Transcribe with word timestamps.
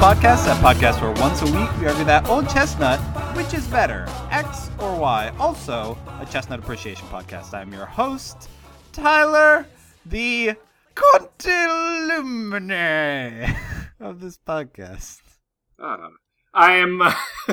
Podcast, 0.00 0.46
a 0.46 0.54
podcast 0.62 1.00
where 1.00 1.12
once 1.22 1.40
a 1.42 1.46
week 1.46 1.70
we 1.80 1.86
argue 1.86 2.04
that 2.04 2.28
old 2.28 2.48
chestnut, 2.50 3.00
which 3.34 3.52
is 3.54 3.66
better, 3.66 4.06
X 4.30 4.70
or 4.78 4.94
Y. 4.96 5.34
Also, 5.38 5.98
a 6.20 6.26
chestnut 6.26 6.60
appreciation 6.60 7.06
podcast. 7.08 7.54
I'm 7.54 7.72
your 7.72 7.86
host, 7.86 8.48
Tyler, 8.92 9.66
the 10.04 10.54
Contilumine 10.94 12.46
of 14.00 14.20
this 14.20 14.38
podcast. 14.38 15.22
Uh, 15.82 16.10
I 16.54 16.74
am. 16.74 17.02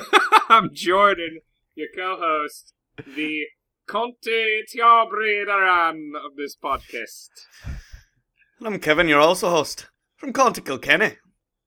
I'm 0.50 0.70
Jordan, 0.74 1.40
your 1.76 1.88
co-host, 1.96 2.74
the 3.16 3.46
Conte 3.88 4.64
Tiabredaran 4.72 6.12
of 6.24 6.36
this 6.36 6.56
podcast. 6.56 7.30
And 8.60 8.68
I'm 8.68 8.80
Kevin, 8.80 9.08
you're 9.08 9.20
also 9.20 9.50
host 9.50 9.88
from 10.18 10.34
County 10.34 10.62
Kilkenny. 10.62 11.18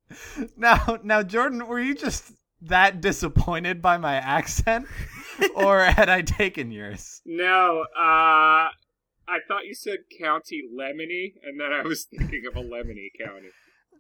Now, 0.57 0.99
now, 1.03 1.23
Jordan, 1.23 1.67
were 1.67 1.81
you 1.81 1.95
just 1.95 2.33
that 2.63 3.01
disappointed 3.01 3.83
by 3.83 3.97
my 3.99 4.15
accent, 4.17 4.87
or 5.55 5.83
had 5.85 6.09
I 6.09 6.23
taken 6.23 6.71
yours? 6.71 7.21
No, 7.27 7.85
uh, 7.99 8.71
I 9.29 9.39
thought 9.49 9.67
you 9.67 9.75
said 9.75 9.99
County 10.21 10.63
Lemony, 10.75 11.35
and 11.45 11.61
then 11.61 11.73
I 11.73 11.83
was 11.83 12.05
thinking 12.05 12.45
of 12.49 12.57
a 12.57 12.63
Lemony 12.63 13.09
County. 13.23 13.49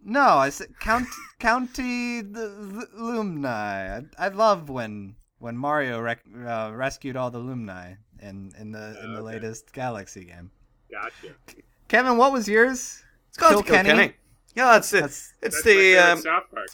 No, 0.04 0.20
I 0.20 0.50
said 0.50 0.68
Count, 0.78 1.08
County 1.40 2.20
the, 2.22 2.48
the 2.48 2.88
Lumni. 2.96 3.46
I, 3.46 4.02
I 4.18 4.28
love 4.28 4.68
when 4.70 5.16
when 5.38 5.56
Mario 5.56 6.00
rec, 6.00 6.20
uh, 6.46 6.70
rescued 6.72 7.16
all 7.16 7.30
the 7.30 7.40
Lumni 7.40 7.96
in 8.20 8.52
in 8.58 8.70
the 8.70 8.98
in 9.02 9.12
the 9.14 9.18
Okay. 9.20 9.34
latest 9.34 9.72
Galaxy 9.72 10.24
game. 10.24 10.50
Gotcha. 10.90 11.34
Kevin, 11.88 12.16
what 12.16 12.32
was 12.32 12.48
yours? 12.48 13.02
It's 13.28 13.36
County 13.38 13.56
Kilkenny? 13.62 13.88
Kilkenny. 13.88 14.14
Yeah, 14.56 14.76
it's 14.78 14.92
it. 14.92 15.00
That's- 15.02 15.32
it's 15.42 15.62
That's 15.62 15.64
the 15.64 15.98
um, 15.98 16.18
South 16.18 16.44
Park. 16.50 16.66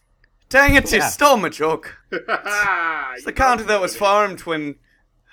dang 0.48 0.74
it! 0.76 0.90
You 0.92 0.98
Yeah. 0.98 1.08
stole 1.08 1.36
my 1.36 1.48
joke. 1.50 1.96
it's 2.10 2.24
It's 3.16 3.24
the 3.24 3.32
county 3.32 3.64
that 3.64 3.80
was 3.80 3.96
formed 3.96 4.40
when 4.40 4.76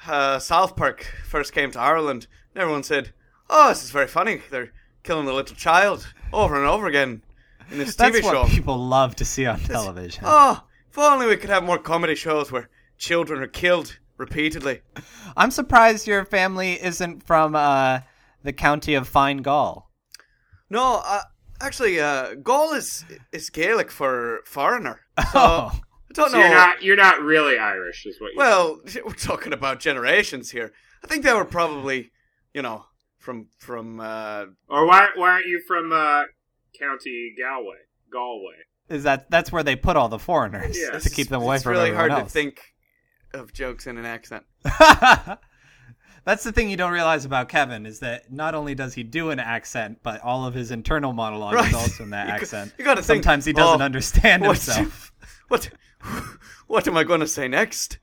uh, 0.07 0.39
South 0.39 0.75
Park 0.75 1.05
first 1.27 1.53
came 1.53 1.71
to 1.71 1.79
Ireland. 1.79 2.27
And 2.53 2.61
everyone 2.61 2.83
said, 2.83 3.13
"Oh, 3.49 3.69
this 3.69 3.83
is 3.83 3.91
very 3.91 4.07
funny. 4.07 4.41
They're 4.49 4.71
killing 5.03 5.25
the 5.25 5.33
little 5.33 5.55
child 5.55 6.11
over 6.33 6.55
and 6.55 6.65
over 6.65 6.87
again 6.87 7.21
in 7.71 7.77
this 7.77 7.95
That's 7.95 8.17
TV 8.17 8.23
what 8.23 8.47
show." 8.49 8.53
people 8.53 8.77
love 8.77 9.15
to 9.17 9.25
see 9.25 9.45
on 9.45 9.59
television. 9.59 10.23
Oh, 10.25 10.63
if 10.89 10.97
only 10.97 11.27
we 11.27 11.37
could 11.37 11.49
have 11.51 11.63
more 11.63 11.77
comedy 11.77 12.15
shows 12.15 12.51
where 12.51 12.69
children 12.97 13.41
are 13.41 13.47
killed 13.47 13.99
repeatedly. 14.17 14.81
I'm 15.37 15.51
surprised 15.51 16.07
your 16.07 16.25
family 16.25 16.81
isn't 16.83 17.23
from 17.23 17.55
uh, 17.55 17.99
the 18.43 18.51
county 18.53 18.95
of 18.95 19.07
Fine 19.07 19.37
Gaul. 19.43 19.89
No, 20.69 21.01
uh, 21.05 21.21
actually, 21.61 21.99
uh, 21.99 22.35
Gaul 22.35 22.73
is 22.73 23.05
is 23.31 23.49
Gaelic 23.49 23.91
for 23.91 24.41
foreigner. 24.45 25.01
So 25.31 25.39
Oh. 25.39 25.71
I 26.11 26.13
don't 26.13 26.31
So 26.31 26.37
know. 26.37 26.43
you're 26.45 26.55
not 26.55 26.83
you're 26.83 26.95
not 26.95 27.21
really 27.21 27.57
Irish, 27.59 28.05
is 28.05 28.19
what 28.19 28.31
you 28.33 28.37
Well, 28.37 28.79
we're 29.05 29.13
talking 29.13 29.53
about 29.53 29.79
generations 29.79 30.49
here. 30.51 30.71
I 31.03 31.07
think 31.07 31.23
they 31.23 31.33
were 31.33 31.45
probably, 31.45 32.11
you 32.53 32.61
know, 32.63 32.85
from 33.19 33.47
from. 33.59 33.99
Uh, 33.99 34.45
Or 34.67 34.85
why 34.87 35.09
why 35.15 35.29
aren't 35.31 35.45
you 35.47 35.61
from 35.67 35.91
uh, 35.93 36.23
County 36.79 37.35
Galway? 37.37 37.77
Galway. 38.11 38.55
Is 38.89 39.03
that 39.03 39.29
that's 39.29 39.51
where 39.51 39.61
they 39.63 39.75
put 39.75 39.95
all 39.97 40.09
the 40.09 40.17
foreigners 40.17 40.75
Yes. 40.77 41.03
to 41.03 41.09
keep 41.11 41.27
them 41.27 41.41
away 41.43 41.55
it's 41.57 41.63
from 41.63 41.73
really 41.73 41.93
hard 41.93 42.11
else. 42.11 42.23
to 42.23 42.29
think 42.29 42.59
of 43.35 43.53
jokes 43.53 43.85
in 43.85 43.97
an 43.99 44.05
accent. 44.05 44.45
That's 46.25 46.43
the 46.43 46.51
thing 46.51 46.69
you 46.69 46.77
don't 46.77 46.91
realize 46.91 47.25
about 47.25 47.49
Kevin 47.49 47.85
is 47.85 47.99
that 47.99 48.31
not 48.31 48.53
only 48.55 48.75
does 48.75 48.93
he 48.93 49.03
do 49.03 49.29
an 49.31 49.39
accent, 49.39 49.99
but 50.03 50.21
all 50.21 50.45
of 50.45 50.53
his 50.53 50.71
internal 50.71 51.13
monologue 51.13 51.53
Right. 51.55 51.69
is 51.69 51.73
also 51.75 52.03
in 52.03 52.09
that 52.11 52.25
You 52.27 52.31
got- 52.33 52.41
accent. 52.41 52.73
you 52.77 52.85
gotta 52.85 53.01
think, 53.01 53.23
Sometimes 53.23 53.45
he 53.45 53.53
doesn't 53.53 53.81
oh, 53.81 53.85
understand 53.85 54.41
What? 54.43 54.57
himself. 54.57 55.13
What? 55.47 55.69
What 56.67 56.87
am 56.87 56.95
I 56.95 57.03
going 57.03 57.21
to 57.21 57.27
say 57.27 57.47
next? 57.47 57.97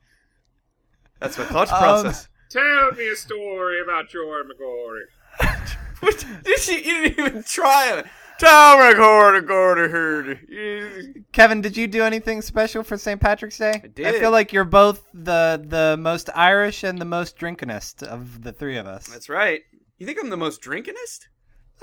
That's 1.21 1.37
my 1.37 1.45
thought 1.45 1.71
Um, 1.71 1.79
process. 1.79 2.27
Tell 2.49 2.91
me 2.91 3.07
a 3.09 3.15
story 3.15 3.81
about 3.81 4.09
Jordan 4.09 4.51
McGorry. 4.51 5.03
What? 5.99 6.25
Did 6.43 6.67
you, 6.67 6.75
you 6.75 7.09
didn't 7.09 7.19
even 7.27 7.43
try 7.43 7.97
it. 7.97 8.05
Gordy, 8.39 8.95
Gordy, 8.97 9.47
Gordy. 9.47 10.39
You- 10.49 11.23
Kevin, 11.31 11.61
did 11.61 11.75
you 11.77 11.87
do 11.87 12.03
anything 12.03 12.41
special 12.41 12.83
for 12.83 12.97
St. 12.97 13.19
Patrick's 13.19 13.57
Day? 13.57 13.81
I 13.83 13.87
did. 13.87 14.05
I 14.07 14.19
feel 14.19 14.31
like 14.31 14.53
you're 14.53 14.63
both 14.63 15.03
the 15.13 15.63
the 15.65 15.97
most 15.99 16.29
Irish 16.35 16.83
and 16.83 16.99
the 16.99 17.05
most 17.05 17.37
drinkinest 17.37 18.03
of 18.03 18.43
the 18.43 18.51
three 18.51 18.77
of 18.77 18.85
us. 18.85 19.07
That's 19.07 19.29
right. 19.29 19.61
You 19.97 20.05
think 20.05 20.19
I'm 20.21 20.29
the 20.29 20.37
most 20.37 20.61
drinkingest? 20.61 21.27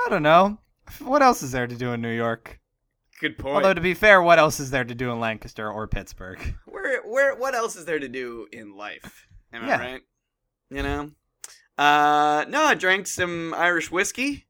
I 0.04 0.08
don't 0.10 0.22
know. 0.22 0.58
What 1.00 1.22
else 1.22 1.42
is 1.42 1.52
there 1.52 1.66
to 1.66 1.74
do 1.74 1.92
in 1.92 2.00
New 2.02 2.14
York? 2.14 2.60
Good 3.20 3.38
point. 3.38 3.56
Although 3.56 3.74
to 3.74 3.80
be 3.80 3.94
fair, 3.94 4.20
what 4.22 4.38
else 4.38 4.60
is 4.60 4.70
there 4.70 4.84
to 4.84 4.94
do 4.94 5.10
in 5.10 5.20
Lancaster 5.20 5.70
or 5.70 5.86
Pittsburgh? 5.88 6.40
where 6.66 7.02
where 7.02 7.34
what 7.36 7.54
else 7.54 7.74
is 7.76 7.84
there 7.84 7.98
to 7.98 8.08
do 8.08 8.46
in 8.52 8.76
life? 8.76 9.26
Am 9.52 9.66
Yeah. 9.66 9.76
I 9.76 9.78
right? 9.80 10.02
You 10.70 10.82
know? 10.82 11.10
Uh 11.78 12.44
no, 12.48 12.64
I 12.64 12.74
drank 12.74 13.06
some 13.06 13.52
Irish 13.54 13.90
whiskey, 13.90 14.46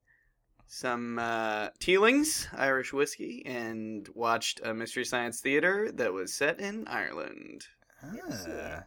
some 0.75 1.19
uh 1.21 1.69
Teelings 1.79 2.49
Irish 2.53 2.93
whiskey, 2.93 3.43
and 3.47 4.09
watched 4.15 4.61
a 4.65 4.75
Mystery 4.75 5.05
Science 5.05 5.41
Theater 5.41 5.91
that 5.93 6.13
was 6.13 6.35
set 6.35 6.59
in 6.61 6.87
Ireland. 6.89 7.67
Ah. 8.03 8.83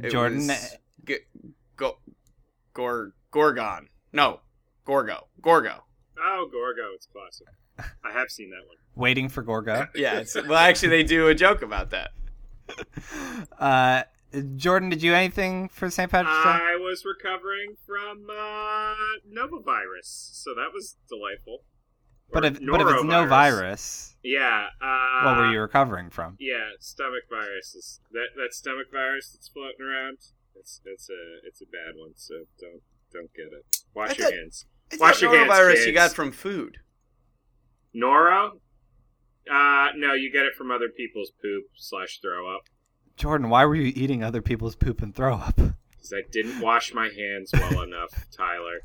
It 0.00 0.10
Jordan, 0.10 0.46
was 0.46 0.76
G- 1.06 1.18
go 1.76 1.98
Gor 2.72 3.12
Gorgon. 3.30 3.88
No. 4.12 4.40
Gorgo. 4.84 5.26
Gorgo. 5.42 5.84
Oh, 6.18 6.48
Gorgo, 6.50 6.94
it's 6.94 7.06
classic. 7.06 7.46
I 7.78 8.10
have 8.12 8.30
seen 8.30 8.50
that 8.50 8.66
one. 8.66 8.76
waiting 8.96 9.28
for 9.28 9.42
Gorgo. 9.42 9.86
Yeah, 9.94 10.20
it's, 10.20 10.34
well 10.34 10.54
actually 10.54 10.88
they 10.88 11.02
do 11.04 11.28
a 11.28 11.34
joke 11.34 11.62
about 11.62 11.90
that. 11.90 12.10
Uh, 13.58 14.02
Jordan, 14.56 14.90
did 14.90 15.02
you 15.02 15.14
anything 15.14 15.68
for 15.68 15.90
St. 15.90 16.10
Patrick's 16.10 16.44
Day? 16.44 16.50
I 16.50 16.76
was 16.76 17.04
recovering 17.04 17.76
from 17.86 18.26
uh, 18.30 18.94
Norovirus, 19.26 20.04
so 20.34 20.54
that 20.54 20.68
was 20.74 20.96
delightful. 21.08 21.64
But 22.30 22.44
if 22.44 22.58
but 22.60 22.80
if 22.82 22.88
it's 22.88 23.04
no 23.04 23.26
virus, 23.26 24.14
yeah. 24.22 24.66
Uh, 24.82 25.24
what 25.24 25.38
were 25.38 25.50
you 25.50 25.60
recovering 25.60 26.10
from? 26.10 26.36
Yeah, 26.38 26.72
stomach 26.78 27.22
virus. 27.30 27.74
Is, 27.74 28.00
that 28.12 28.28
that 28.36 28.52
stomach 28.52 28.88
virus 28.92 29.30
that's 29.32 29.48
floating 29.48 29.80
around. 29.80 30.18
It's 30.54 30.82
it's 30.84 31.08
a 31.08 31.46
it's 31.46 31.62
a 31.62 31.66
bad 31.66 31.94
one. 31.96 32.12
So 32.16 32.34
don't 32.60 32.82
don't 33.12 33.32
get 33.34 33.46
it. 33.46 33.64
Wash 33.94 34.10
I 34.10 34.12
your 34.14 34.26
thought- 34.26 34.34
hands. 34.34 34.66
It's 34.90 35.00
Wash 35.00 35.22
not 35.22 35.32
your 35.32 35.36
hands, 35.38 35.50
norovirus 35.50 35.86
you 35.86 35.92
got 35.92 36.12
from 36.12 36.32
food. 36.32 36.78
Noro. 37.94 38.60
Uh, 39.50 39.88
no, 39.96 40.12
you 40.12 40.30
get 40.30 40.44
it 40.44 40.54
from 40.54 40.70
other 40.70 40.88
people's 40.94 41.30
poop 41.42 41.64
slash 41.76 42.20
throw 42.20 42.54
up. 42.54 42.62
Jordan, 43.18 43.50
why 43.50 43.64
were 43.66 43.74
you 43.74 43.92
eating 43.94 44.22
other 44.22 44.40
people's 44.40 44.76
poop 44.76 45.02
and 45.02 45.14
throw 45.14 45.34
up? 45.34 45.56
Because 45.56 46.12
I 46.14 46.22
didn't 46.30 46.60
wash 46.60 46.94
my 46.94 47.08
hands 47.08 47.50
well 47.52 47.82
enough, 47.82 48.10
Tyler. 48.36 48.80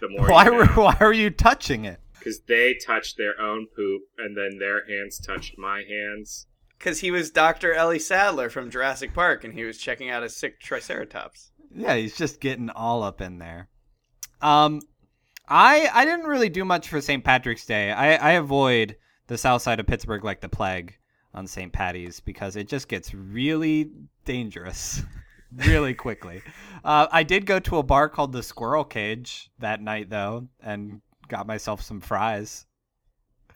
The 0.00 0.08
more 0.08 0.28
Why 0.28 0.44
you 0.46 0.54
were 0.54 0.66
why 0.66 0.96
were 1.00 1.12
you 1.12 1.30
touching 1.30 1.84
it? 1.84 2.00
because 2.18 2.40
they 2.48 2.74
touched 2.74 3.16
their 3.16 3.40
own 3.40 3.66
poop 3.76 4.02
and 4.18 4.36
then 4.36 4.58
their 4.58 4.84
hands 4.86 5.18
touched 5.18 5.56
my 5.56 5.82
hands. 5.88 6.46
Because 6.76 6.98
he 7.00 7.10
was 7.10 7.30
Dr. 7.30 7.72
Ellie 7.74 7.98
Sattler 8.00 8.50
from 8.50 8.70
Jurassic 8.70 9.14
Park 9.14 9.44
and 9.44 9.54
he 9.54 9.64
was 9.64 9.78
checking 9.78 10.10
out 10.10 10.22
a 10.24 10.28
sick 10.28 10.60
Triceratops. 10.60 11.52
Yeah, 11.74 11.94
he's 11.96 12.16
just 12.16 12.40
getting 12.40 12.70
all 12.70 13.02
up 13.02 13.20
in 13.20 13.38
there. 13.38 13.68
Um, 14.42 14.80
I 15.48 15.88
I 15.92 16.04
didn't 16.04 16.26
really 16.26 16.48
do 16.50 16.64
much 16.64 16.88
for 16.88 17.00
St. 17.00 17.24
Patrick's 17.24 17.64
Day. 17.66 17.90
I 17.92 18.14
I 18.16 18.30
avoid 18.32 18.96
the 19.28 19.38
south 19.38 19.62
side 19.62 19.80
of 19.80 19.86
Pittsburgh 19.86 20.24
like 20.24 20.40
the 20.40 20.48
plague 20.48 20.97
on 21.38 21.46
St. 21.46 21.72
Patty's 21.72 22.20
because 22.20 22.56
it 22.56 22.68
just 22.68 22.88
gets 22.88 23.14
really 23.14 23.90
dangerous 24.24 25.02
really 25.56 25.94
quickly. 25.94 26.42
Uh, 26.84 27.06
I 27.10 27.22
did 27.22 27.46
go 27.46 27.58
to 27.60 27.78
a 27.78 27.82
bar 27.82 28.08
called 28.08 28.32
the 28.32 28.42
Squirrel 28.42 28.84
Cage 28.84 29.50
that 29.60 29.80
night 29.80 30.10
though, 30.10 30.48
and 30.60 31.00
got 31.28 31.46
myself 31.46 31.80
some 31.80 32.00
fries. 32.00 32.66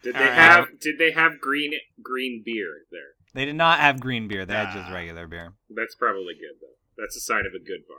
Did 0.02 0.14
they 0.14 0.20
Alright. 0.20 0.34
have 0.34 0.80
Did 0.80 0.98
they 0.98 1.10
have 1.10 1.40
green 1.40 1.72
green 2.02 2.42
beer 2.44 2.84
there? 2.90 3.00
They 3.34 3.44
did 3.44 3.56
not 3.56 3.78
have 3.80 4.00
green 4.00 4.28
beer; 4.28 4.44
they 4.46 4.54
had 4.54 4.72
just 4.72 4.90
regular 4.92 5.26
beer. 5.26 5.54
That's 5.70 5.94
probably 5.94 6.34
good 6.34 6.56
though. 6.60 6.76
That's 7.02 7.16
a 7.16 7.20
sign 7.20 7.46
of 7.46 7.52
a 7.54 7.58
good 7.64 7.86
bar. 7.88 7.98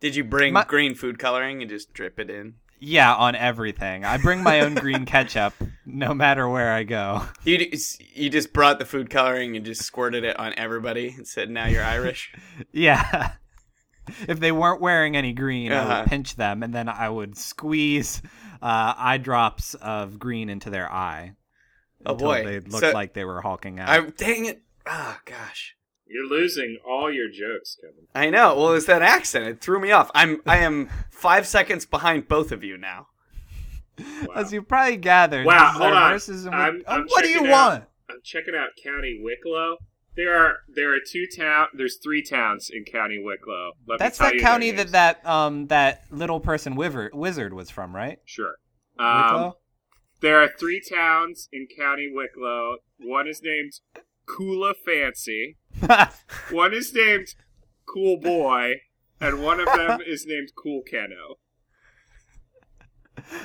Did 0.00 0.16
you 0.16 0.24
bring 0.24 0.52
My- 0.52 0.64
green 0.64 0.94
food 0.94 1.18
coloring 1.18 1.60
and 1.62 1.70
just 1.70 1.92
drip 1.92 2.18
it 2.18 2.28
in? 2.30 2.54
Yeah, 2.84 3.14
on 3.14 3.36
everything. 3.36 4.04
I 4.04 4.16
bring 4.16 4.42
my 4.42 4.60
own 4.60 4.74
green 4.74 5.04
ketchup 5.06 5.54
no 5.86 6.12
matter 6.14 6.48
where 6.48 6.72
I 6.72 6.82
go. 6.82 7.22
You, 7.44 7.58
you 8.14 8.28
just 8.28 8.52
brought 8.52 8.78
the 8.80 8.84
food 8.84 9.08
coloring 9.08 9.56
and 9.56 9.64
just 9.64 9.82
squirted 9.82 10.24
it 10.24 10.36
on 10.38 10.52
everybody 10.56 11.10
and 11.16 11.26
said, 11.26 11.48
now 11.48 11.66
you're 11.66 11.84
Irish? 11.84 12.32
Yeah. 12.72 13.32
If 14.26 14.40
they 14.40 14.50
weren't 14.50 14.80
wearing 14.80 15.16
any 15.16 15.32
green, 15.32 15.70
I 15.70 15.76
Uh-huh. 15.76 16.00
would 16.00 16.08
pinch 16.08 16.34
them 16.34 16.64
and 16.64 16.74
then 16.74 16.88
I 16.88 17.08
would 17.08 17.36
squeeze 17.36 18.20
uh, 18.60 18.94
eye 18.96 19.18
drops 19.18 19.74
of 19.74 20.18
green 20.18 20.48
into 20.48 20.70
their 20.70 20.90
eye. 20.92 21.34
Oh, 22.04 22.12
until 22.14 22.26
boy. 22.28 22.44
They 22.44 22.58
looked 22.60 22.80
So- 22.84 22.90
like 22.92 23.14
they 23.14 23.24
were 23.24 23.40
hulking 23.42 23.78
out. 23.78 23.88
I, 23.88 24.00
dang 24.10 24.46
it. 24.46 24.60
Oh, 24.86 25.16
gosh. 25.24 25.76
You're 26.12 26.26
losing 26.26 26.78
all 26.86 27.10
your 27.12 27.28
jokes, 27.28 27.76
Kevin. 27.80 28.06
I 28.14 28.28
know. 28.30 28.54
Well, 28.56 28.74
it's 28.74 28.86
that 28.86 29.02
accent. 29.02 29.46
It 29.46 29.60
threw 29.60 29.80
me 29.80 29.90
off. 29.92 30.10
I'm 30.14 30.40
I 30.46 30.58
am 30.58 30.88
five 31.10 31.46
seconds 31.46 31.86
behind 31.86 32.28
both 32.28 32.52
of 32.52 32.62
you 32.62 32.76
now. 32.76 33.06
Wow. 33.98 34.34
As 34.36 34.52
you 34.52 34.62
probably 34.62 34.96
gathered, 34.96 35.46
Wow, 35.46 35.72
hold 35.74 35.92
on. 35.92 36.12
versus 36.12 36.44
and 36.46 36.54
we- 36.54 36.60
I'm- 36.60 36.82
I'm 36.86 37.06
what 37.08 37.22
do 37.22 37.28
you 37.30 37.46
out. 37.46 37.50
want? 37.50 37.84
I'm 38.10 38.18
checking 38.24 38.54
out 38.54 38.70
County 38.82 39.20
Wicklow. 39.22 39.76
There 40.16 40.34
are 40.38 40.56
there 40.68 40.92
are 40.94 40.98
two 41.10 41.26
town. 41.26 41.68
There's 41.72 41.96
three 42.02 42.22
towns 42.22 42.68
in 42.70 42.84
County 42.84 43.18
Wicklow. 43.22 43.72
Let 43.86 43.98
That's 43.98 44.18
that 44.18 44.38
county 44.38 44.70
that 44.72 44.92
that 44.92 45.24
um 45.26 45.68
that 45.68 46.04
little 46.10 46.40
person 46.40 46.74
wiver, 46.74 47.10
wizard 47.14 47.54
was 47.54 47.70
from, 47.70 47.94
right? 47.96 48.18
Sure. 48.26 48.56
Um, 48.98 49.22
Wicklow? 49.22 49.56
there 50.20 50.42
are 50.42 50.48
three 50.58 50.80
towns 50.86 51.48
in 51.52 51.66
County 51.74 52.10
Wicklow. 52.12 52.76
One 52.98 53.26
is 53.26 53.40
named 53.42 53.72
Kula 54.26 54.74
Fancy. 54.84 55.56
One 56.50 56.72
is 56.72 56.92
named 56.94 57.34
Cool 57.86 58.18
Boy, 58.18 58.74
and 59.20 59.42
one 59.42 59.60
of 59.60 59.66
them 59.66 60.00
is 60.06 60.26
named 60.26 60.52
Coolkenno. 60.56 61.36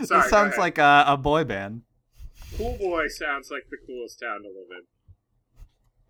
Sorry, 0.05 0.21
this 0.21 0.29
sounds 0.29 0.57
like 0.57 0.77
a, 0.77 1.03
a 1.07 1.17
boy 1.17 1.43
band. 1.43 1.81
Cool 2.57 2.77
Boy 2.77 3.07
sounds 3.07 3.51
like 3.51 3.67
the 3.69 3.77
coolest 3.85 4.19
town 4.19 4.41
to 4.41 4.47
live 4.47 4.67
in. 4.71 4.83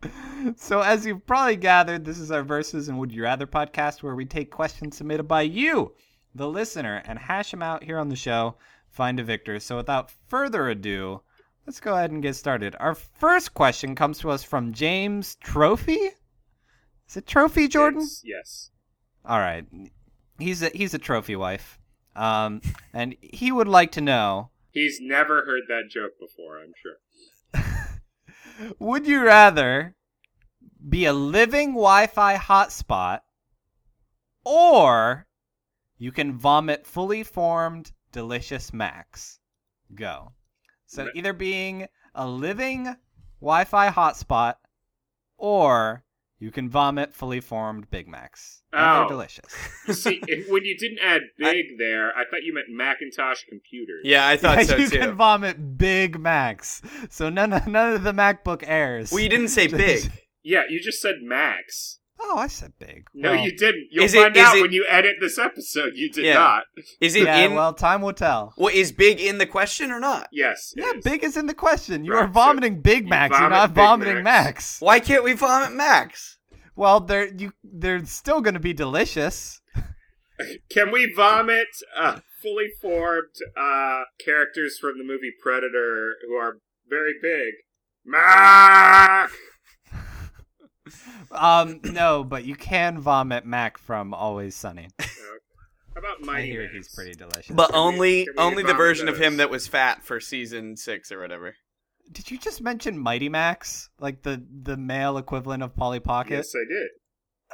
So, 0.56 0.82
as 0.82 1.06
you've 1.06 1.26
probably 1.26 1.56
gathered, 1.56 2.06
this 2.06 2.20
is 2.20 2.32
our 2.32 2.44
Versus 2.44 2.88
and 2.88 3.00
Would 3.00 3.12
You 3.12 3.24
Rather 3.24 3.48
podcast 3.48 4.04
where 4.04 4.16
we 4.16 4.26
take 4.26 4.52
questions 4.52 4.96
submitted 4.96 5.24
by 5.24 5.42
you, 5.42 5.96
the 6.36 6.48
listener, 6.48 7.02
and 7.06 7.18
hash 7.18 7.50
them 7.50 7.64
out 7.64 7.84
here 7.84 7.98
on 7.98 8.10
the 8.10 8.16
show, 8.16 8.56
find 8.92 9.20
a 9.20 9.24
victor. 9.24 9.60
So, 9.60 9.76
without 9.76 10.12
further 10.28 10.70
ado, 10.70 11.22
let's 11.68 11.80
go 11.82 11.94
ahead 11.94 12.12
and 12.12 12.24
get 12.24 12.36
started. 12.36 12.76
Our 12.80 12.96
first 12.96 13.54
question 13.54 13.94
comes 13.94 14.20
to 14.20 14.32
us 14.32 14.42
from 14.44 14.74
James 14.74 15.36
Trophy. 15.36 16.00
Is 17.10 17.18
it 17.18 17.28
Trophy, 17.28 17.68
Jordan? 17.68 18.00
It's- 18.02 18.22
yes. 18.24 18.72
All 19.26 19.40
right. 19.40 19.66
He's 20.40 20.64
a, 20.64 20.70
he's 20.70 20.94
a 20.94 21.00
trophy 21.00 21.36
wife. 21.36 21.78
Um, 22.16 22.62
and 22.94 23.16
he 23.22 23.52
would 23.52 23.68
like 23.68 23.92
to 23.94 24.02
know 24.02 24.50
He's 24.72 25.00
never 25.02 25.44
heard 25.46 25.64
that 25.70 25.90
joke 25.90 26.14
before, 26.20 26.60
I'm 26.62 26.74
sure. 26.82 27.64
Would 28.80 29.08
you 29.08 29.24
rather 29.24 29.96
be 30.88 31.06
a 31.06 31.14
living 31.14 31.70
Wi 31.70 32.08
Fi 32.08 32.36
hotspot 32.38 33.22
or 34.44 35.28
you 35.98 36.12
can 36.12 36.38
vomit 36.38 36.86
fully 36.86 37.24
formed 37.24 37.92
delicious 38.12 38.72
Macs? 38.72 39.40
Go. 39.94 40.34
So 40.88 41.06
Ma- 41.06 41.12
either 41.14 41.34
being 41.34 41.88
a 42.16 42.28
living 42.28 42.96
Wi 43.40 43.64
Fi 43.66 43.90
hotspot 43.92 44.56
or 45.38 46.04
you 46.40 46.52
can 46.52 46.70
vomit 46.70 47.14
fully 47.14 47.40
formed 47.40 47.90
Big 47.90 48.08
Macs. 48.08 48.62
And 48.72 48.82
Oh. 48.86 49.00
they're 49.00 49.08
delicious. 49.10 49.52
See, 49.92 50.22
if, 50.28 50.50
when 50.52 50.66
you 50.66 50.78
didn't 50.78 51.00
add 51.00 51.22
big 51.38 51.78
there, 51.80 52.10
I 52.16 52.26
thought 52.30 52.44
you 52.44 52.54
meant 52.54 52.68
Macintosh 52.70 53.44
computers. 53.50 54.02
Yeah, 54.04 54.28
I 54.28 54.38
thought 54.38 54.58
Yeah, 54.60 54.64
so 54.66 54.76
you 54.78 54.90
too. 54.90 55.00
can 55.00 55.16
vomit 55.16 55.78
Big 55.78 56.20
Macs. 56.20 56.82
So 57.10 57.30
none 57.30 57.54
of, 57.54 57.66
none 57.68 57.94
of 57.94 58.04
the 58.04 58.12
MacBook 58.14 58.64
Airs. 58.68 59.12
well, 59.12 59.20
you 59.22 59.30
didn't 59.30 59.48
say 59.50 59.68
big. 59.68 60.12
Yeah, 60.44 60.64
you 60.70 60.80
just 60.80 61.02
said 61.02 61.16
Max. 61.22 62.00
Oh, 62.20 62.38
I 62.38 62.48
said 62.48 62.74
big. 62.80 63.06
No, 63.14 63.32
Well, 63.32 63.44
you 63.46 63.56
didn't. 63.56 63.88
You'll 63.92 64.06
Is 64.06 64.14
it- 64.16 64.22
find 64.22 64.38
out 64.38 64.58
it- 64.58 64.62
when 64.62 64.72
you 64.72 64.86
edit 64.90 65.18
this 65.22 65.38
episode. 65.38 65.94
You 65.96 66.10
did 66.12 66.26
Yeah. 66.26 66.34
not. 66.34 66.64
Is 67.00 67.16
it 67.16 67.24
Yeah, 67.24 67.38
in? 67.46 67.54
well, 67.54 67.74
time 67.74 68.02
will 68.02 68.14
tell. 68.14 68.54
well, 68.58 68.74
is 68.74 68.92
big 68.92 69.20
in 69.22 69.38
the 69.38 69.46
question 69.46 69.92
or 69.92 70.00
not? 70.00 70.28
Yes. 70.32 70.74
Yeah, 70.76 70.94
is. 70.96 71.04
big 71.04 71.24
is 71.24 71.38
in 71.38 71.46
the 71.46 71.54
question. 71.54 72.04
You 72.04 72.14
Right, 72.14 72.24
are 72.24 72.28
so 72.28 72.32
vomiting 72.34 72.82
Big 72.82 73.04
you 73.04 73.10
Macs. 73.10 73.38
You're 73.40 73.50
not 73.50 73.72
vomiting 73.72 74.24
Max. 74.24 74.46
Macs. 74.46 74.82
Why 74.82 75.00
can't 75.00 75.24
we 75.24 75.34
vomit 75.34 75.74
Max? 75.76 76.38
Well, 76.76 77.00
they're 77.00 77.28
you. 77.34 77.54
They're 77.64 78.04
still 78.06 78.42
going 78.42 78.54
to 78.56 78.60
be 78.60 78.74
delicious. 78.74 79.62
Can 80.72 80.92
we 80.92 81.12
vomit 81.16 81.68
uh, 81.96 82.20
fully 82.44 82.68
formed 82.82 83.34
uh, 83.56 84.04
characters 84.24 84.78
from 84.80 84.98
the 85.00 85.04
movie 85.04 85.32
Predator 85.42 86.14
who 86.28 86.36
are 86.36 86.60
very 86.88 87.14
big? 87.22 87.54
Mac. 88.06 89.32
Um, 91.32 91.80
no, 91.84 92.24
but 92.24 92.44
you 92.46 92.56
can 92.56 93.00
vomit 93.00 93.46
Mac 93.46 93.78
from 93.78 94.14
Always 94.14 94.56
Sunny. 94.56 94.88
How 95.00 96.00
about 96.00 96.18
I 96.22 96.26
Mighty 96.26 96.52
hear 96.52 96.62
Max? 96.64 96.74
he's 96.76 96.96
pretty 96.96 97.14
delicious. 97.14 97.56
But 97.56 97.72
Can 97.72 97.76
we- 97.76 97.80
only 97.80 98.26
can 98.26 98.34
we 98.38 98.44
only 98.44 98.64
the 98.64 98.68
vomit 98.68 98.78
version 98.78 99.08
of 99.08 99.18
him 99.18 99.34
those? 99.34 99.38
that 99.40 99.50
was 99.50 99.68
fat 99.68 100.04
for 100.04 100.20
season 100.20 100.76
six 100.78 101.12
or 101.12 101.20
whatever. 101.20 101.56
Did 102.12 102.30
you 102.32 102.38
just 102.38 102.62
mention 102.62 102.98
Mighty 102.98 103.30
Max, 103.30 103.90
like 104.00 104.22
the 104.22 104.44
the 104.64 104.78
male 104.78 105.18
equivalent 105.18 105.64
of 105.64 105.76
Polly 105.76 106.00
Pocket? 106.00 106.36
Yes, 106.36 106.54
I 106.56 106.64
did. 106.72 106.88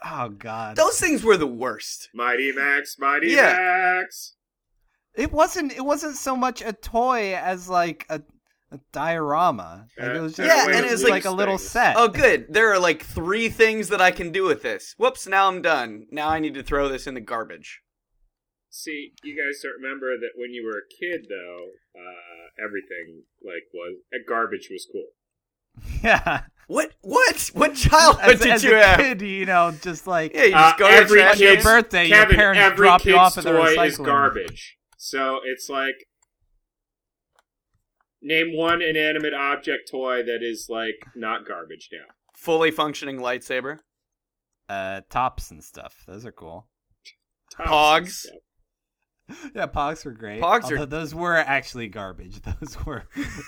Oh 0.05 0.29
God, 0.29 0.75
Those 0.75 0.99
things 0.99 1.23
were 1.23 1.37
the 1.37 1.47
worst. 1.47 2.09
Mighty 2.13 2.51
Max, 2.51 2.97
Mighty 2.99 3.29
Yeah. 3.29 3.53
Max. 4.01 4.35
it 5.15 5.31
wasn't. 5.31 5.71
It 5.71 5.85
wasn't 5.85 6.17
so 6.17 6.35
much 6.35 6.61
a 6.61 6.73
toy 6.73 7.35
as 7.35 7.69
like 7.69 8.05
a, 8.09 8.21
a 8.73 8.79
diorama. 8.91 9.85
Like, 9.99 10.09
it 10.15 10.21
was 10.21 10.33
just 10.35 10.47
Yeah, 10.47 10.67
it 10.69 10.75
and 10.75 10.83
was 10.85 10.93
it's 10.93 11.03
like, 11.03 11.11
like 11.11 11.25
a 11.25 11.31
little 11.31 11.57
set. 11.57 11.95
Oh, 11.97 12.07
good. 12.07 12.47
There 12.49 12.71
are 12.73 12.79
like 12.79 13.03
three 13.03 13.49
things 13.49 13.89
that 13.89 14.01
I 14.01 14.11
can 14.11 14.31
do 14.31 14.43
with 14.45 14.61
this. 14.63 14.95
Whoops! 14.97 15.27
Now 15.27 15.47
I'm 15.47 15.61
done. 15.61 16.07
Now 16.11 16.29
I 16.29 16.39
need 16.39 16.53
to 16.55 16.63
throw 16.63 16.89
this 16.89 17.05
in 17.07 17.13
the 17.13 17.21
garbage. 17.21 17.81
See, 18.69 19.11
you 19.23 19.35
guys 19.35 19.61
don't 19.61 19.79
remember 19.81 20.17
that 20.17 20.31
when 20.35 20.51
you 20.51 20.63
were 20.65 20.79
a 20.79 20.89
kid, 20.99 21.27
though, 21.29 21.67
uh, 21.95 22.63
everything 22.65 23.23
like 23.45 23.63
was 23.73 23.97
uh, 24.13 24.17
garbage 24.27 24.67
was 24.71 24.87
cool. 24.91 25.09
yeah. 26.03 26.41
What? 26.67 26.93
What? 27.01 27.51
What 27.53 27.75
childhood 27.75 28.33
As, 28.35 28.39
did 28.39 28.51
as 28.51 28.63
you 28.63 28.75
a 28.75 28.81
have? 28.83 28.97
kid, 28.99 29.21
you 29.21 29.45
know, 29.45 29.73
just 29.81 30.07
like 30.07 30.33
Yeah, 30.33 30.43
you 30.45 30.51
just 30.51 30.75
Uh, 30.75 30.77
go 30.77 30.87
every 30.87 31.19
to 31.19 31.23
the 31.25 31.29
on 31.31 31.37
your 31.37 31.51
kid's- 31.51 31.63
birthday, 31.63 32.07
your 32.07 32.25
parents 32.25 32.59
every 32.59 32.77
drop 32.77 33.01
you 33.05 33.11
kid's 33.13 33.17
off 33.19 33.37
at 33.37 33.43
the 33.43 33.51
toy 33.51 33.75
recycling. 33.75 33.85
is 33.87 33.97
garbage. 33.97 34.77
So 34.97 35.39
it's 35.45 35.69
like 35.69 35.95
name 38.23 38.55
one 38.57 38.81
inanimate 38.81 39.33
object 39.33 39.89
toy 39.91 40.23
that 40.23 40.39
is 40.41 40.67
like 40.69 41.05
not 41.15 41.45
garbage 41.47 41.89
now. 41.91 42.05
fully 42.35 42.71
functioning 42.71 43.17
lightsaber. 43.19 43.79
Uh, 44.69 45.01
tops 45.09 45.51
and 45.51 45.63
stuff. 45.63 46.03
Those 46.07 46.25
are 46.25 46.31
cool. 46.31 46.67
Tops 47.55 47.69
Pogs. 47.69 48.25
Yeah, 49.55 49.67
Pogs 49.67 50.03
were 50.05 50.11
great. 50.11 50.41
Pogs 50.41 50.69
are- 50.71 50.85
those 50.85 51.15
were 51.15 51.35
actually 51.37 51.87
garbage. 51.87 52.41
Those 52.61 52.77
were 52.85 53.03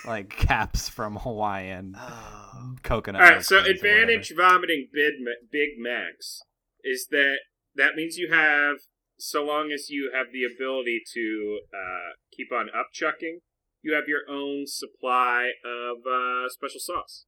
like 0.06 0.30
caps 0.30 0.88
from 0.88 1.16
Hawaiian 1.16 1.94
Oh. 1.98 2.76
coconut. 2.82 3.22
All 3.22 3.28
right, 3.28 3.44
so 3.44 3.62
advantage 3.62 4.32
vomiting 4.36 4.88
Big 4.92 5.14
Big 5.52 5.70
Macs 5.78 6.40
is 6.82 7.08
that 7.10 7.36
that 7.74 7.94
means 7.94 8.16
you 8.16 8.32
have 8.32 8.76
so 9.18 9.44
long 9.44 9.70
as 9.72 9.90
you 9.90 10.10
have 10.14 10.28
the 10.32 10.44
ability 10.44 11.00
to 11.14 11.58
uh, 11.74 12.12
keep 12.34 12.48
on 12.52 12.68
upchucking, 12.68 13.38
you 13.86 13.94
have 13.94 14.08
your 14.08 14.22
own 14.28 14.66
supply 14.66 15.50
of 15.64 15.98
uh, 16.06 16.48
special 16.48 16.80
sauce. 16.80 17.24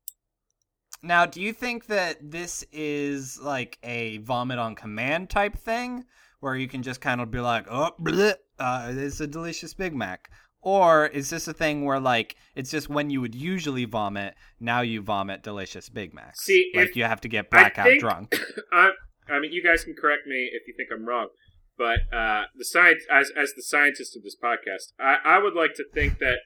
Now, 1.03 1.25
do 1.27 1.41
you 1.41 1.53
think 1.53 1.87
that 1.87 2.31
this 2.33 2.65
is 2.73 3.41
like 3.41 3.79
a 3.85 4.19
vomit 4.19 4.59
on 4.59 4.75
command 4.75 5.31
type 5.31 5.57
thing, 5.57 6.05
where 6.41 6.57
you 6.57 6.67
can 6.67 6.83
just 6.83 7.01
kind 7.01 7.21
of 7.21 7.31
be 7.31 7.39
like, 7.39 7.67
"Oh, 7.71 7.93
bleh, 8.01 8.35
uh, 8.59 8.93
it's 8.95 9.21
a 9.21 9.27
delicious 9.29 9.75
Big 9.75 9.95
Mac," 9.95 10.29
or 10.61 11.07
is 11.07 11.31
this 11.31 11.47
a 11.47 11.53
thing 11.53 11.85
where 11.85 12.01
like 12.01 12.35
it's 12.57 12.71
just 12.71 12.89
when 12.89 13.11
you 13.11 13.21
would 13.21 13.35
usually 13.37 13.85
vomit, 13.85 14.35
now 14.59 14.81
you 14.81 15.01
vomit 15.01 15.45
delicious 15.45 15.89
Big 15.89 16.13
Macs? 16.13 16.41
See, 16.45 16.73
like 16.75 16.97
you 16.97 17.05
have 17.05 17.21
to 17.21 17.29
get 17.29 17.49
blackout 17.51 17.87
think- 17.87 18.01
drunk. 18.01 18.37
I, 18.73 18.91
I 19.31 19.39
mean, 19.39 19.53
you 19.53 19.63
guys 19.63 19.85
can 19.85 19.95
correct 19.95 20.27
me 20.27 20.51
if 20.53 20.67
you 20.67 20.75
think 20.77 20.89
I'm 20.93 21.07
wrong, 21.07 21.29
but 21.79 22.01
uh, 22.13 22.43
the 22.57 22.65
science, 22.65 23.05
as 23.11 23.31
as 23.37 23.55
the 23.55 23.63
scientist 23.63 24.17
of 24.17 24.25
this 24.25 24.37
podcast, 24.37 24.93
I, 24.99 25.19
I 25.25 25.39
would 25.39 25.55
like 25.55 25.75
to 25.75 25.85
think 25.95 26.19
that 26.19 26.39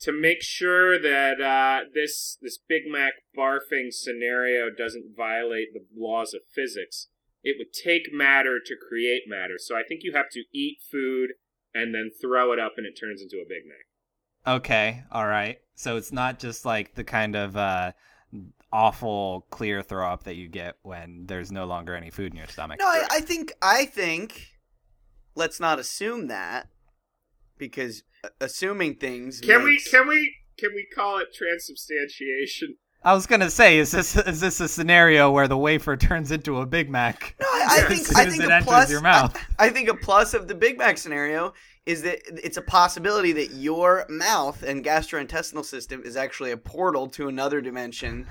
to 0.00 0.12
make 0.12 0.42
sure 0.42 0.98
that 0.98 1.40
uh, 1.40 1.88
this 1.94 2.36
this 2.42 2.58
Big 2.58 2.82
Mac 2.88 3.12
barfing 3.36 3.92
scenario 3.92 4.68
doesn't 4.76 5.14
violate 5.16 5.68
the 5.72 5.84
laws 5.96 6.34
of 6.34 6.40
physics, 6.52 7.08
it 7.44 7.56
would 7.58 7.72
take 7.72 8.12
matter 8.12 8.58
to 8.64 8.74
create 8.88 9.22
matter. 9.26 9.54
So 9.58 9.76
I 9.76 9.82
think 9.86 10.00
you 10.02 10.12
have 10.12 10.30
to 10.32 10.44
eat 10.52 10.78
food 10.90 11.30
and 11.72 11.94
then 11.94 12.10
throw 12.20 12.52
it 12.52 12.58
up, 12.58 12.72
and 12.76 12.86
it 12.86 12.98
turns 12.98 13.22
into 13.22 13.36
a 13.36 13.48
Big 13.48 13.62
Mac. 13.66 14.56
Okay, 14.56 15.04
all 15.12 15.26
right. 15.26 15.58
So 15.74 15.96
it's 15.96 16.12
not 16.12 16.38
just 16.38 16.64
like 16.64 16.94
the 16.94 17.04
kind 17.04 17.36
of 17.36 17.56
uh, 17.56 17.92
awful 18.72 19.46
clear 19.50 19.82
throw 19.82 20.10
up 20.10 20.24
that 20.24 20.36
you 20.36 20.48
get 20.48 20.76
when 20.82 21.26
there's 21.26 21.52
no 21.52 21.66
longer 21.66 21.94
any 21.94 22.10
food 22.10 22.32
in 22.32 22.38
your 22.38 22.46
stomach. 22.46 22.78
No, 22.80 22.86
I, 22.86 23.06
I 23.10 23.20
think 23.20 23.52
I 23.62 23.84
think 23.84 24.50
let's 25.40 25.58
not 25.58 25.78
assume 25.78 26.28
that 26.28 26.68
because 27.58 28.04
uh, 28.22 28.28
assuming 28.40 28.94
things. 28.94 29.40
Can 29.40 29.64
we 29.64 29.80
can 29.90 30.06
we 30.06 30.34
can 30.58 30.70
we 30.74 30.86
call 30.94 31.18
it 31.18 31.28
transubstantiation? 31.34 32.76
I 33.02 33.14
was 33.14 33.26
gonna 33.26 33.50
say, 33.50 33.78
is 33.78 33.90
this 33.90 34.14
is 34.16 34.40
this 34.40 34.60
a 34.60 34.68
scenario 34.68 35.30
where 35.30 35.48
the 35.48 35.56
wafer 35.56 35.96
turns 36.08 36.30
into 36.30 36.58
a 36.58 36.66
Big 36.66 36.90
Mac? 36.90 37.34
No, 37.40 37.46
I, 37.48 37.66
I 37.70 37.78
As 37.80 37.88
think 37.88 38.06
soon 38.06 38.16
I 38.16 38.24
as 38.24 38.32
think 38.32 38.44
it 38.44 38.50
a 38.50 38.54
enters 38.54 38.66
plus. 38.66 38.90
your 38.90 39.00
mouth. 39.00 39.34
I, 39.58 39.66
I 39.66 39.70
think 39.70 39.88
a 39.88 39.94
plus 39.94 40.34
of 40.34 40.46
the 40.46 40.54
Big 40.54 40.78
Mac 40.78 40.98
scenario 40.98 41.54
is 41.86 42.02
that 42.02 42.20
it's 42.44 42.58
a 42.58 42.62
possibility 42.62 43.32
that 43.32 43.52
your 43.52 44.04
mouth 44.10 44.62
and 44.62 44.84
gastrointestinal 44.84 45.64
system 45.64 46.02
is 46.04 46.14
actually 46.14 46.50
a 46.50 46.56
portal 46.58 47.08
to 47.08 47.28
another 47.28 47.62
dimension, 47.62 48.26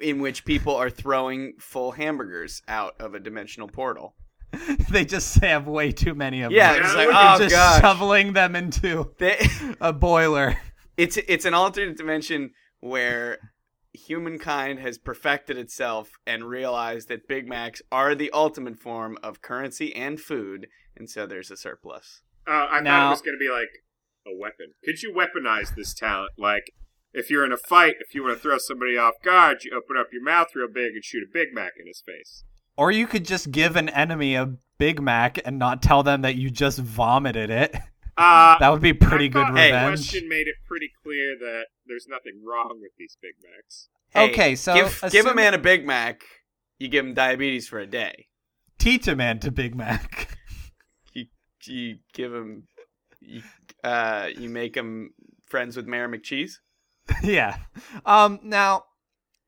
in 0.00 0.20
which 0.20 0.46
people 0.46 0.74
are 0.74 0.88
throwing 0.88 1.52
full 1.58 1.92
hamburgers 1.92 2.62
out 2.66 2.94
of 2.98 3.14
a 3.14 3.20
dimensional 3.20 3.68
portal. 3.68 4.14
they 4.90 5.04
just 5.04 5.36
have 5.38 5.66
way 5.66 5.92
too 5.92 6.14
many 6.14 6.42
of 6.42 6.52
Yeah, 6.52 6.74
them. 6.74 6.82
it's 6.84 6.94
like, 6.94 7.08
oh, 7.10 7.38
just 7.38 7.54
gosh. 7.54 7.80
shoveling 7.80 8.32
them 8.32 8.56
into 8.56 9.12
They, 9.18 9.38
a 9.80 9.92
boiler. 9.92 10.56
it's 10.96 11.16
it's 11.16 11.44
an 11.44 11.54
alternate 11.54 11.96
dimension 11.96 12.50
where 12.80 13.38
humankind 13.92 14.78
has 14.78 14.98
perfected 14.98 15.58
itself 15.58 16.10
and 16.26 16.44
realized 16.44 17.08
that 17.08 17.26
Big 17.28 17.48
Macs 17.48 17.82
are 17.90 18.14
the 18.14 18.30
ultimate 18.32 18.78
form 18.78 19.18
of 19.22 19.42
currency 19.42 19.94
and 19.94 20.20
food, 20.20 20.66
and 20.96 21.08
so 21.10 21.26
there's 21.26 21.50
a 21.50 21.56
surplus. 21.56 22.22
Uh, 22.46 22.66
I 22.70 22.76
thought 22.76 22.84
Now- 22.84 23.06
it 23.08 23.10
was 23.10 23.22
going 23.22 23.36
to 23.36 23.44
be 23.44 23.50
like 23.50 23.68
a 24.26 24.36
weapon. 24.38 24.74
Could 24.84 25.02
you 25.02 25.12
weaponize 25.12 25.74
this 25.74 25.94
talent? 25.94 26.32
Like, 26.38 26.72
if 27.12 27.30
you're 27.30 27.44
in 27.44 27.52
a 27.52 27.56
fight, 27.56 27.96
if 28.00 28.14
you 28.14 28.22
want 28.22 28.36
to 28.36 28.40
throw 28.40 28.58
somebody 28.58 28.96
off 28.96 29.14
guard, 29.24 29.58
you 29.64 29.72
open 29.76 29.96
up 29.98 30.08
your 30.12 30.22
mouth 30.22 30.48
real 30.54 30.68
big 30.72 30.94
and 30.94 31.04
shoot 31.04 31.22
a 31.28 31.32
Big 31.32 31.48
Mac 31.52 31.72
in 31.80 31.86
his 31.86 32.02
face. 32.06 32.44
Or 32.80 32.90
you 32.90 33.06
could 33.06 33.26
just 33.26 33.50
give 33.50 33.76
an 33.76 33.90
enemy 33.90 34.36
a 34.36 34.54
Big 34.78 35.02
Mac 35.02 35.38
and 35.44 35.58
not 35.58 35.82
tell 35.82 36.02
them 36.02 36.22
that 36.22 36.36
you 36.36 36.48
just 36.48 36.78
vomited 36.78 37.50
it. 37.50 37.76
Uh, 38.16 38.56
That 38.60 38.70
would 38.70 38.80
be 38.80 38.94
pretty 38.94 39.26
I 39.26 39.28
good 39.28 39.46
thought 39.48 39.56
Hey, 39.58 39.70
The 39.70 39.86
question 39.86 40.30
made 40.30 40.48
it 40.48 40.54
pretty 40.66 40.90
clear 41.02 41.36
that 41.38 41.64
there's 41.84 42.06
nothing 42.08 42.42
wrong 42.42 42.78
with 42.80 42.92
these 42.98 43.18
Big 43.20 43.34
Macs. 43.42 43.90
Hey, 44.08 44.30
Okay, 44.30 44.54
so 44.56 44.72
give, 44.72 45.04
give 45.10 45.26
a 45.26 45.34
man 45.34 45.52
a 45.52 45.58
Big 45.58 45.84
Mac, 45.84 46.22
you 46.78 46.88
give 46.88 47.04
him 47.04 47.12
diabetes 47.12 47.68
for 47.68 47.80
a 47.80 47.86
day. 47.86 48.28
Teach 48.78 49.06
a 49.08 49.14
man 49.14 49.40
to 49.40 49.50
Big 49.50 49.74
Mac. 49.74 50.28
You, 51.12 51.26
you 51.64 51.98
give 52.14 52.32
him, 52.32 52.62
you, 53.20 53.42
uh, 53.84 54.28
you 54.34 54.48
make 54.48 54.74
him 54.74 55.10
friends 55.44 55.76
with 55.76 55.86
Mayor 55.86 56.08
McCheese. 56.08 56.60
yeah. 57.22 57.58
Um. 58.06 58.38
Now, 58.42 58.84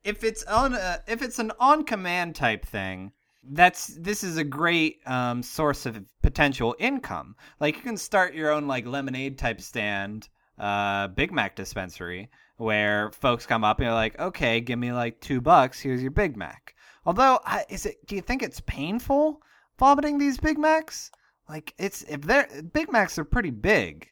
if 0.04 0.22
it's 0.22 0.42
on, 0.44 0.74
a, 0.74 1.00
if 1.06 1.22
it's 1.22 1.38
an 1.38 1.52
on 1.58 1.84
command 1.84 2.34
type 2.34 2.66
thing, 2.66 3.12
that's 3.50 3.88
this 3.98 4.22
is 4.22 4.36
a 4.36 4.44
great 4.44 5.00
um 5.06 5.42
source 5.42 5.86
of 5.86 6.02
potential 6.22 6.76
income. 6.78 7.36
Like 7.60 7.76
you 7.76 7.82
can 7.82 7.96
start 7.96 8.34
your 8.34 8.50
own 8.50 8.66
like 8.66 8.86
lemonade 8.86 9.38
type 9.38 9.60
stand, 9.60 10.28
uh, 10.58 11.08
Big 11.08 11.32
Mac 11.32 11.56
dispensary 11.56 12.30
where 12.62 13.10
folks 13.10 13.44
come 13.44 13.64
up 13.64 13.78
and 13.78 13.86
you're 13.86 13.94
like, 13.94 14.18
okay, 14.20 14.60
give 14.60 14.78
me 14.78 14.92
like 14.92 15.20
two 15.20 15.40
bucks. 15.40 15.80
Here's 15.80 16.00
your 16.00 16.12
Big 16.12 16.36
Mac. 16.36 16.74
Although, 17.04 17.40
is 17.68 17.86
it? 17.86 18.06
Do 18.06 18.14
you 18.14 18.22
think 18.22 18.42
it's 18.42 18.60
painful 18.60 19.42
vomiting 19.78 20.18
these 20.18 20.38
Big 20.38 20.58
Macs? 20.58 21.10
Like 21.48 21.74
it's 21.78 22.02
if 22.04 22.22
they're 22.22 22.48
Big 22.72 22.90
Macs 22.92 23.18
are 23.18 23.24
pretty 23.24 23.50
big, 23.50 24.08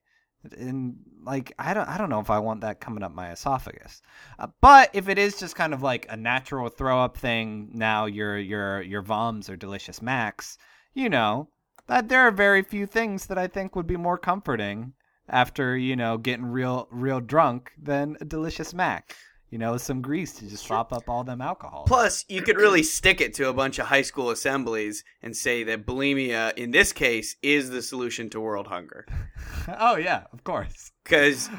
and 0.58 0.96
like 1.25 1.53
I 1.59 1.75
don't 1.75 1.89
I 1.89 1.99
don't 1.99 2.11
know 2.11 2.21
if 2.21 2.31
I 2.31 2.39
want 2.39 2.61
that 2.62 2.81
coming 2.81 3.03
up 3.03 3.12
my 3.12 3.31
esophagus. 3.31 4.03
Uh, 4.39 4.49
but 4.61 4.91
if 4.93 5.09
it 5.09 5.19
is 5.19 5.39
just 5.39 5.57
kind 5.57 5.75
of 5.75 5.83
like 5.83 6.07
a 6.09 6.17
natural 6.17 6.69
throw 6.69 7.00
up 7.03 7.17
thing, 7.17 7.71
now 7.73 8.07
your 8.07 8.39
your 8.39 8.83
your 8.83 9.03
voms 9.03 9.49
are 9.49 9.57
delicious 9.57 10.03
Macs. 10.03 10.59
You 10.95 11.09
know 11.09 11.49
that 11.87 12.09
there 12.09 12.27
are 12.27 12.31
very 12.31 12.62
few 12.62 12.87
things 12.87 13.27
that 13.27 13.39
I 13.39 13.47
think 13.47 13.75
would 13.75 13.87
be 13.87 13.97
more 13.97 14.19
comforting 14.19 14.95
after 15.29 15.77
you 15.77 15.97
know 15.97 16.19
getting 16.19 16.47
real 16.47 16.89
real 16.91 17.21
drunk 17.21 17.73
than 17.81 18.17
a 18.21 18.25
delicious 18.25 18.75
Mac. 18.75 19.17
You 19.50 19.59
know, 19.59 19.76
some 19.76 20.00
grease 20.00 20.33
to 20.35 20.49
just 20.49 20.64
sop 20.64 20.92
up 20.92 21.09
all 21.09 21.25
them 21.25 21.40
alcohol. 21.40 21.85
Plus, 21.87 22.25
you 22.28 22.40
could 22.40 22.57
really 22.57 22.85
stick 22.85 23.21
it 23.21 23.35
to 23.35 23.49
a 23.49 23.52
bunch 23.52 23.80
of 23.80 23.87
high 23.87 24.02
school 24.02 24.30
assemblies 24.30 25.02
and 25.23 25.37
say 25.37 25.64
that 25.64 25.85
bulimia, 25.85 26.57
in 26.57 26.71
this 26.71 26.92
case, 26.92 27.35
is 27.42 27.71
the 27.71 27.83
solution 27.83 28.30
to 28.30 28.40
world 28.40 28.69
hunger. 28.69 29.07
oh 29.80 29.97
yeah, 29.97 30.23
of 30.33 30.45
course. 30.45 30.92
Because 31.02 31.50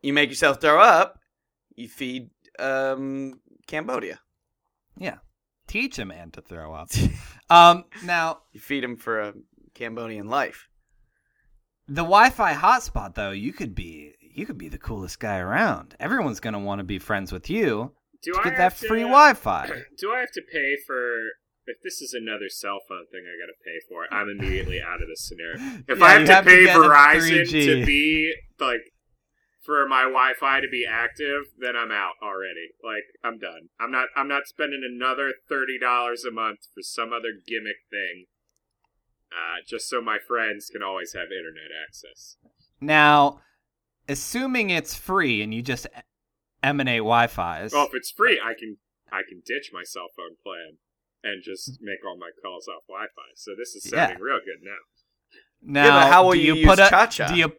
you 0.00 0.14
make 0.14 0.30
yourself 0.30 0.58
throw 0.58 0.80
up, 0.80 1.18
you 1.76 1.86
feed 1.86 2.30
um, 2.58 3.40
Cambodia. 3.66 4.20
Yeah, 4.96 5.18
teach 5.66 5.98
a 5.98 6.06
man 6.06 6.30
to 6.30 6.40
throw 6.40 6.72
up. 6.72 6.88
um, 7.50 7.84
now 8.04 8.38
You 8.52 8.60
feed 8.60 8.84
him 8.84 8.96
for 8.96 9.20
a 9.20 9.34
Cambodian 9.74 10.28
life. 10.28 10.68
The 11.86 12.02
Wi-Fi 12.02 12.54
hotspot, 12.54 13.14
though, 13.14 13.32
you 13.32 13.52
could 13.52 13.74
be 13.74 14.14
you 14.34 14.46
could 14.46 14.58
be 14.58 14.68
the 14.68 14.78
coolest 14.78 15.18
guy 15.20 15.38
around. 15.38 15.94
Everyone's 16.00 16.40
gonna 16.40 16.58
want 16.60 16.78
to 16.80 16.84
be 16.84 16.98
friends 16.98 17.32
with 17.32 17.48
you 17.48 17.92
Do 18.22 18.32
to 18.32 18.40
I 18.40 18.44
get 18.44 18.56
that 18.58 18.76
to- 18.76 18.86
free 18.88 19.02
Wi-Fi. 19.02 19.66
Do 19.98 20.12
I 20.12 20.20
have 20.20 20.32
to 20.32 20.42
pay 20.52 20.76
for? 20.86 21.14
If 21.66 21.78
this 21.82 22.02
is 22.02 22.12
another 22.12 22.50
cell 22.50 22.80
phone 22.86 23.06
thing, 23.10 23.22
I 23.24 23.40
got 23.40 23.46
to 23.46 23.56
pay 23.64 23.80
for. 23.88 24.04
I'm 24.14 24.28
immediately 24.28 24.82
out 24.82 25.00
of 25.00 25.08
this 25.08 25.26
scenario. 25.26 25.56
If 25.88 25.98
Yeah, 25.98 26.04
I 26.04 26.10
have 26.18 26.26
to 26.26 26.34
have 26.34 26.44
pay 26.44 26.64
a 26.64 26.74
Verizon 26.74 27.40
3G. 27.48 27.64
to 27.80 27.86
be 27.86 28.34
like 28.60 28.82
for 29.64 29.88
my 29.88 30.02
Wi-Fi 30.02 30.60
to 30.60 30.68
be 30.70 30.84
active, 30.86 31.44
then 31.58 31.74
I'm 31.74 31.90
out 31.90 32.16
already. 32.22 32.68
Like 32.84 33.04
I'm 33.24 33.38
done. 33.38 33.70
I'm 33.80 33.90
not. 33.90 34.08
I'm 34.14 34.28
not 34.28 34.46
spending 34.46 34.82
another 34.84 35.32
thirty 35.48 35.78
dollars 35.78 36.22
a 36.24 36.30
month 36.30 36.58
for 36.74 36.82
some 36.82 37.14
other 37.14 37.32
gimmick 37.46 37.80
thing, 37.90 38.26
uh, 39.32 39.64
just 39.66 39.88
so 39.88 40.02
my 40.02 40.18
friends 40.28 40.68
can 40.70 40.82
always 40.82 41.14
have 41.14 41.28
internet 41.32 41.70
access. 41.88 42.36
Now, 42.80 43.40
assuming 44.08 44.70
it's 44.70 44.94
free 44.94 45.42
and 45.42 45.52
you 45.54 45.62
just 45.62 45.86
emanate 46.62 46.98
Wi-Fi's, 47.00 47.72
Well, 47.72 47.86
if 47.86 47.94
it's 47.94 48.10
free, 48.10 48.40
I 48.42 48.54
can 48.58 48.78
I 49.12 49.22
can 49.28 49.42
ditch 49.46 49.70
my 49.72 49.82
cell 49.84 50.08
phone 50.16 50.36
plan 50.42 50.78
and 51.22 51.42
just 51.42 51.78
make 51.80 52.04
all 52.06 52.16
my 52.18 52.30
calls 52.42 52.66
off 52.68 52.82
Wi-Fi. 52.88 53.22
So 53.36 53.52
this 53.56 53.74
is 53.74 53.86
Yeah. 53.90 54.06
sounding 54.08 54.22
real 54.22 54.38
good 54.44 54.62
now. 54.62 54.78
now 55.62 55.98
Yeah, 56.00 56.08
how 56.10 56.24
will 56.24 56.32
do 56.32 56.40
you 56.40 56.54
you, 56.54 56.66
put 56.66 56.78
use 56.78 56.86
a 56.86 56.90
Cha-Cha? 56.90 57.28
do 57.28 57.34
you 57.36 57.52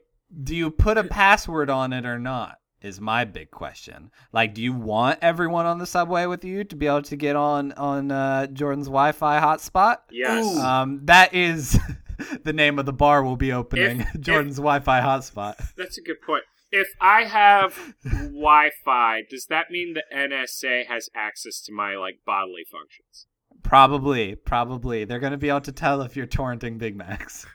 do 0.43 0.55
you 0.55 0.69
put 0.71 0.97
a 0.97 1.03
password 1.03 1.69
on 1.69 1.93
it 1.93 2.05
or 2.05 2.19
not? 2.19 2.57
Is 2.81 2.99
my 3.01 3.25
big 3.25 3.49
question. 3.49 4.11
Like, 4.31 4.53
do 4.53 4.61
you 4.61 4.71
want 4.73 5.17
everyone 5.23 5.65
on 5.65 5.79
the 5.79 5.87
subway 5.87 6.27
with 6.27 6.45
you 6.45 6.63
to 6.65 6.75
be 6.75 6.85
able 6.85 7.01
to 7.03 7.15
get 7.15 7.35
on 7.35 7.71
on 7.73 8.11
uh, 8.11 8.45
Jordan's 8.47 8.87
Wi-Fi 8.87 9.39
hotspot? 9.39 9.97
Yes. 10.11 10.55
Um, 10.57 10.99
that 11.05 11.33
is 11.33 11.79
the 12.43 12.53
name 12.53 12.79
of 12.79 12.85
the 12.85 12.93
bar 12.93 13.23
we'll 13.23 13.35
be 13.35 13.51
opening. 13.51 14.01
If- 14.01 14.19
Jordan's 14.21 14.57
Wi-Fi 14.57 15.01
hotspot. 15.01 15.55
That's 15.77 15.97
a 15.97 16.01
good 16.01 16.21
point. 16.25 16.43
If 16.71 16.87
I 16.99 17.23
have 17.23 17.93
Wi-Fi, 18.03 19.21
does 19.29 19.45
that 19.49 19.71
mean 19.71 19.93
the 19.93 20.03
NSA 20.13 20.87
has 20.87 21.09
access 21.15 21.61
to 21.61 21.71
my 21.73 21.95
like 21.95 22.19
bodily 22.25 22.63
functions? 22.69 23.27
Probably, 23.63 24.35
probably. 24.35 25.05
They're 25.05 25.19
gonna 25.19 25.37
be 25.37 25.49
able 25.49 25.61
to 25.61 25.71
tell 25.71 26.01
if 26.01 26.15
you're 26.17 26.27
torrenting 26.27 26.77
Big 26.77 26.95
Macs. 26.97 27.45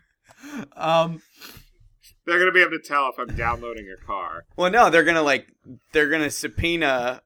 um, 0.76 1.20
They're 2.24 2.38
gonna 2.38 2.52
be 2.52 2.60
able 2.62 2.70
to 2.78 2.82
tell 2.84 3.10
if 3.10 3.18
I'm 3.18 3.36
downloading 3.36 3.86
a 3.92 4.06
car. 4.06 4.44
Well, 4.56 4.70
no, 4.70 4.90
they're 4.90 5.04
gonna 5.04 5.22
like 5.22 5.46
they're 5.92 6.08
gonna 6.08 6.30
subpoena 6.30 7.22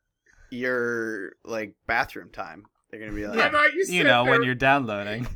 your 0.51 1.33
like 1.45 1.75
bathroom 1.87 2.31
time. 2.31 2.65
They're 2.91 3.01
gonna 3.01 3.13
be 3.13 3.27
like, 3.27 3.39
I 3.39 3.51
thought 3.51 3.73
you 3.75 3.85
you 3.89 4.05
know 4.05 4.25
when 4.25 4.43
you're 4.43 4.55
downloading. 4.55 5.27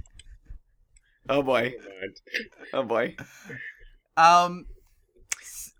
Oh 1.29 1.43
boy, 1.43 1.75
oh 2.73 2.83
boy. 2.83 3.17
Um, 4.17 4.67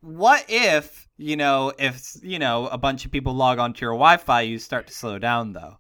what 0.01 0.45
if 0.49 1.09
you 1.17 1.37
know 1.37 1.73
if 1.79 2.03
you 2.23 2.39
know 2.39 2.67
a 2.69 2.79
bunch 2.79 3.05
of 3.05 3.11
people 3.11 3.35
log 3.35 3.59
onto 3.59 3.85
your 3.85 3.93
Wi-Fi, 3.95 4.43
you 4.43 4.59
start 4.59 4.87
to 4.87 4.93
slow 4.93 5.19
down 5.19 5.53
though. 5.53 5.79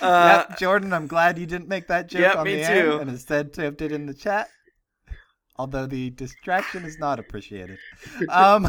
Uh, 0.00 0.44
yep, 0.48 0.58
Jordan, 0.58 0.92
I'm 0.92 1.06
glad 1.06 1.38
you 1.38 1.46
didn't 1.46 1.68
make 1.68 1.88
that 1.88 2.08
joke 2.08 2.20
Yep, 2.22 2.36
on 2.36 2.44
me 2.46 2.56
the 2.56 2.62
air 2.62 2.90
too. 2.90 2.98
and 2.98 3.10
instead 3.10 3.52
typed 3.52 3.82
it 3.82 3.92
in 3.92 4.06
the 4.06 4.14
chat. 4.14 4.48
Although 5.56 5.86
the 5.86 6.10
distraction 6.10 6.84
is 6.84 6.98
not 6.98 7.18
appreciated. 7.18 7.78
Um, 8.28 8.68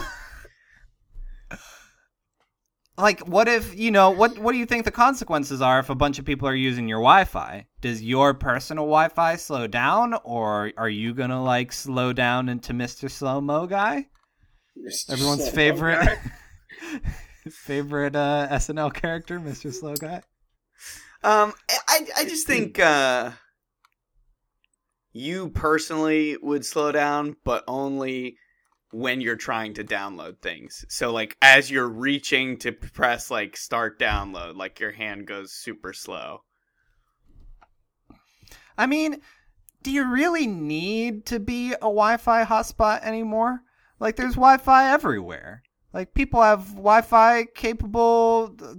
like, 2.98 3.22
what 3.22 3.48
if 3.48 3.78
you 3.78 3.90
know 3.90 4.12
what? 4.12 4.38
What 4.38 4.52
do 4.52 4.58
you 4.58 4.66
think 4.66 4.86
the 4.86 4.92
consequences 4.92 5.62
are 5.62 5.80
if 5.80 5.90
a 5.90 5.96
bunch 5.96 6.20
of 6.20 6.26
people 6.26 6.48
are 6.48 6.56
using 6.56 6.88
your 6.88 7.00
Wi-Fi? 7.00 7.66
Does 7.82 8.04
your 8.04 8.34
personal 8.34 8.86
Wi-Fi 8.86 9.36
slow 9.38 9.66
down, 9.68 10.14
or 10.24 10.72
are 10.78 10.90
you 10.90 11.14
gonna 11.14 11.44
like 11.44 11.72
slow 11.72 12.14
down 12.14 12.50
into 12.50 12.74
Mister 12.74 13.10
Slow 13.10 13.42
Mo 13.42 13.66
guy? 13.66 14.08
Mr. 14.78 15.14
Everyone's 15.14 15.44
Slow 15.44 15.52
favorite 15.52 16.06
Guy. 16.06 17.00
favorite 17.50 18.16
uh, 18.16 18.48
SNL 18.52 18.94
character, 18.94 19.40
Mister 19.40 19.72
Slow 19.72 19.96
Guy. 19.96 20.22
Um, 21.24 21.54
I 21.88 22.06
I 22.18 22.26
just 22.26 22.46
think 22.46 22.80
uh, 22.80 23.32
you 25.14 25.50
personally 25.50 26.38
would 26.42 26.66
slow 26.66 26.92
down, 26.92 27.38
but 27.44 27.64
only 27.68 28.38
when 28.94 29.20
you're 29.22 29.36
trying 29.36 29.74
to 29.74 29.84
download 29.84 30.40
things. 30.40 30.86
So 30.88 31.12
like 31.12 31.36
as 31.42 31.70
you're 31.70 31.90
reaching 31.90 32.58
to 32.60 32.72
press 32.72 33.32
like 33.32 33.58
start 33.58 34.00
download, 34.00 34.56
like 34.56 34.80
your 34.80 34.92
hand 34.92 35.28
goes 35.28 35.52
super 35.52 35.94
slow. 35.94 36.44
I 38.78 38.86
mean, 38.86 39.22
do 39.84 39.92
you 39.92 40.10
really 40.10 40.48
need 40.48 41.26
to 41.28 41.40
be 41.40 41.74
a 41.74 41.80
Wi-Fi 41.80 42.46
hotspot 42.46 43.04
anymore? 43.04 43.62
Like, 44.00 44.16
there's 44.16 44.36
Wi-Fi 44.36 44.92
everywhere. 44.92 45.62
Like, 45.94 46.14
people 46.14 46.42
have 46.42 46.70
Wi-Fi 46.70 47.46
capable 47.54 48.56
uh, 48.62 48.76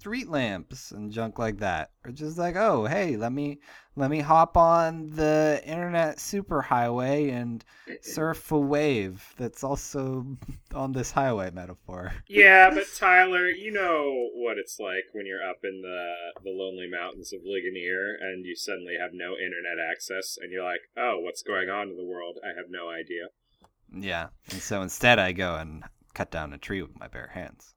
street 0.00 0.30
lamps 0.30 0.92
and 0.92 1.12
junk 1.12 1.38
like 1.38 1.58
that. 1.58 1.90
Or 2.06 2.10
just 2.10 2.38
like, 2.38 2.56
oh, 2.56 2.86
hey, 2.86 3.18
let 3.18 3.32
me 3.32 3.60
let 3.96 4.10
me 4.10 4.20
hop 4.20 4.56
on 4.56 5.10
the 5.10 5.60
internet 5.62 6.16
superhighway 6.16 7.30
and 7.30 7.62
surf 8.00 8.50
a 8.50 8.58
wave 8.58 9.22
that's 9.36 9.62
also 9.62 10.26
on 10.74 10.92
this 10.92 11.10
highway 11.10 11.50
metaphor. 11.50 12.12
Yeah, 12.26 12.70
but 12.70 12.86
Tyler, 12.96 13.48
you 13.48 13.72
know 13.72 14.30
what 14.34 14.56
it's 14.56 14.80
like 14.80 15.04
when 15.12 15.26
you're 15.26 15.46
up 15.46 15.58
in 15.64 15.82
the 15.82 16.14
the 16.42 16.50
lonely 16.50 16.88
mountains 16.90 17.34
of 17.34 17.40
Ligonier 17.44 18.16
and 18.20 18.46
you 18.46 18.56
suddenly 18.56 18.94
have 18.98 19.10
no 19.12 19.32
internet 19.32 19.76
access, 19.90 20.38
and 20.40 20.50
you're 20.50 20.64
like, 20.64 20.80
"Oh, 20.96 21.20
what's 21.20 21.42
going 21.42 21.68
on 21.68 21.90
in 21.90 21.96
the 21.96 22.04
world? 22.04 22.38
I 22.42 22.56
have 22.56 22.70
no 22.70 22.88
idea." 22.88 23.28
Yeah. 23.92 24.28
And 24.50 24.62
so 24.62 24.80
instead, 24.80 25.18
I 25.18 25.32
go 25.32 25.56
and 25.56 25.84
cut 26.14 26.30
down 26.30 26.54
a 26.54 26.58
tree 26.58 26.80
with 26.80 26.98
my 26.98 27.08
bare 27.08 27.32
hands. 27.34 27.74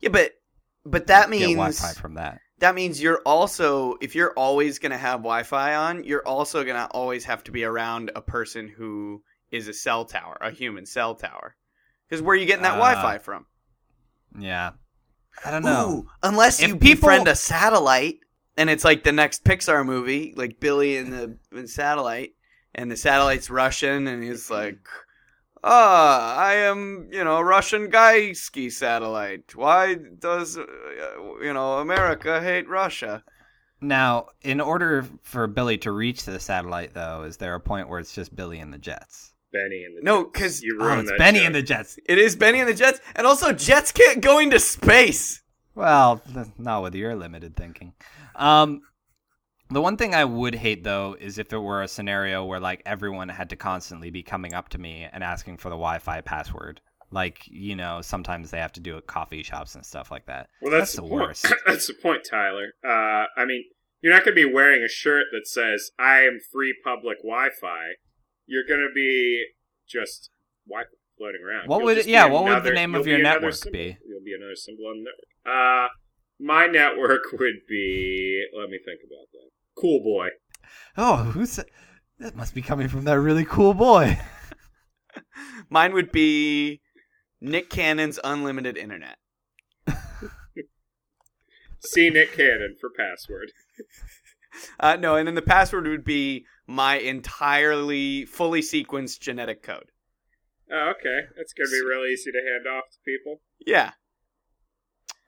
Yeah, 0.00 0.08
but 0.08 0.32
But 0.84 1.06
that 1.08 1.22
get 1.22 1.30
means 1.30 1.54
Wi-Fi 1.56 1.92
from 2.00 2.14
that. 2.14 2.40
that 2.58 2.74
means 2.74 3.00
you're 3.00 3.20
also 3.24 3.96
if 4.00 4.14
you're 4.14 4.32
always 4.36 4.78
going 4.78 4.92
to 4.92 4.98
have 4.98 5.20
Wi-Fi 5.20 5.74
on, 5.74 6.04
you're 6.04 6.26
also 6.26 6.62
going 6.64 6.76
to 6.76 6.86
always 6.86 7.24
have 7.24 7.42
to 7.44 7.50
be 7.52 7.64
around 7.64 8.10
a 8.14 8.20
person 8.20 8.68
who 8.68 9.22
is 9.50 9.68
a 9.68 9.72
cell 9.74 10.04
tower, 10.04 10.36
a 10.40 10.50
human 10.50 10.84
cell 10.86 11.14
tower. 11.14 11.56
Because 12.08 12.20
where 12.22 12.34
are 12.34 12.38
you 12.38 12.46
getting 12.46 12.62
that 12.64 12.72
Ah. 12.74 12.78
Wi-Fi 12.78 13.18
from? 13.18 13.46
Yeah, 14.38 14.72
I 15.44 15.50
don't 15.50 15.62
know. 15.64 15.90
Ooh, 15.90 16.10
unless 16.22 16.60
If 16.60 16.68
you 16.68 16.76
people- 16.76 17.08
befriend 17.08 17.28
a 17.28 17.34
satellite, 17.36 18.18
and 18.56 18.68
it's 18.68 18.84
like 18.84 19.04
the 19.04 19.12
next 19.12 19.44
Pixar 19.44 19.84
movie, 19.86 20.34
like 20.36 20.60
Billy 20.60 20.96
and 20.96 21.12
the 21.12 21.38
and 21.52 21.68
satellite, 21.70 22.32
and 22.74 22.90
the 22.90 22.96
satellite's 22.96 23.48
Russian, 23.50 24.06
and 24.08 24.22
he's 24.22 24.50
like, 24.50 24.78
"Ah, 25.66 26.36
I 26.36 26.54
am, 26.54 27.08
you 27.10 27.24
know, 27.24 27.40
Russian 27.40 27.90
Gaisky 27.90 28.70
satellite. 28.70 29.56
Why 29.56 29.94
does, 29.94 30.58
uh, 30.58 30.64
you 31.40 31.52
know, 31.54 31.78
America 31.78 32.40
hate 32.42 32.68
Russia?" 32.68 33.24
Now, 33.80 34.28
in 34.42 34.60
order 34.60 35.06
for 35.22 35.46
Billy 35.46 35.78
to 35.78 35.90
reach 35.90 36.24
the 36.24 36.38
satellite, 36.38 36.94
though, 36.94 37.22
is 37.24 37.38
there 37.38 37.54
a 37.54 37.60
point 37.60 37.88
where 37.88 37.98
it's 37.98 38.14
just 38.14 38.34
Billy 38.36 38.58
and 38.60 38.72
the 38.72 38.78
Jets? 38.78 39.32
Benny 39.52 39.84
and 39.84 39.96
the 39.96 40.02
No, 40.02 40.24
because 40.24 40.62
you 40.62 40.76
Oh, 40.80 40.84
ruined 40.86 41.00
it's 41.02 41.10
that 41.12 41.18
Benny 41.18 41.38
joke. 41.40 41.46
and 41.46 41.54
the 41.54 41.62
Jets. 41.62 41.98
It 42.06 42.18
is 42.18 42.34
Benny 42.36 42.60
and 42.60 42.68
the 42.68 42.74
Jets, 42.74 43.00
and 43.16 43.26
also 43.26 43.52
Jets 43.52 43.92
can't 43.92 44.20
go 44.20 44.38
into 44.38 44.58
space. 44.58 45.42
Well, 45.74 46.22
not 46.58 46.82
with 46.82 46.94
your 46.94 47.14
limited 47.16 47.56
thinking. 47.56 47.94
Um, 48.36 48.82
the 49.70 49.80
one 49.80 49.96
thing 49.96 50.14
I 50.14 50.24
would 50.24 50.54
hate 50.54 50.84
though 50.84 51.16
is 51.18 51.38
if 51.38 51.52
it 51.52 51.58
were 51.58 51.82
a 51.82 51.88
scenario 51.88 52.44
where 52.44 52.60
like 52.60 52.82
everyone 52.84 53.28
had 53.28 53.50
to 53.50 53.56
constantly 53.56 54.10
be 54.10 54.22
coming 54.22 54.54
up 54.54 54.68
to 54.70 54.78
me 54.78 55.08
and 55.12 55.24
asking 55.24 55.56
for 55.58 55.68
the 55.68 55.76
Wi-Fi 55.76 56.20
password. 56.20 56.80
Like 57.10 57.42
you 57.46 57.76
know, 57.76 58.00
sometimes 58.00 58.50
they 58.50 58.58
have 58.58 58.72
to 58.72 58.80
do 58.80 58.94
it 58.94 58.98
at 58.98 59.06
coffee 59.06 59.42
shops 59.42 59.74
and 59.74 59.84
stuff 59.84 60.10
like 60.10 60.26
that. 60.26 60.48
Well, 60.60 60.72
that's, 60.72 60.94
the 60.94 61.02
the 61.02 61.08
worst. 61.08 61.46
that's 61.66 61.86
the 61.86 61.94
point, 61.94 62.22
Tyler. 62.28 62.72
Uh, 62.84 63.26
I 63.36 63.44
mean, 63.46 63.64
you're 64.00 64.12
not 64.12 64.24
going 64.24 64.36
to 64.36 64.48
be 64.48 64.52
wearing 64.52 64.82
a 64.82 64.88
shirt 64.88 65.26
that 65.32 65.46
says 65.46 65.92
"I 65.98 66.22
am 66.22 66.40
free 66.52 66.74
public 66.84 67.18
Wi-Fi." 67.18 67.94
You're 68.46 68.66
going 68.68 68.80
to 68.80 68.92
be 68.94 69.44
just 69.88 70.30
Wi-Fi 70.68 70.88
floating 71.16 71.40
around. 71.46 71.68
What 71.68 71.78
You'll 71.78 71.94
would- 71.94 72.06
yeah, 72.06 72.26
what 72.26 72.44
would 72.44 72.64
the 72.64 72.72
name 72.72 72.94
of 72.94 73.06
your 73.06 73.22
network 73.22 73.54
symbol. 73.54 73.78
be? 73.78 73.96
You'll 74.06 74.24
be 74.24 74.34
another 74.34 74.56
symbol 74.56 74.86
on 74.86 75.04
the 75.04 75.10
network. 75.10 75.30
Uh, 75.46 75.88
my 76.40 76.66
network 76.66 77.22
would 77.32 77.62
be. 77.68 78.44
Let 78.58 78.68
me 78.70 78.78
think 78.84 79.00
about 79.06 79.28
that. 79.32 79.50
Cool 79.76 80.02
boy. 80.02 80.28
Oh, 80.96 81.16
who's 81.16 81.56
that? 81.56 82.36
Must 82.36 82.54
be 82.54 82.62
coming 82.62 82.88
from 82.88 83.04
that 83.04 83.18
really 83.18 83.44
cool 83.44 83.74
boy. 83.74 84.18
Mine 85.68 85.92
would 85.92 86.12
be 86.12 86.80
Nick 87.40 87.70
Cannon's 87.70 88.20
unlimited 88.22 88.76
internet. 88.76 89.18
See 91.80 92.08
Nick 92.10 92.36
Cannon 92.36 92.76
for 92.80 92.90
password. 92.96 93.52
Uh, 94.78 94.94
no, 94.94 95.16
and 95.16 95.26
then 95.26 95.34
the 95.34 95.42
password 95.42 95.84
would 95.86 96.04
be 96.04 96.46
my 96.66 96.96
entirely 96.98 98.24
fully 98.24 98.60
sequenced 98.60 99.18
genetic 99.18 99.64
code. 99.64 99.90
Oh, 100.72 100.92
okay. 100.96 101.26
That's 101.36 101.52
going 101.52 101.68
to 101.68 101.72
be 101.72 101.84
real 101.84 102.04
easy 102.04 102.30
to 102.30 102.38
hand 102.38 102.66
off 102.66 102.84
to 102.90 102.98
people. 103.04 103.40
Yeah. 103.66 103.90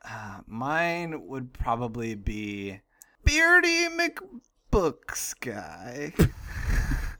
Uh, 0.09 0.41
mine 0.47 1.27
would 1.27 1.53
probably 1.53 2.15
be 2.15 2.81
Beardy 3.27 3.89
McBooks 3.89 5.35
guy. 5.41 6.13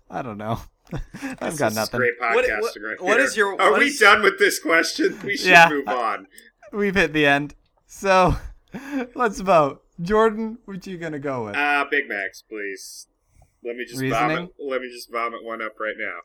I 0.09 0.23
don't 0.23 0.39
know. 0.39 0.61
I've 0.93 1.41
This 1.41 1.59
got 1.59 1.73
is 1.73 1.77
nothing. 1.77 1.99
Great 1.99 2.19
podcasting 2.21 2.61
what- 2.61 2.77
right 2.81 3.01
what 3.03 3.17
here. 3.19 3.27
is 3.27 3.37
your- 3.37 3.61
Are 3.61 3.77
we 3.79 3.87
is- 3.87 3.99
done 3.99 4.23
with 4.23 4.39
this 4.39 4.59
question? 4.61 5.19
We 5.25 5.37
should 5.37 5.49
Yeah. 5.49 5.69
move 5.69 5.89
on. 5.89 6.29
We've 6.73 6.95
hit 6.95 7.13
the 7.13 7.27
end. 7.27 7.55
So 7.87 8.37
let's 9.15 9.41
vote. 9.41 9.83
Jordan, 10.01 10.59
what 10.65 10.87
you 10.87 10.97
gonna 10.97 11.19
go 11.19 11.47
with? 11.47 11.57
Uh, 11.57 11.85
Big 11.91 12.09
Macs, 12.09 12.43
please. 12.43 13.09
Let 13.65 13.77
me 13.77 13.85
just 13.85 14.01
Reasoning? 14.01 14.37
vomit. 14.37 14.51
Let 14.61 14.81
me 14.83 14.89
just 14.91 15.11
vomit 15.11 15.43
one 15.43 15.61
up 15.63 15.73
right 15.81 15.95
now. 15.99 16.19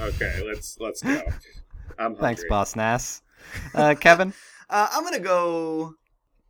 Okay, 0.00 0.42
let's 0.44 0.76
let's 0.80 1.02
go. 1.02 1.10
I'm 1.10 1.24
hungry. 1.98 2.20
Thanks, 2.20 2.44
Boss 2.48 2.74
Nass. 2.76 3.22
Uh, 3.74 3.94
Kevin. 3.94 4.32
Uh, 4.68 4.88
I'm 4.92 5.04
gonna 5.04 5.18
go 5.20 5.94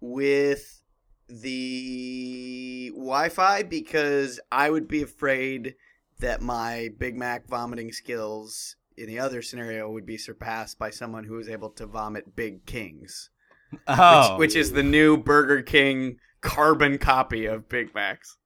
with 0.00 0.77
the 1.28 2.90
Wi-Fi 2.94 3.62
because 3.64 4.40
I 4.50 4.70
would 4.70 4.88
be 4.88 5.02
afraid 5.02 5.74
that 6.20 6.40
my 6.42 6.90
Big 6.98 7.16
Mac 7.16 7.46
vomiting 7.48 7.92
skills 7.92 8.76
in 8.96 9.06
the 9.06 9.18
other 9.20 9.42
scenario 9.42 9.90
would 9.90 10.06
be 10.06 10.18
surpassed 10.18 10.78
by 10.78 10.90
someone 10.90 11.24
who 11.24 11.38
is 11.38 11.48
able 11.48 11.70
to 11.70 11.86
vomit 11.86 12.34
Big 12.34 12.66
Kings, 12.66 13.30
Oh, 13.86 14.32
which, 14.38 14.48
which 14.50 14.56
is 14.56 14.72
the 14.72 14.80
oh. 14.80 14.82
new 14.82 15.16
Burger 15.16 15.62
King 15.62 16.18
carbon 16.40 16.98
copy 16.98 17.46
of 17.46 17.68
Big 17.68 17.94
Macs. 17.94 18.36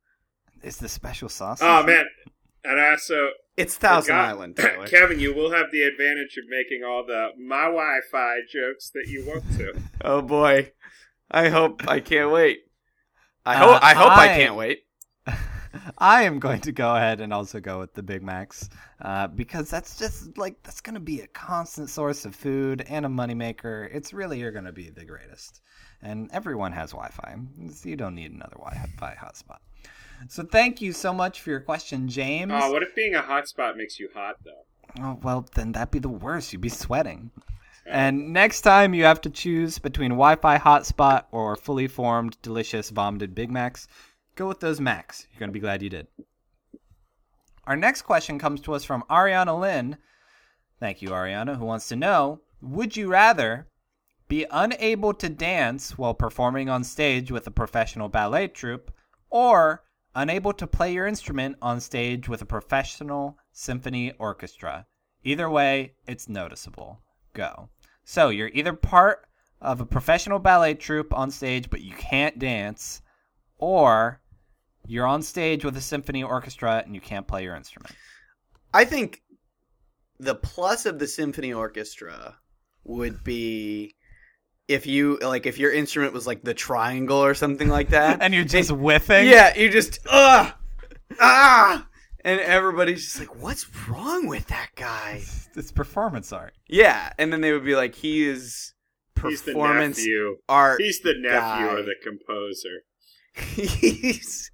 is 0.62 0.76
the 0.76 0.88
special 0.88 1.28
sauce? 1.28 1.60
Oh 1.62 1.82
man, 1.84 2.04
and 2.64 2.78
also 2.78 3.30
It's 3.56 3.76
Thousand 3.76 4.14
forgot- 4.14 4.28
Island, 4.28 4.56
Tyler. 4.60 4.86
Kevin, 4.86 5.20
you 5.20 5.34
will 5.34 5.52
have 5.52 5.66
the 5.72 5.82
advantage 5.82 6.36
of 6.36 6.44
making 6.48 6.82
all 6.84 7.04
the 7.06 7.28
my 7.38 7.64
Wi-Fi 7.64 8.36
jokes 8.50 8.90
that 8.90 9.06
you 9.08 9.24
want 9.26 9.44
to. 9.56 9.72
oh 10.04 10.20
boy, 10.20 10.72
I 11.30 11.48
hope 11.48 11.88
I 11.88 12.00
can't 12.00 12.30
wait. 12.30 12.64
I 13.44 13.54
Uh, 13.54 13.58
hope 13.58 13.82
I 13.84 13.94
hope 13.94 14.10
I 14.12 14.24
I- 14.24 14.36
can't 14.38 14.56
wait. 14.56 14.84
I 15.98 16.24
am 16.24 16.38
going 16.38 16.60
to 16.62 16.72
go 16.72 16.94
ahead 16.96 17.20
and 17.20 17.32
also 17.32 17.58
go 17.58 17.78
with 17.78 17.94
the 17.94 18.02
Big 18.02 18.22
Macs 18.22 18.68
uh, 19.00 19.26
because 19.28 19.70
that's 19.70 19.96
just 19.98 20.36
like 20.36 20.62
that's 20.62 20.80
going 20.82 20.94
to 20.94 21.00
be 21.00 21.20
a 21.22 21.26
constant 21.28 21.88
source 21.88 22.24
of 22.26 22.34
food 22.34 22.84
and 22.88 23.06
a 23.06 23.08
moneymaker. 23.08 23.88
It's 23.92 24.12
really 24.12 24.38
you're 24.40 24.52
going 24.52 24.66
to 24.66 24.72
be 24.72 24.90
the 24.90 25.04
greatest, 25.04 25.62
and 26.02 26.28
everyone 26.32 26.72
has 26.72 26.90
Wi-Fi, 26.90 27.36
so 27.72 27.88
you 27.88 27.96
don't 27.96 28.14
need 28.14 28.32
another 28.32 28.56
Wi-Fi 28.58 29.16
hotspot. 29.18 29.58
So 30.28 30.44
thank 30.44 30.80
you 30.82 30.92
so 30.92 31.12
much 31.12 31.40
for 31.40 31.50
your 31.50 31.60
question, 31.60 32.06
James. 32.06 32.52
Oh, 32.54 32.70
what 32.70 32.82
if 32.82 32.94
being 32.94 33.14
a 33.14 33.22
hotspot 33.22 33.76
makes 33.76 33.98
you 33.98 34.08
hot 34.14 34.36
though? 34.44 34.64
Oh, 35.02 35.18
well, 35.22 35.46
then 35.54 35.72
that'd 35.72 35.90
be 35.90 35.98
the 36.00 36.08
worst. 36.10 36.52
You'd 36.52 36.60
be 36.60 36.68
sweating. 36.68 37.30
And 37.84 38.32
next 38.32 38.60
time 38.60 38.94
you 38.94 39.04
have 39.04 39.20
to 39.22 39.30
choose 39.30 39.78
between 39.78 40.10
Wi-Fi 40.10 40.58
hotspot 40.58 41.24
or 41.32 41.56
fully 41.56 41.88
formed, 41.88 42.40
delicious, 42.40 42.90
vomited 42.90 43.34
Big 43.34 43.50
Macs, 43.50 43.88
go 44.36 44.46
with 44.46 44.60
those 44.60 44.80
Macs. 44.80 45.26
You're 45.32 45.40
gonna 45.40 45.52
be 45.52 45.60
glad 45.60 45.82
you 45.82 45.90
did. 45.90 46.06
Our 47.64 47.76
next 47.76 48.02
question 48.02 48.38
comes 48.38 48.60
to 48.62 48.74
us 48.74 48.84
from 48.84 49.04
Ariana 49.10 49.58
Lynn. 49.58 49.98
Thank 50.80 51.02
you, 51.02 51.10
Ariana, 51.10 51.58
who 51.58 51.64
wants 51.64 51.88
to 51.88 51.96
know: 51.96 52.40
Would 52.60 52.96
you 52.96 53.08
rather 53.08 53.68
be 54.28 54.46
unable 54.50 55.12
to 55.14 55.28
dance 55.28 55.98
while 55.98 56.14
performing 56.14 56.68
on 56.68 56.84
stage 56.84 57.30
with 57.30 57.46
a 57.46 57.50
professional 57.50 58.08
ballet 58.08 58.48
troupe, 58.48 58.90
or 59.28 59.84
unable 60.14 60.52
to 60.52 60.66
play 60.66 60.92
your 60.92 61.06
instrument 61.06 61.56
on 61.60 61.80
stage 61.80 62.28
with 62.28 62.42
a 62.42 62.46
professional 62.46 63.38
symphony 63.52 64.12
orchestra? 64.18 64.86
Either 65.22 65.50
way, 65.50 65.94
it's 66.06 66.28
noticeable. 66.28 67.00
Go. 67.32 67.68
So 68.04 68.28
you're 68.28 68.50
either 68.52 68.72
part 68.72 69.26
of 69.60 69.80
a 69.80 69.86
professional 69.86 70.38
ballet 70.38 70.74
troupe 70.74 71.14
on 71.14 71.30
stage, 71.30 71.70
but 71.70 71.80
you 71.80 71.94
can't 71.94 72.38
dance, 72.38 73.00
or 73.58 74.20
you're 74.86 75.06
on 75.06 75.22
stage 75.22 75.64
with 75.64 75.76
a 75.76 75.80
symphony 75.80 76.22
orchestra 76.22 76.82
and 76.84 76.94
you 76.94 77.00
can't 77.00 77.26
play 77.26 77.44
your 77.44 77.54
instrument. 77.54 77.94
I 78.74 78.84
think 78.84 79.22
the 80.18 80.34
plus 80.34 80.86
of 80.86 80.98
the 80.98 81.06
symphony 81.06 81.52
orchestra 81.52 82.36
would 82.84 83.22
be 83.22 83.94
if 84.68 84.86
you 84.86 85.18
like 85.20 85.46
if 85.46 85.58
your 85.58 85.72
instrument 85.72 86.12
was 86.12 86.26
like 86.26 86.42
the 86.42 86.54
triangle 86.54 87.18
or 87.18 87.34
something 87.34 87.68
like 87.68 87.90
that. 87.90 88.18
and 88.22 88.34
you're 88.34 88.44
just 88.44 88.70
whiffing. 88.70 89.28
yeah, 89.28 89.56
you 89.56 89.68
just 89.68 90.00
ah 90.10 90.56
ah, 91.20 91.86
and 92.24 92.40
everybody's 92.40 93.04
just 93.04 93.18
like, 93.18 93.42
"What's 93.42 93.66
wrong 93.88 94.26
with 94.26 94.46
that 94.48 94.70
guy?" 94.76 95.22
It's 95.54 95.72
performance 95.72 96.32
art. 96.32 96.54
Yeah, 96.68 97.12
and 97.18 97.32
then 97.32 97.40
they 97.40 97.52
would 97.52 97.64
be 97.64 97.76
like, 97.76 97.94
"He 97.94 98.26
is 98.28 98.74
performance 99.14 99.40
He's 99.40 99.42
the 99.46 99.52
performance 99.52 99.98
nephew. 99.98 100.36
art. 100.48 100.80
He's 100.80 101.00
the 101.00 101.14
nephew 101.16 101.66
guy. 101.66 101.72
or 101.72 101.82
the 101.82 101.94
composer. 102.02 102.82
he's 103.80 104.50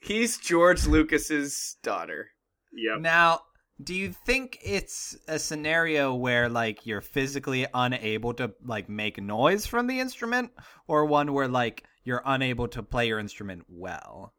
he's 0.00 0.38
George 0.38 0.86
Lucas's 0.86 1.76
daughter." 1.82 2.28
Yep. 2.72 3.00
Now, 3.00 3.40
do 3.82 3.94
you 3.94 4.12
think 4.12 4.58
it's 4.62 5.16
a 5.26 5.38
scenario 5.38 6.14
where 6.14 6.48
like 6.48 6.86
you're 6.86 7.00
physically 7.00 7.66
unable 7.74 8.34
to 8.34 8.52
like 8.64 8.88
make 8.88 9.20
noise 9.20 9.66
from 9.66 9.86
the 9.86 10.00
instrument 10.00 10.50
or 10.86 11.04
one 11.06 11.32
where 11.32 11.48
like 11.48 11.84
you're 12.04 12.22
unable 12.24 12.68
to 12.68 12.82
play 12.82 13.08
your 13.08 13.18
instrument 13.18 13.64
well? 13.68 14.34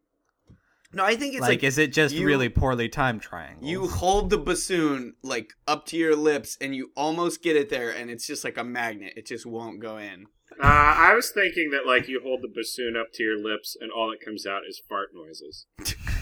No, 0.94 1.06
I 1.06 1.16
think 1.16 1.34
it's 1.34 1.42
like, 1.42 1.50
like, 1.50 1.64
is 1.64 1.78
it 1.78 1.94
just 1.94 2.14
you- 2.14 2.26
really 2.26 2.50
poorly 2.50 2.90
timed 2.90 3.22
triangles? 3.22 3.70
you 3.70 3.88
hold 3.88 4.30
the 4.30 4.38
bassoon 4.38 5.16
like 5.24 5.54
up 5.68 5.86
to 5.88 5.98
your 5.98 6.16
lips 6.16 6.58
and 6.60 6.76
you 6.76 6.92
almost 6.96 7.42
get 7.42 7.56
it 7.56 7.70
there 7.70 7.90
and 7.92 8.10
it's 8.10 8.28
just 8.28 8.44
like 8.44 8.58
a 8.58 8.64
magnet. 8.64 9.14
It 9.16 9.26
just 9.26 9.46
won't 9.46 9.80
go 9.80 9.98
in. 9.98 10.26
Uh, 10.62 10.66
I 10.68 11.14
was 11.16 11.32
thinking 11.32 11.72
that 11.72 11.88
like 11.88 12.08
you 12.10 12.20
hold 12.22 12.42
the 12.42 12.50
bassoon 12.54 12.98
up 12.98 13.08
to 13.14 13.24
your 13.24 13.38
lips 13.42 13.78
and 13.80 13.90
all 13.92 14.10
that 14.12 14.24
comes 14.24 14.46
out 14.46 14.64
is 14.68 14.82
fart 14.90 15.10
noises. 15.14 15.66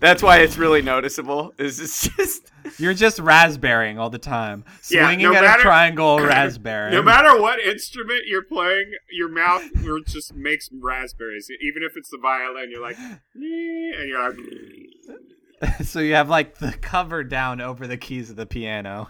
That's 0.00 0.22
why 0.22 0.38
it's 0.40 0.56
really 0.58 0.82
noticeable. 0.82 1.54
Is 1.58 1.80
it's 1.80 2.08
just 2.16 2.50
You're 2.78 2.94
just 2.94 3.18
raspberrying 3.18 3.98
all 3.98 4.10
the 4.10 4.18
time, 4.18 4.64
Yeah, 4.90 5.06
swinging 5.06 5.24
no 5.30 5.34
at 5.34 5.42
matter- 5.42 5.60
a 5.60 5.62
triangle 5.62 6.18
raspberry. 6.24 6.90
No 6.92 7.02
matter 7.02 7.40
what 7.40 7.60
instrument 7.60 8.22
you're 8.26 8.44
playing, 8.44 8.92
your 9.10 9.28
mouth 9.28 9.64
just 10.06 10.34
makes 10.34 10.68
raspberries. 10.72 11.48
Even 11.60 11.82
if 11.82 11.92
it's 11.96 12.10
the 12.10 12.18
violin, 12.20 12.70
you're 12.70 12.82
like, 12.82 12.98
and 12.98 14.08
you're 14.08 14.30
like, 14.30 15.84
so 15.84 16.00
you 16.00 16.14
have 16.14 16.28
like 16.28 16.58
the 16.58 16.72
cover 16.80 17.22
down 17.24 17.60
over 17.60 17.86
the 17.86 17.96
keys 17.96 18.30
of 18.30 18.36
the 18.36 18.46
piano, 18.46 19.08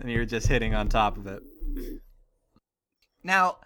and 0.00 0.10
you're 0.10 0.24
just 0.26 0.46
hitting 0.46 0.74
on 0.74 0.88
top 0.88 1.16
of 1.16 1.26
it. 1.26 1.42
Now, 3.22 3.58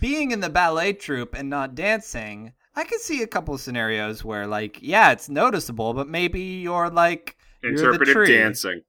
being 0.00 0.30
in 0.30 0.40
the 0.40 0.50
ballet 0.50 0.92
troupe 0.92 1.34
and 1.34 1.48
not 1.48 1.74
dancing, 1.74 2.52
I 2.76 2.84
could 2.84 3.00
see 3.00 3.22
a 3.22 3.26
couple 3.26 3.56
scenarios 3.58 4.24
where, 4.24 4.46
like, 4.46 4.78
yeah, 4.82 5.12
it's 5.12 5.28
noticeable, 5.28 5.94
but 5.94 6.08
maybe 6.08 6.40
you're 6.40 6.90
like 6.90 7.36
you're 7.62 7.96
the 7.96 8.04
tree. 8.04 8.28
dancing. 8.36 8.82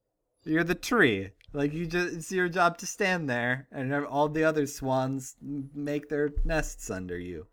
You're 0.44 0.64
the 0.64 0.74
tree. 0.74 1.30
Like 1.52 1.72
you 1.72 1.86
just, 1.86 2.14
it's 2.14 2.32
your 2.32 2.48
job 2.48 2.76
to 2.78 2.86
stand 2.86 3.30
there, 3.30 3.66
and 3.72 3.92
all 4.04 4.28
the 4.28 4.44
other 4.44 4.66
swans 4.66 5.36
make 5.40 6.08
their 6.08 6.30
nests 6.44 6.90
under 6.90 7.18
you. 7.18 7.46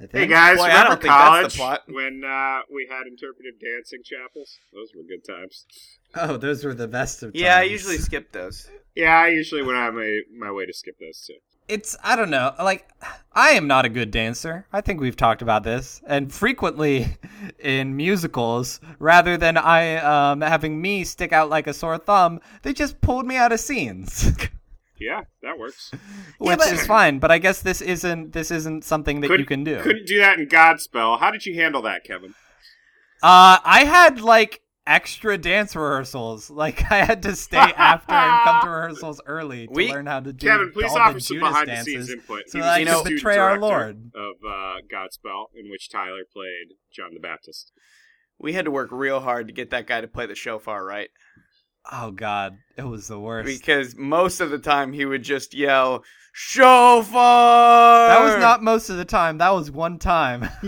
I 0.00 0.06
think. 0.06 0.12
Hey 0.12 0.26
guys, 0.26 0.56
Boy, 0.56 0.64
I 0.64 0.66
remember 0.68 0.88
don't 0.88 1.02
think 1.02 1.12
that's 1.12 1.28
college 1.28 1.52
the 1.52 1.58
plot. 1.58 1.82
when 1.86 2.22
uh, 2.26 2.60
we 2.72 2.88
had 2.90 3.06
interpretive 3.06 3.60
dancing 3.60 4.00
chapels? 4.04 4.58
Those 4.72 4.88
were 4.96 5.04
good 5.04 5.24
times. 5.24 5.66
Oh, 6.16 6.36
those 6.36 6.64
were 6.64 6.74
the 6.74 6.88
best 6.88 7.22
of 7.22 7.32
times. 7.32 7.40
yeah. 7.42 7.58
I 7.58 7.62
usually 7.62 7.98
skip 7.98 8.32
those. 8.32 8.68
Yeah, 8.96 9.16
I 9.16 9.28
usually 9.28 9.62
went 9.62 9.78
out 9.78 9.94
my 9.94 10.20
my 10.36 10.50
way 10.50 10.66
to 10.66 10.72
skip 10.72 10.96
those 10.98 11.24
too. 11.24 11.34
It's 11.68 11.96
I 12.04 12.16
don't 12.16 12.30
know. 12.30 12.52
Like 12.58 12.88
I 13.32 13.50
am 13.50 13.66
not 13.66 13.84
a 13.84 13.88
good 13.88 14.10
dancer. 14.10 14.66
I 14.72 14.80
think 14.80 15.00
we've 15.00 15.16
talked 15.16 15.42
about 15.42 15.62
this, 15.64 16.00
and 16.06 16.32
frequently 16.32 17.16
in 17.58 17.96
musicals, 17.96 18.80
rather 18.98 19.36
than 19.36 19.56
I 19.56 19.96
um, 19.96 20.40
having 20.40 20.80
me 20.80 21.04
stick 21.04 21.32
out 21.32 21.48
like 21.50 21.66
a 21.66 21.74
sore 21.74 21.98
thumb, 21.98 22.40
they 22.62 22.72
just 22.72 23.00
pulled 23.00 23.26
me 23.26 23.36
out 23.36 23.52
of 23.52 23.60
scenes, 23.60 24.30
Yeah, 25.00 25.22
that 25.42 25.58
works. 25.58 25.90
which 26.38 26.58
but- 26.58 26.72
is 26.72 26.86
fine. 26.86 27.18
But 27.18 27.30
I 27.30 27.38
guess 27.38 27.60
this 27.62 27.80
isn't 27.80 28.32
this 28.32 28.50
isn't 28.50 28.84
something 28.84 29.20
that 29.22 29.30
you 29.38 29.44
can 29.44 29.64
do. 29.64 29.80
Couldn't 29.80 30.06
do 30.06 30.18
that 30.20 30.38
in 30.38 30.46
Godspell. 30.48 31.18
How 31.18 31.30
did 31.30 31.44
you 31.46 31.54
handle 31.54 31.82
that, 31.82 32.04
Kevin? 32.04 32.34
Uh, 33.22 33.58
I 33.64 33.84
had 33.86 34.20
like 34.20 34.60
extra 34.86 35.38
dance 35.38 35.74
rehearsals. 35.74 36.50
Like 36.64 36.90
I 36.90 37.04
had 37.04 37.22
to 37.22 37.34
stay 37.36 37.56
after 37.58 38.12
and 38.12 38.42
come 38.44 38.60
to 38.62 38.68
rehearsals 38.70 39.20
early 39.26 39.66
to 39.66 39.72
We- 39.72 39.90
learn 39.90 40.06
how 40.06 40.20
to 40.20 40.32
do 40.32 40.46
Kevin, 40.46 40.72
please 40.72 40.90
all 40.90 40.98
offer 40.98 41.14
the 41.14 41.20
some 41.20 41.36
Judas 41.36 41.48
behind 41.50 41.68
the 41.68 41.72
dances. 41.72 41.94
scenes 41.94 42.10
input. 42.10 42.42
so 42.48 42.58
He 42.58 42.62
that 42.62 42.72
I 42.72 42.84
the 42.84 42.90
could 43.02 43.14
betray 43.14 43.36
our 43.38 43.58
Lord. 43.58 44.10
of 44.14 44.34
uh, 44.46 44.76
Godspell, 44.92 45.46
in 45.54 45.70
which 45.70 45.90
Tyler 45.90 46.22
played 46.32 46.76
John 46.92 47.10
the 47.14 47.20
Baptist. 47.20 47.72
We 48.38 48.52
had 48.52 48.64
to 48.66 48.70
work 48.70 48.90
real 48.92 49.20
hard 49.20 49.46
to 49.48 49.54
get 49.54 49.70
that 49.70 49.86
guy 49.86 50.00
to 50.00 50.08
play 50.08 50.26
the 50.26 50.34
shofar 50.34 50.84
right, 50.84 51.08
Oh 51.92 52.10
God, 52.10 52.56
it 52.78 52.82
was 52.86 53.08
the 53.08 53.20
worst. 53.20 53.46
because 53.46 53.94
most 53.96 54.40
of 54.40 54.50
the 54.50 54.58
time 54.58 54.92
he 54.92 55.04
would 55.04 55.22
just 55.22 55.52
yell 55.54 56.02
shofar. 56.36 58.08
That 58.08 58.20
was 58.22 58.36
not 58.36 58.60
most 58.62 58.90
of 58.90 58.96
the 58.96 59.04
time. 59.04 59.38
That 59.38 59.50
was 59.50 59.70
one 59.70 59.98
time 60.00 60.42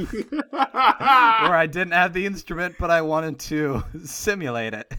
where 0.52 1.55
I 1.55 1.66
didn't 1.66 1.92
have 1.92 2.12
the 2.12 2.24
instrument, 2.24 2.76
but 2.79 2.90
I 2.90 3.02
wanted 3.02 3.40
to 3.40 3.83
simulate 4.05 4.74
it, 4.74 4.90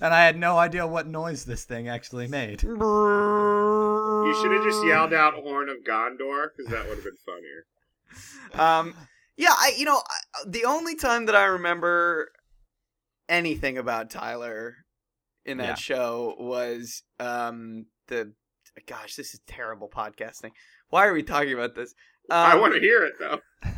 and 0.00 0.12
I 0.14 0.24
had 0.24 0.36
no 0.38 0.58
idea 0.58 0.86
what 0.86 1.06
noise 1.06 1.44
this 1.46 1.64
thing 1.64 1.88
actually 1.88 2.28
made. 2.28 2.62
You 2.62 4.34
should 4.40 4.52
have 4.52 4.62
just 4.64 4.84
yelled 4.84 5.14
out 5.14 5.34
"Horn 5.34 5.68
of 5.70 5.78
Gondor" 5.78 6.48
because 6.54 6.70
that 6.70 6.86
would 6.88 6.96
have 6.96 7.04
been 7.04 7.16
funnier. 7.26 7.66
Um, 8.54 8.94
yeah, 9.36 9.50
I 9.50 9.72
you 9.76 9.86
know 9.86 9.96
I, 9.96 10.44
the 10.46 10.66
only 10.66 10.94
time 10.94 11.26
that 11.26 11.34
I 11.34 11.44
remember 11.44 12.30
anything 13.28 13.78
about 13.78 14.10
Tyler 14.10 14.76
in 15.46 15.56
that 15.56 15.64
Yeah. 15.68 15.74
show 15.74 16.36
was 16.38 17.02
um 17.18 17.86
the 18.08 18.32
gosh, 18.86 19.16
this 19.16 19.34
is 19.34 19.40
terrible 19.46 19.88
podcasting. 19.88 20.50
Why 20.90 21.06
are 21.06 21.12
we 21.12 21.22
talking 21.22 21.52
about 21.52 21.74
this? 21.74 21.94
Um, 22.30 22.38
I 22.38 22.54
want 22.56 22.74
to 22.74 22.80
hear 22.80 23.04
it 23.04 23.14
though. 23.18 23.40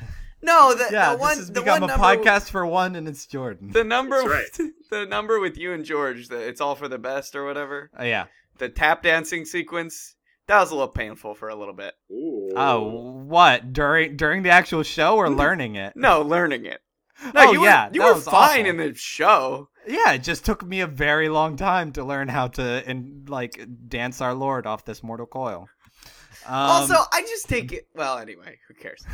no 0.42 0.74
the, 0.74 0.88
Yeah, 0.90 1.14
the 1.14 1.18
one 1.18 1.30
this 1.30 1.38
has 1.38 1.48
the 1.48 1.60
become 1.60 1.80
one 1.80 1.90
a 1.90 1.96
number 1.96 2.04
podcast 2.04 2.50
for 2.50 2.66
one, 2.66 2.96
and 2.96 3.08
it's 3.08 3.26
Jordan. 3.26 3.70
The 3.72 3.84
number 3.84 4.26
That's 4.28 4.58
with, 4.58 4.72
the 4.90 5.06
number 5.06 5.40
with 5.40 5.56
you 5.56 5.72
and 5.72 5.84
George, 5.84 6.28
the 6.28 6.38
it's 6.38 6.60
all 6.60 6.74
for 6.74 6.88
the 6.88 6.98
best 6.98 7.34
or 7.34 7.44
whatever. 7.44 7.90
Oh, 7.98 8.04
yeah. 8.04 8.26
The 8.58 8.68
tap 8.68 9.02
dancing 9.02 9.44
sequence 9.44 10.14
that 10.46 10.60
was 10.60 10.70
a 10.70 10.74
little 10.74 10.88
painful 10.88 11.34
for 11.34 11.48
a 11.48 11.54
little 11.54 11.74
bit. 11.74 11.94
Ooh. 12.10 12.50
Oh, 12.54 13.22
what 13.26 13.72
during 13.72 14.16
during 14.16 14.42
the 14.42 14.50
actual 14.50 14.82
show 14.82 15.16
or 15.16 15.30
learning 15.30 15.76
it? 15.76 15.94
No, 15.96 16.20
learning 16.20 16.66
it. 16.66 16.80
No, 17.22 17.30
Oh, 17.36 17.52
you 17.52 17.60
were, 17.60 17.66
yeah, 17.66 17.90
you 17.92 18.02
were 18.02 18.14
fine 18.16 18.66
awful. 18.66 18.70
in 18.70 18.76
the 18.76 18.94
show. 18.94 19.68
Yeah, 19.86 20.12
it 20.12 20.22
just 20.22 20.44
took 20.44 20.64
me 20.64 20.80
a 20.80 20.86
very 20.86 21.28
long 21.28 21.56
time 21.56 21.92
to 21.92 22.04
learn 22.04 22.28
how 22.28 22.48
to 22.48 22.82
and 22.86 23.28
like 23.28 23.60
dance 23.88 24.20
our 24.20 24.34
Lord 24.34 24.66
off 24.66 24.84
this 24.84 25.02
mortal 25.02 25.26
coil. 25.26 25.68
Um, 26.46 26.54
also, 26.54 26.94
I 27.12 27.22
just 27.22 27.48
take 27.48 27.72
it. 27.72 27.86
Well, 27.94 28.18
anyway, 28.18 28.58
who 28.68 28.74
cares? 28.74 29.04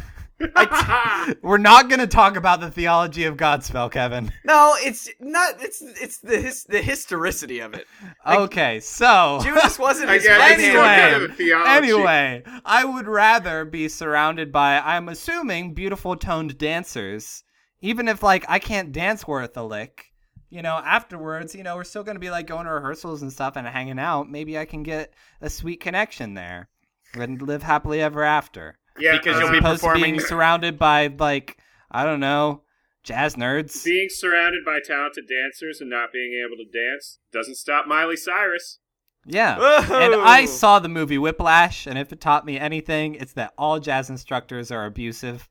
we're 1.42 1.58
not 1.58 1.88
going 1.88 1.98
to 2.00 2.06
talk 2.06 2.36
about 2.36 2.60
the 2.60 2.70
theology 2.70 3.24
of 3.24 3.36
Godspell, 3.36 3.90
Kevin. 3.92 4.32
No, 4.44 4.74
it's 4.78 5.08
not. 5.20 5.54
It's 5.60 5.80
it's 5.82 6.18
the 6.18 6.40
his, 6.40 6.64
the 6.64 6.80
historicity 6.80 7.60
of 7.60 7.74
it. 7.74 7.86
Like- 8.26 8.38
Okay, 8.40 8.80
so 8.80 9.38
Judas 9.44 9.78
wasn't 9.78 10.08
I 10.10 10.14
his 10.14 10.26
Anyway. 10.26 10.80
hand. 10.80 11.32
anyway, 11.38 11.62
anyway, 11.66 12.42
I 12.64 12.84
would 12.84 13.06
rather 13.06 13.64
be 13.64 13.88
surrounded 13.88 14.50
by, 14.50 14.78
I'm 14.80 15.08
assuming, 15.08 15.74
beautiful 15.74 16.16
toned 16.16 16.56
dancers, 16.58 17.44
even 17.80 18.08
if 18.08 18.22
like 18.22 18.44
I 18.48 18.58
can't 18.58 18.92
dance 18.92 19.26
worth 19.26 19.56
a 19.56 19.62
lick. 19.62 20.06
You 20.52 20.62
know, 20.62 20.80
afterwards, 20.84 21.54
you 21.54 21.62
know, 21.62 21.76
we're 21.76 21.84
still 21.84 22.02
gonna 22.02 22.18
be 22.18 22.30
like 22.30 22.46
going 22.48 22.66
to 22.66 22.72
rehearsals 22.72 23.22
and 23.22 23.32
stuff 23.32 23.54
and 23.56 23.66
hanging 23.68 24.00
out. 24.00 24.28
Maybe 24.28 24.58
I 24.58 24.64
can 24.64 24.82
get 24.82 25.14
a 25.40 25.48
sweet 25.48 25.80
connection 25.80 26.34
there 26.34 26.68
and 27.14 27.40
live 27.40 27.62
happily 27.62 28.00
ever 28.00 28.24
after. 28.24 28.76
yeah, 28.98 29.16
Because 29.16 29.36
uh, 29.36 29.40
you'll 29.40 29.52
be 29.52 29.60
performing- 29.60 30.02
being 30.02 30.20
surrounded 30.20 30.76
by 30.78 31.06
like 31.18 31.58
I 31.90 32.04
don't 32.04 32.18
know, 32.20 32.62
jazz 33.04 33.36
nerds. 33.36 33.84
being 33.84 34.08
surrounded 34.10 34.64
by 34.64 34.80
talented 34.84 35.26
dancers 35.28 35.80
and 35.80 35.88
not 35.88 36.12
being 36.12 36.32
able 36.44 36.56
to 36.56 36.64
dance 36.70 37.18
doesn't 37.32 37.56
stop 37.56 37.86
Miley 37.86 38.16
Cyrus. 38.16 38.78
Yeah. 39.26 39.56
Whoa. 39.58 40.00
And 40.00 40.14
I 40.16 40.46
saw 40.46 40.78
the 40.80 40.88
movie 40.88 41.18
Whiplash, 41.18 41.86
and 41.86 41.98
if 41.98 42.10
it 42.12 42.20
taught 42.20 42.44
me 42.46 42.58
anything, 42.58 43.14
it's 43.16 43.34
that 43.34 43.52
all 43.58 43.78
jazz 43.78 44.08
instructors 44.10 44.70
are 44.72 44.86
abusive. 44.86 45.48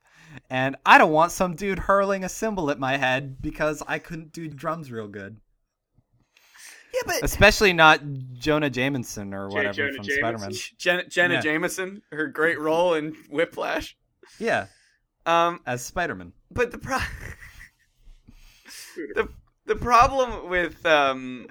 And 0.49 0.75
I 0.86 0.97
don't 0.97 1.12
want 1.12 1.32
some 1.32 1.56
dude 1.56 1.80
hurling 1.80 2.23
a 2.23 2.30
cymbal 2.30 2.69
at 2.71 2.80
my 2.80 2.97
head 2.97 3.41
because 3.41 3.82
I 3.88 3.99
couldn't 3.99 4.32
do 4.34 4.47
drums 4.47 4.91
real 4.91 5.08
good. 5.08 5.38
Yeah, 6.93 7.02
but 7.06 7.23
Especially 7.23 7.71
not 7.71 8.02
Jonah 8.34 8.69
Jameson 8.69 9.34
or 9.34 9.47
J. 9.49 9.56
whatever 9.56 9.73
Jonah 9.73 9.93
from 9.93 10.04
Jameson? 10.06 10.19
Spider 10.21 10.38
Man. 10.39 10.52
Jenna, 10.78 11.06
Jenna 11.08 11.34
Yeah. 11.36 11.41
Jameson, 11.41 12.02
her 12.12 12.28
great 12.28 12.60
role 12.60 12.95
in 12.95 13.15
Whiplash. 13.30 13.95
Yeah, 14.39 14.67
Um, 15.25 15.60
as 15.67 15.84
Spider 15.84 16.15
Man. 16.15 16.34
but 16.52 16.71
the 16.71 16.78
pro- 16.80 16.97
the 19.15 19.30
the 19.65 19.75
problem 19.75 20.49
with 20.49 20.84
um 20.86 21.47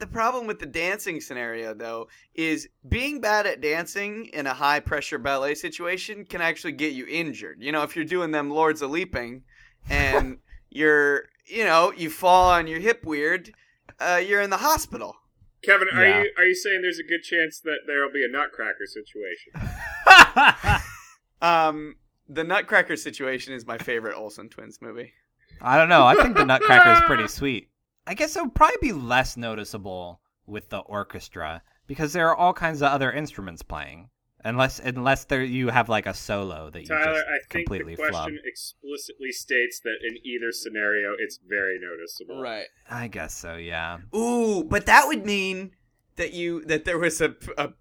the 0.00 0.06
problem 0.06 0.46
with 0.46 0.58
the 0.58 0.66
dancing 0.66 1.20
scenario 1.20 1.74
though 1.74 2.08
is 2.34 2.68
being 2.88 3.20
bad 3.20 3.46
at 3.46 3.60
dancing 3.60 4.26
in 4.32 4.46
a 4.46 4.54
high 4.54 4.80
pressure 4.80 5.18
ballet 5.18 5.54
situation 5.54 6.24
can 6.24 6.40
actually 6.40 6.72
get 6.72 6.92
you 6.94 7.06
injured. 7.06 7.58
You 7.60 7.70
know, 7.72 7.82
if 7.82 7.94
you're 7.94 8.04
doing 8.04 8.30
them 8.32 8.50
lords 8.50 8.82
of 8.82 8.90
leaping 8.90 9.42
and 9.88 10.38
you're 10.70 11.24
you 11.46 11.64
know, 11.64 11.92
you 11.96 12.10
fall 12.10 12.50
on 12.50 12.66
your 12.66 12.78
hip 12.80 13.04
weird, 13.04 13.52
uh, 13.98 14.20
you're 14.24 14.40
in 14.40 14.50
the 14.50 14.56
hospital. 14.58 15.16
Kevin, 15.62 15.88
are 15.92 16.04
Yeah. 16.04 16.22
you 16.22 16.30
are 16.38 16.44
you 16.44 16.54
saying 16.54 16.80
there's 16.82 16.98
a 16.98 17.04
good 17.04 17.22
chance 17.22 17.60
that 17.60 17.80
there 17.86 18.02
will 18.02 18.12
be 18.12 18.24
a 18.24 18.28
Nutcracker 18.28 18.86
situation? 18.86 19.52
Um 21.42 21.96
the 22.28 22.44
Nutcracker 22.44 22.96
situation 22.96 23.54
is 23.54 23.66
my 23.66 23.76
favorite 23.78 24.14
Olsen 24.16 24.48
twins 24.48 24.78
movie. 24.80 25.12
I 25.60 25.76
don't 25.76 25.88
know. 25.88 26.04
I 26.04 26.14
think 26.14 26.36
the 26.36 26.44
Nutcracker 26.44 26.92
is 26.92 27.00
pretty 27.00 27.26
sweet. 27.28 27.68
I 28.06 28.14
guess 28.14 28.36
it 28.36 28.42
would 28.42 28.54
probably 28.54 28.76
be 28.80 28.92
less 28.92 29.36
noticeable 29.36 30.20
with 30.46 30.68
the 30.68 30.78
orchestra 30.78 31.62
because 31.86 32.12
there 32.12 32.28
are 32.28 32.36
all 32.36 32.52
kinds 32.52 32.82
of 32.82 32.90
other 32.90 33.12
instruments 33.12 33.62
playing. 33.62 34.10
Unless 34.42 34.78
unless 34.78 35.24
there 35.24 35.44
you 35.44 35.68
have 35.68 35.90
like 35.90 36.06
a 36.06 36.14
solo 36.14 36.70
that 36.70 36.80
you 36.80 36.86
Tyler, 36.86 37.12
just 37.12 37.26
I 37.26 37.30
think 37.30 37.42
the 37.42 37.58
completely 37.58 37.96
question 37.96 38.12
flub. 38.12 38.30
explicitly 38.46 39.32
states 39.32 39.80
that 39.80 39.96
in 40.02 40.16
either 40.24 40.50
scenario, 40.50 41.12
it's 41.18 41.38
very 41.46 41.78
noticeable. 41.78 42.40
Right. 42.40 42.64
I 42.88 43.08
guess 43.08 43.34
so, 43.34 43.56
yeah. 43.56 43.98
Ooh, 44.16 44.64
but 44.64 44.86
that 44.86 45.06
would 45.08 45.26
mean 45.26 45.72
that 46.16 46.32
you 46.32 46.64
that 46.64 46.86
there 46.86 46.98
was 46.98 47.20
a, 47.20 47.34
a 47.58 47.74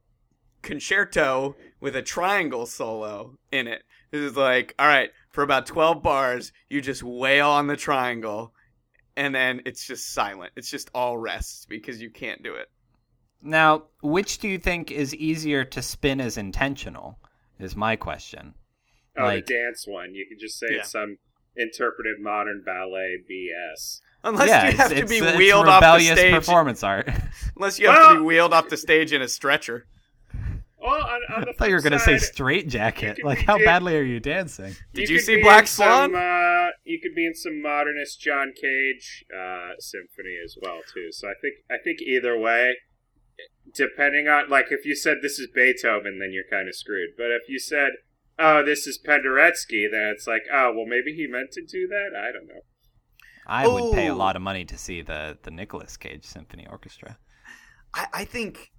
concerto 0.61 1.55
with 1.79 1.95
a 1.95 2.01
triangle 2.01 2.65
solo 2.65 3.37
in 3.53 3.67
it. 3.67 3.83
This 4.11 4.21
is 4.21 4.35
like, 4.35 4.75
all 4.77 4.87
right, 4.87 5.11
for 5.29 5.43
about 5.43 5.65
twelve 5.65 6.03
bars, 6.03 6.51
you 6.69 6.81
just 6.81 7.03
wail 7.03 7.47
on 7.47 7.67
the 7.67 7.77
triangle, 7.77 8.53
and 9.19 9.35
then 9.35 9.61
it's 9.65 9.85
just 9.85 10.13
silent. 10.13 10.53
It's 10.55 10.71
just 10.71 10.89
all 10.95 11.17
rests 11.17 11.65
because 11.65 12.01
you 12.01 12.09
can't 12.09 12.41
do 12.41 12.53
it. 12.55 12.69
Now, 13.41 13.83
which 14.01 14.39
do 14.39 14.47
you 14.47 14.57
think 14.57 14.91
is 14.91 15.13
easier 15.13 15.63
to 15.65 15.81
spin 15.81 16.19
as 16.21 16.37
intentional? 16.37 17.19
Is 17.59 17.75
my 17.75 17.97
question. 17.97 18.53
Oh, 19.17 19.23
Like- 19.25 19.45
the 19.45 19.53
dance 19.53 19.85
one. 19.85 20.15
You 20.15 20.25
can 20.27 20.39
just 20.39 20.57
say 20.57 20.67
Yeah. 20.71 20.79
it's 20.79 20.91
some 20.91 21.17
interpretive 21.57 22.19
modern 22.21 22.63
ballet 22.65 23.17
BS. 23.29 23.99
Unless 24.23 24.47
yeah, 24.47 24.63
you 24.63 24.69
it's- 24.69 24.89
have 24.91 24.97
to 24.97 25.05
be 25.05 25.17
it's 25.17 25.37
wheeled 25.37 25.67
off 25.67 25.81
the 25.99 26.15
stage. 26.15 26.33
performance 26.33 26.83
art. 26.83 27.09
Unless 27.57 27.79
you 27.79 27.89
have 27.89 28.11
to 28.13 28.15
be 28.19 28.21
wheeled 28.21 28.53
off 28.53 28.69
the 28.69 28.77
stage 28.77 29.11
in 29.11 29.21
a 29.21 29.27
stretcher. 29.27 29.85
Well, 30.81 31.01
on, 31.01 31.21
on 31.35 31.41
the 31.41 31.49
I 31.49 31.53
thought 31.53 31.69
you 31.69 31.75
were 31.75 31.81
gonna 31.81 31.99
say 31.99 32.17
straight 32.17 32.67
jacket. 32.69 33.19
Like, 33.23 33.39
how 33.39 33.55
doing- 33.55 33.65
badly 33.65 33.97
are 33.97 34.03
you 34.03 34.19
dancing? 34.19 34.75
Did 34.93 35.09
you 35.09 35.17
could 35.17 35.25
see 35.25 35.41
Black 35.41 35.63
in 35.63 35.67
some, 35.67 36.11
Swan? 36.11 36.15
uh, 36.15 36.69
you 36.85 36.99
could 37.01 37.15
be 37.15 37.25
in 37.25 37.35
some 37.35 37.61
modernist 37.61 38.21
John 38.21 38.53
Cage 38.59 39.25
uh, 39.35 39.71
symphony 39.79 40.37
as 40.43 40.55
well 40.61 40.79
too. 40.93 41.11
So 41.11 41.27
I 41.27 41.33
think 41.41 41.55
I 41.69 41.77
think 41.83 42.01
either 42.01 42.37
way, 42.39 42.75
depending 43.73 44.27
on 44.27 44.49
like 44.49 44.67
if 44.71 44.85
you 44.85 44.95
said 44.95 45.17
this 45.21 45.39
is 45.39 45.47
Beethoven, 45.53 46.19
then 46.19 46.31
you're 46.31 46.49
kind 46.49 46.67
of 46.67 46.75
screwed. 46.75 47.09
But 47.17 47.27
if 47.31 47.43
you 47.49 47.59
said, 47.59 47.91
oh, 48.37 48.63
this 48.63 48.87
is 48.87 48.99
Penderecki, 49.05 49.89
then 49.91 50.13
it's 50.15 50.27
like, 50.27 50.43
oh, 50.53 50.73
well, 50.75 50.85
maybe 50.85 51.13
he 51.13 51.27
meant 51.27 51.51
to 51.53 51.61
do 51.61 51.87
that. 51.87 52.17
I 52.17 52.31
don't 52.31 52.47
know. 52.47 52.61
I 53.45 53.67
would 53.67 53.93
pay 53.93 54.07
a 54.07 54.15
lot 54.15 54.35
of 54.35 54.41
money 54.41 54.63
to 54.65 54.77
see 54.77 55.01
the 55.01 55.37
the 55.43 55.51
Nicolas 55.51 55.97
Cage 55.97 56.23
Symphony 56.25 56.67
Orchestra. 56.69 57.17
I, 57.93 58.07
I 58.13 58.25
think 58.25 58.71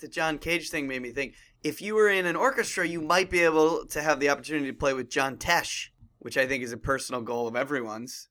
the 0.00 0.08
John 0.08 0.38
Cage 0.38 0.70
thing 0.70 0.86
made 0.86 1.02
me 1.02 1.10
think 1.10 1.34
if 1.62 1.82
you 1.82 1.94
were 1.94 2.08
in 2.08 2.26
an 2.26 2.36
orchestra, 2.36 2.86
you 2.86 3.00
might 3.00 3.30
be 3.30 3.40
able 3.40 3.86
to 3.86 4.02
have 4.02 4.20
the 4.20 4.28
opportunity 4.28 4.66
to 4.66 4.76
play 4.76 4.94
with 4.94 5.10
John 5.10 5.36
Tesh, 5.36 5.88
which 6.18 6.36
I 6.36 6.46
think 6.46 6.62
is 6.62 6.72
a 6.72 6.76
personal 6.76 7.20
goal 7.20 7.48
of 7.48 7.56
everyone's. 7.56 8.28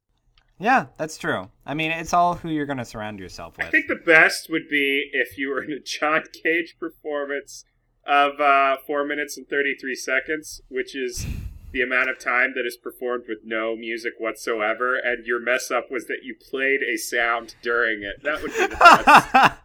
Yeah, 0.60 0.88
that's 0.98 1.17
true. 1.17 1.50
I 1.65 1.74
mean, 1.74 1.91
it's 1.91 2.13
all 2.13 2.36
who 2.36 2.50
you're 2.50 2.65
going 2.65 2.78
to 2.78 2.86
surround 2.86 3.20
yourself 3.20 3.58
with. 3.58 3.67
I 3.67 3.70
think 3.70 3.88
the 3.88 3.96
best 3.96 4.50
would 4.50 4.67
be 4.70 5.10
if 5.13 5.38
you 5.38 5.50
were 5.50 5.63
in 5.63 5.72
a 5.72 5.80
John 5.80 6.24
Cage 6.43 6.76
performance 6.80 7.63
of 8.06 8.39
uh, 8.39 8.78
four 8.88 9.06
minutes 9.06 9.38
and 9.38 9.48
thirty 9.48 9.76
three 9.76 9.96
seconds, 9.96 10.62
which 10.70 10.96
is 10.96 11.28
the 11.72 11.82
amount 11.82 12.10
of 12.10 12.17
time 12.17 12.54
that 12.56 12.65
is 12.65 12.78
performed 12.78 13.26
with 13.28 13.39
no 13.43 13.76
music 13.76 14.13
whatsoever, 14.17 14.98
and 14.98 15.26
your 15.26 15.39
mess 15.39 15.70
up 15.70 15.91
was 15.91 16.06
that 16.08 16.20
you 16.24 16.34
played 16.50 16.82
a 16.82 16.98
sound 16.98 17.56
during 17.62 18.02
it. 18.02 18.24
That 18.24 18.41
would 18.41 18.54
be 18.54 18.65
the 18.65 18.76
best. 19.34 19.57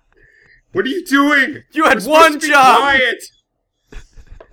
What 0.72 0.84
are 0.84 0.88
you 0.88 1.04
doing? 1.04 1.62
You 1.72 1.84
had 1.84 2.02
one 2.04 2.40
job. 2.40 2.80
Quiet. 2.80 3.24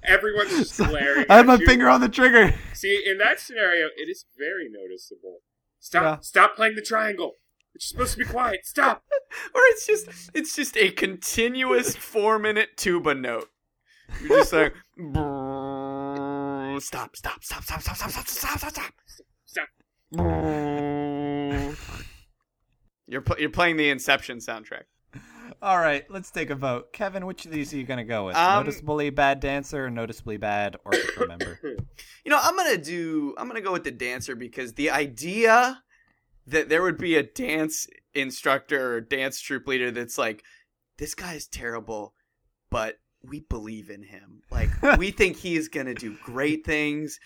Everyone's 0.04 0.52
just 0.52 0.78
glaring. 0.90 1.26
I 1.30 1.38
had 1.38 1.46
my 1.46 1.56
you. 1.56 1.66
finger 1.66 1.90
on 1.90 2.02
the 2.02 2.10
trigger. 2.10 2.54
See, 2.74 3.04
in 3.06 3.18
that 3.20 3.40
scenario, 3.40 3.88
it 3.98 4.10
is 4.10 4.26
very 4.38 4.70
noticeable. 4.70 5.40
Stop! 5.80 6.04
Yeah. 6.04 6.18
Stop 6.22 6.56
playing 6.56 6.76
the 6.76 6.82
triangle. 6.82 7.34
It's 7.76 7.88
supposed 7.90 8.14
to 8.14 8.20
be 8.20 8.26
quiet. 8.26 8.66
Stop. 8.66 9.04
Or 9.54 9.62
it's 9.66 9.86
just 9.86 10.08
it's 10.34 10.56
just 10.56 10.76
a 10.76 10.90
continuous 10.90 11.96
four 12.14 12.40
minute 12.40 12.70
tuba 12.78 13.14
note. 13.14 13.48
You're 14.22 14.40
just 14.40 14.54
like 14.54 14.74
stop, 16.82 17.16
stop, 17.16 17.44
stop, 17.44 17.64
stop, 17.64 17.82
stop, 17.82 17.96
stop, 17.96 18.10
stop, 18.10 18.28
stop, 18.28 18.60
stop, 18.60 18.72
stop. 18.72 18.94
Stop. 19.46 19.68
You're 23.08 23.22
pl- 23.22 23.36
you're 23.40 23.52
playing 23.52 23.78
the 23.78 23.90
Inception 23.90 24.40
soundtrack. 24.40 24.86
All 25.62 25.78
right, 25.78 26.10
let's 26.10 26.32
take 26.32 26.50
a 26.50 26.56
vote. 26.56 26.94
Kevin, 26.94 27.26
which 27.26 27.46
of 27.46 27.52
these 27.52 27.74
are 27.74 27.78
you 27.78 27.84
going 27.84 27.98
to 27.98 28.06
go 28.06 28.28
with? 28.28 28.36
Um, 28.36 28.64
noticeably 28.64 29.10
bad 29.10 29.42
dancer 29.42 29.86
or 29.86 29.90
noticeably 29.90 30.38
bad 30.38 30.78
orchestra 30.86 31.28
member? 31.28 31.60
You 31.64 32.32
know, 32.32 32.40
I'm 32.42 32.56
gonna 32.56 32.78
do. 32.78 33.36
I'm 33.38 33.48
gonna 33.48 33.62
go 33.62 33.74
with 33.74 33.84
the 33.84 33.92
dancer 33.92 34.36
because 34.36 34.74
the 34.74 34.90
idea 34.90 35.84
that 36.48 36.70
there 36.70 36.82
would 36.82 36.98
be 36.98 37.16
a 37.16 37.24
dance 37.24 37.88
instructor 38.14 38.96
or 38.96 39.02
dance 39.02 39.40
troupe 39.42 39.68
leader 39.68 39.92
that's 39.92 40.18
like, 40.18 40.44
this 40.98 41.14
guy 41.14 41.34
is 41.34 41.48
terrible, 41.48 42.14
but 42.72 43.00
we 43.22 43.42
believe 43.42 43.90
in 43.90 44.04
him. 44.04 44.44
Like, 44.50 44.70
we 44.98 45.12
think 45.12 45.38
he's 45.38 45.68
gonna 45.68 45.94
do 45.94 46.18
great 46.24 46.66
things. 46.66 47.20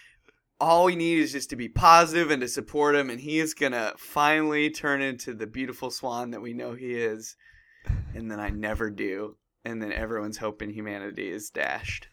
All 0.60 0.86
we 0.86 0.96
need 0.96 1.20
is 1.20 1.34
just 1.34 1.52
to 1.52 1.56
be 1.56 1.70
positive 1.70 2.32
and 2.32 2.42
to 2.42 2.48
support 2.48 2.96
him, 2.96 3.12
and 3.12 3.20
he 3.20 3.38
is 3.38 3.54
gonna 3.54 3.94
finally 3.98 4.72
turn 4.72 5.04
into 5.04 5.36
the 5.36 5.48
beautiful 5.48 5.92
swan 5.92 6.32
that 6.32 6.42
we 6.42 6.54
know 6.54 6.74
he 6.74 6.94
is. 6.94 7.36
And 8.16 8.30
then 8.30 8.40
I 8.40 8.50
never 8.50 8.90
do, 8.90 9.38
and 9.66 9.82
then 9.82 9.92
everyone's 9.92 10.38
hoping 10.38 10.72
humanity 10.72 11.30
is 11.30 11.50
dashed. 11.50 12.08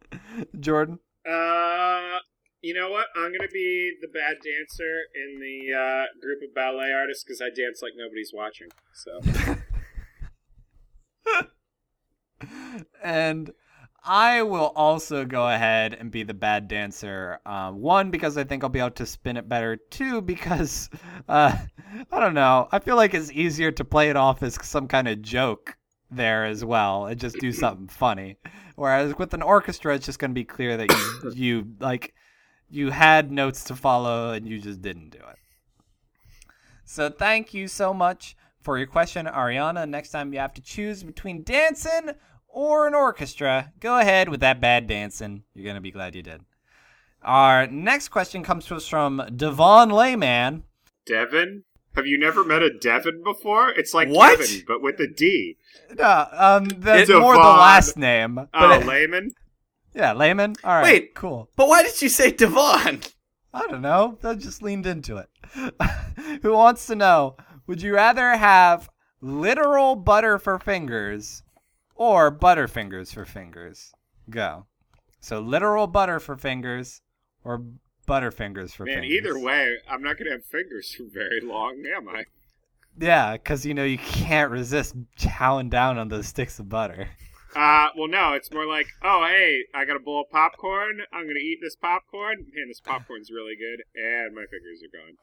Jordan? 0.60 0.98
Uh, 1.28 2.18
you 2.62 2.74
know 2.74 2.90
what? 2.90 3.06
I'm 3.14 3.32
gonna 3.32 3.48
be 3.52 3.92
the 4.00 4.08
bad 4.08 4.36
dancer 4.42 5.02
in 5.14 5.40
the 5.40 5.72
uh, 5.72 6.04
group 6.20 6.42
of 6.42 6.54
ballet 6.54 6.92
artists 6.92 7.24
because 7.24 7.40
I 7.40 7.48
dance 7.48 7.80
like 7.82 7.92
nobody's 7.96 8.32
watching. 8.34 8.68
So 8.92 9.20
and 13.02 13.52
I 14.08 14.42
will 14.42 14.72
also 14.76 15.24
go 15.24 15.48
ahead 15.48 15.92
and 15.94 16.12
be 16.12 16.22
the 16.22 16.32
bad 16.32 16.68
dancer. 16.68 17.40
Uh, 17.44 17.72
one, 17.72 18.12
because 18.12 18.38
I 18.38 18.44
think 18.44 18.62
I'll 18.62 18.70
be 18.70 18.78
able 18.78 18.90
to 18.92 19.06
spin 19.06 19.36
it 19.36 19.48
better. 19.48 19.76
Two, 19.76 20.20
because 20.20 20.88
uh, 21.28 21.56
I 22.12 22.20
don't 22.20 22.34
know. 22.34 22.68
I 22.70 22.78
feel 22.78 22.94
like 22.94 23.14
it's 23.14 23.32
easier 23.32 23.72
to 23.72 23.84
play 23.84 24.08
it 24.08 24.16
off 24.16 24.44
as 24.44 24.56
some 24.64 24.86
kind 24.86 25.08
of 25.08 25.22
joke 25.22 25.76
there 26.08 26.44
as 26.44 26.64
well 26.64 27.06
and 27.06 27.18
just 27.18 27.36
do 27.40 27.50
something 27.50 27.88
funny. 27.90 28.36
Whereas 28.76 29.18
with 29.18 29.34
an 29.34 29.42
orchestra, 29.42 29.96
it's 29.96 30.06
just 30.06 30.20
going 30.20 30.30
to 30.30 30.34
be 30.34 30.44
clear 30.44 30.76
that 30.76 30.92
you, 30.92 31.30
you 31.34 31.66
like 31.80 32.14
you 32.70 32.90
had 32.90 33.32
notes 33.32 33.64
to 33.64 33.74
follow 33.74 34.32
and 34.32 34.46
you 34.46 34.60
just 34.60 34.82
didn't 34.82 35.10
do 35.10 35.18
it. 35.18 35.38
So 36.84 37.10
thank 37.10 37.52
you 37.52 37.66
so 37.66 37.92
much 37.92 38.36
for 38.60 38.78
your 38.78 38.86
question, 38.86 39.26
Ariana. 39.26 39.88
Next 39.88 40.10
time 40.10 40.32
you 40.32 40.38
have 40.38 40.54
to 40.54 40.62
choose 40.62 41.02
between 41.02 41.42
dancing 41.42 42.10
or 42.56 42.86
an 42.86 42.94
orchestra, 42.94 43.70
go 43.80 43.98
ahead 43.98 44.30
with 44.30 44.40
that 44.40 44.62
bad 44.62 44.86
dancing. 44.86 45.42
You're 45.54 45.64
going 45.64 45.74
to 45.74 45.80
be 45.82 45.90
glad 45.90 46.14
you 46.14 46.22
did. 46.22 46.40
Our 47.22 47.66
next 47.66 48.08
question 48.08 48.42
comes 48.42 48.64
to 48.66 48.76
us 48.76 48.88
from 48.88 49.22
Devon 49.36 49.90
Layman. 49.90 50.64
Devon? 51.04 51.64
have 51.94 52.06
you 52.06 52.18
never 52.18 52.44
met 52.44 52.62
a 52.62 52.70
Devon 52.78 53.22
before? 53.24 53.70
It's 53.70 53.92
like 53.94 54.08
What? 54.08 54.38
Kevin, 54.38 54.64
but 54.66 54.82
with 54.82 54.98
a 55.00 55.06
D. 55.06 55.56
No, 55.98 56.26
um, 56.32 56.64
that's 56.78 57.08
Devon. 57.08 57.22
more 57.22 57.34
the 57.34 57.40
last 57.40 57.96
name. 57.98 58.34
But 58.36 58.48
Oh, 58.54 58.72
it- 58.72 58.86
layman. 58.86 59.30
yeah, 59.94 60.12
Layman. 60.14 60.56
All 60.64 60.74
right, 60.76 60.82
Wait. 60.84 61.14
cool. 61.14 61.50
But 61.56 61.68
why 61.68 61.82
did 61.82 62.00
you 62.02 62.08
say 62.08 62.30
Devon? 62.30 63.00
I 63.54 63.66
don't 63.66 63.80
know. 63.82 64.18
I 64.24 64.34
just 64.34 64.62
leaned 64.62 64.86
into 64.86 65.16
it. 65.18 65.28
Who 66.42 66.52
wants 66.52 66.86
to 66.86 66.94
know? 66.94 67.36
Would 67.66 67.80
you 67.82 67.94
rather 67.94 68.30
have 68.36 68.88
literal 69.22 69.94
butter 69.96 70.38
for 70.38 70.58
fingers 70.58 71.42
or 71.96 72.30
butterfingers 72.30 73.12
for 73.12 73.24
fingers? 73.24 73.92
Go. 74.30 74.66
So 75.20 75.40
literal 75.40 75.86
butter 75.86 76.20
for 76.20 76.36
fingers 76.36 77.00
or 77.44 77.62
butterfingers 78.06 78.72
for 78.72 78.84
Man, 78.84 79.00
fingers. 79.02 79.12
either 79.18 79.38
way, 79.38 79.76
I'm 79.88 80.02
not 80.02 80.18
gonna 80.18 80.30
have 80.32 80.44
fingers 80.44 80.94
for 80.96 81.04
very 81.12 81.40
long, 81.40 81.82
am 81.94 82.08
I? 82.08 82.24
Yeah, 82.98 83.32
because 83.32 83.66
you 83.66 83.74
know 83.74 83.84
you 83.84 83.98
can't 83.98 84.50
resist 84.50 84.94
chowing 85.18 85.68
down 85.68 85.98
on 85.98 86.08
those 86.08 86.26
sticks 86.28 86.58
of 86.58 86.68
butter. 86.68 87.08
Uh, 87.54 87.88
well, 87.96 88.08
no, 88.08 88.34
it's 88.34 88.52
more 88.52 88.66
like, 88.66 88.86
oh, 89.02 89.24
hey, 89.26 89.62
I 89.74 89.84
got 89.86 89.96
a 89.96 90.00
bowl 90.00 90.20
of 90.22 90.30
popcorn. 90.30 91.00
I'm 91.12 91.26
gonna 91.26 91.38
eat 91.38 91.58
this 91.62 91.74
popcorn. 91.76 92.46
Man, 92.54 92.68
this 92.68 92.80
popcorn's 92.84 93.30
really 93.30 93.54
good, 93.56 93.82
and 93.94 94.34
my 94.34 94.44
fingers 94.50 94.82
are 94.82 94.98
gone. 94.98 95.16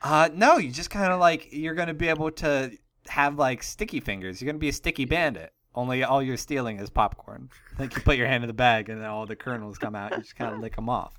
Uh, 0.00 0.28
no, 0.34 0.58
you 0.58 0.70
just 0.70 0.90
kind 0.90 1.12
of 1.12 1.18
like 1.18 1.48
you're 1.52 1.74
gonna 1.74 1.94
be 1.94 2.08
able 2.08 2.30
to 2.30 2.70
have 3.08 3.38
like 3.38 3.62
sticky 3.62 4.00
fingers. 4.00 4.40
You're 4.40 4.46
gonna 4.50 4.58
be 4.58 4.68
a 4.68 4.72
sticky 4.72 5.04
bandit. 5.04 5.52
Only 5.74 6.02
all 6.02 6.22
you're 6.22 6.36
stealing 6.36 6.78
is 6.80 6.90
popcorn. 6.90 7.50
Like 7.78 7.94
you 7.94 8.02
put 8.02 8.16
your 8.16 8.26
hand 8.26 8.42
in 8.42 8.48
the 8.48 8.54
bag 8.54 8.88
and 8.88 9.00
then 9.00 9.08
all 9.08 9.26
the 9.26 9.36
kernels 9.36 9.78
come 9.78 9.94
out. 9.94 10.10
You 10.12 10.18
just 10.18 10.34
kind 10.36 10.52
of 10.54 10.60
lick 10.60 10.74
them 10.76 10.88
off. 10.88 11.14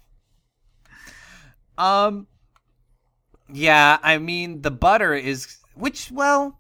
Um, 1.78 2.28
yeah, 3.52 3.98
I 4.04 4.18
mean 4.18 4.62
the 4.62 4.72
butter 4.72 5.14
is 5.14 5.58
which 5.76 6.12
well, 6.12 6.60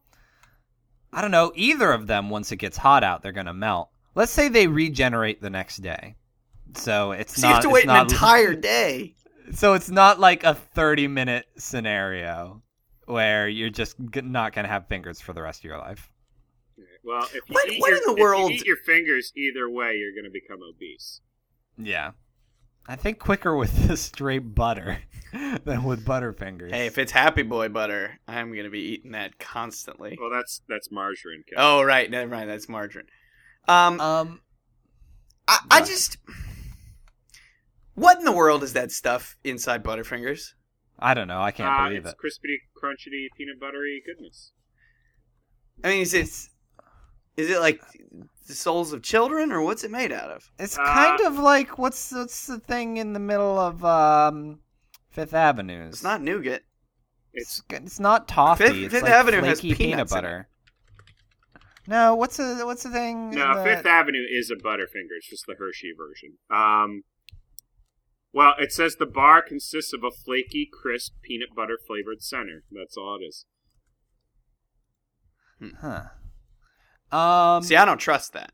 I 1.11 1.21
don't 1.21 1.31
know. 1.31 1.51
Either 1.55 1.91
of 1.91 2.07
them, 2.07 2.29
once 2.29 2.51
it 2.51 2.57
gets 2.57 2.77
hot 2.77 3.03
out, 3.03 3.21
they're 3.21 3.31
gonna 3.31 3.53
melt. 3.53 3.89
Let's 4.15 4.31
say 4.31 4.47
they 4.47 4.67
regenerate 4.67 5.41
the 5.41 5.49
next 5.49 5.77
day. 5.77 6.15
So 6.75 7.11
it's 7.11 7.39
So 7.39 7.47
you 7.47 7.53
have 7.53 7.63
to 7.63 7.69
wait 7.69 7.83
an 7.83 7.87
not- 7.87 8.11
entire 8.11 8.53
day. 8.55 9.15
so 9.53 9.73
it's 9.73 9.89
not 9.89 10.19
like 10.19 10.43
a 10.43 10.53
30 10.53 11.07
minute 11.07 11.45
scenario 11.57 12.61
where 13.09 13.47
you're 13.47 13.69
just 13.71 13.95
g- 14.11 14.21
not 14.21 14.53
going 14.53 14.65
to 14.65 14.69
have 14.71 14.87
fingers 14.87 15.19
for 15.19 15.33
the 15.33 15.41
rest 15.41 15.61
of 15.61 15.63
your 15.65 15.77
life. 15.77 16.09
Well, 17.03 17.23
if 17.23 17.33
you, 17.33 17.41
What- 17.55 17.69
eat, 17.69 17.81
what 17.81 17.89
your, 17.89 17.97
in 17.97 18.03
the 18.05 18.11
if 18.11 18.17
you 18.17 18.23
world- 18.23 18.51
eat 18.51 18.65
your 18.65 18.77
fingers 18.77 19.33
either 19.35 19.69
way, 19.69 19.95
you're 19.95 20.13
gonna 20.15 20.31
become 20.31 20.59
obese. 20.61 21.21
Yeah. 21.77 22.11
I 22.87 22.95
think 22.95 23.19
quicker 23.19 23.55
with 23.55 23.87
the 23.87 23.97
straight 23.97 24.53
butter 24.55 24.99
than 25.63 25.83
with 25.83 26.05
Butterfingers. 26.05 26.71
Hey, 26.71 26.85
if 26.87 26.97
it's 26.97 27.11
Happy 27.11 27.43
Boy 27.43 27.69
butter, 27.69 28.19
I'm 28.27 28.55
gonna 28.55 28.69
be 28.69 28.79
eating 28.81 29.11
that 29.11 29.39
constantly. 29.39 30.17
Well, 30.19 30.29
that's 30.29 30.61
that's 30.69 30.91
margarine. 30.91 31.43
Kevin. 31.49 31.63
Oh 31.63 31.81
right, 31.83 32.09
never 32.09 32.29
mind. 32.29 32.49
That's 32.49 32.69
margarine. 32.69 33.05
Um, 33.67 33.99
um, 34.01 34.41
I, 35.47 35.59
I 35.71 35.79
just, 35.81 36.17
what 37.95 38.17
in 38.19 38.25
the 38.25 38.31
world 38.31 38.63
is 38.63 38.73
that 38.73 38.91
stuff 38.91 39.37
inside 39.43 39.83
Butterfingers? 39.83 40.53
I 40.97 41.13
don't 41.13 41.27
know. 41.27 41.41
I 41.41 41.51
can't 41.51 41.69
Uh, 41.73 41.87
believe 41.87 42.05
it's 42.05 42.13
it. 42.13 42.17
crispy, 42.17 42.59
crunchy, 42.81 43.27
peanut 43.37 43.59
buttery 43.59 44.01
goodness. 44.05 44.51
I 45.83 45.89
mean, 45.89 46.01
is 46.01 46.13
it, 46.13 46.27
is 47.37 47.49
it 47.49 47.59
like 47.59 47.81
the 48.47 48.53
souls 48.53 48.91
of 48.93 49.01
children, 49.03 49.51
or 49.51 49.61
what's 49.61 49.83
it 49.83 49.91
made 49.91 50.11
out 50.11 50.29
of? 50.31 50.49
It's 50.59 50.77
Uh, 50.77 50.83
kind 50.85 51.21
of 51.21 51.37
like 51.39 51.77
what's 51.77 52.11
what's 52.11 52.47
the 52.47 52.59
thing 52.59 52.97
in 52.97 53.13
the 53.13 53.19
middle 53.19 53.57
of 53.59 53.83
um 53.85 54.59
Fifth 55.09 55.33
Avenue? 55.33 55.87
It's 55.87 56.03
not 56.03 56.21
nougat. 56.21 56.63
It's 57.33 57.61
it's 57.69 57.99
not 57.99 58.27
toffee. 58.27 58.65
Fifth- 58.65 58.75
it's 58.77 58.93
Fifth 58.95 59.03
like 59.03 59.11
Avenue 59.11 59.41
has 59.41 59.61
flaky 59.61 59.75
peanut 59.75 59.91
peanuts 60.09 60.11
in 60.11 60.17
it. 60.17 60.21
butter. 60.21 60.47
No, 61.87 62.15
what's 62.15 62.37
the 62.37 62.61
what's 62.65 62.83
the 62.83 62.89
thing? 62.91 63.31
No, 63.31 63.55
that- 63.55 63.63
Fifth 63.63 63.85
Avenue 63.85 64.23
is 64.29 64.51
a 64.51 64.55
Butterfinger. 64.55 65.15
It's 65.17 65.29
just 65.29 65.45
the 65.47 65.55
Hershey 65.57 65.93
version. 65.97 66.37
Um, 66.51 67.03
well, 68.33 68.53
it 68.59 68.71
says 68.71 68.95
the 68.95 69.05
bar 69.05 69.41
consists 69.41 69.93
of 69.93 70.03
a 70.03 70.11
flaky, 70.11 70.69
crisp 70.71 71.13
peanut 71.21 71.49
butter 71.55 71.77
flavored 71.85 72.21
center. 72.21 72.63
That's 72.71 72.97
all 72.97 73.17
it 73.21 73.25
is. 73.25 73.45
Huh. 75.81 76.03
Um. 77.11 77.63
See, 77.63 77.75
I 77.75 77.85
don't 77.85 77.97
trust 77.97 78.33
that 78.33 78.53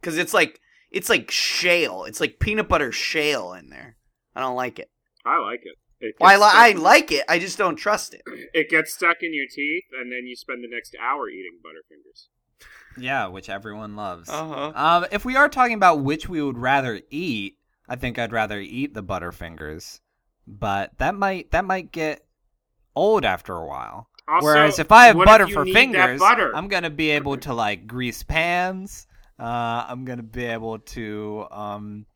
because 0.00 0.16
it's 0.16 0.32
like 0.32 0.60
it's 0.90 1.08
like 1.08 1.30
shale. 1.30 2.04
It's 2.04 2.20
like 2.20 2.38
peanut 2.38 2.68
butter 2.68 2.92
shale 2.92 3.52
in 3.52 3.70
there. 3.70 3.96
I 4.34 4.40
don't 4.40 4.56
like 4.56 4.78
it. 4.78 4.90
I 5.26 5.38
like 5.38 5.60
it. 5.64 5.74
It 6.00 6.14
Well, 6.20 6.30
I, 6.30 6.36
li- 6.36 6.76
I 6.76 6.78
like 6.80 7.10
it. 7.10 7.24
I 7.28 7.38
just 7.40 7.58
don't 7.58 7.74
trust 7.76 8.14
it. 8.14 8.22
it 8.54 8.70
gets 8.70 8.94
stuck 8.94 9.16
in 9.20 9.34
your 9.34 9.46
teeth, 9.52 9.84
and 10.00 10.12
then 10.12 10.26
you 10.26 10.36
spend 10.36 10.62
the 10.62 10.68
next 10.72 10.96
hour 11.02 11.28
eating 11.28 11.58
Butterfingers. 11.60 12.28
yeah, 12.96 13.26
which 13.26 13.50
everyone 13.50 13.96
loves. 13.96 14.28
Uh-huh. 14.30 14.72
Um, 14.74 15.06
if 15.10 15.24
we 15.24 15.34
are 15.34 15.48
talking 15.48 15.74
about 15.74 16.00
which 16.00 16.28
we 16.28 16.40
would 16.40 16.56
rather 16.56 17.00
eat, 17.10 17.57
I 17.88 17.96
think 17.96 18.18
I'd 18.18 18.32
rather 18.32 18.60
eat 18.60 18.94
the 18.94 19.02
Butterfingers, 19.02 20.00
but 20.46 20.92
that 20.98 21.14
might 21.14 21.50
that 21.52 21.64
might 21.64 21.90
get 21.92 22.24
old 22.94 23.24
after 23.24 23.54
a 23.56 23.66
while. 23.66 24.08
Also, 24.28 24.44
Whereas 24.44 24.78
if 24.78 24.92
I 24.92 25.06
have 25.06 25.16
butter 25.16 25.48
for 25.48 25.64
fingers, 25.64 26.20
butter? 26.20 26.54
I'm 26.54 26.68
gonna 26.68 26.90
be 26.90 27.10
able 27.10 27.38
to 27.38 27.54
like 27.54 27.86
grease 27.86 28.22
pans. 28.22 29.06
Uh, 29.38 29.86
I'm 29.88 30.04
gonna 30.04 30.22
be 30.22 30.44
able 30.44 30.80
to 30.80 31.46
um, 31.50 32.06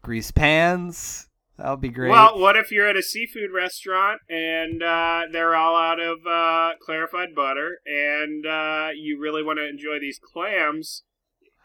grease 0.00 0.30
pans. 0.30 1.28
That'll 1.58 1.76
be 1.76 1.90
great. 1.90 2.10
Well, 2.10 2.38
what 2.38 2.56
if 2.56 2.72
you're 2.72 2.88
at 2.88 2.96
a 2.96 3.02
seafood 3.02 3.50
restaurant 3.54 4.22
and 4.30 4.82
uh, 4.82 5.22
they're 5.30 5.54
all 5.54 5.76
out 5.76 6.00
of 6.00 6.26
uh, 6.26 6.72
clarified 6.80 7.34
butter, 7.36 7.78
and 7.84 8.46
uh, 8.46 8.88
you 8.96 9.20
really 9.20 9.42
want 9.42 9.58
to 9.58 9.68
enjoy 9.68 10.00
these 10.00 10.18
clams? 10.18 11.02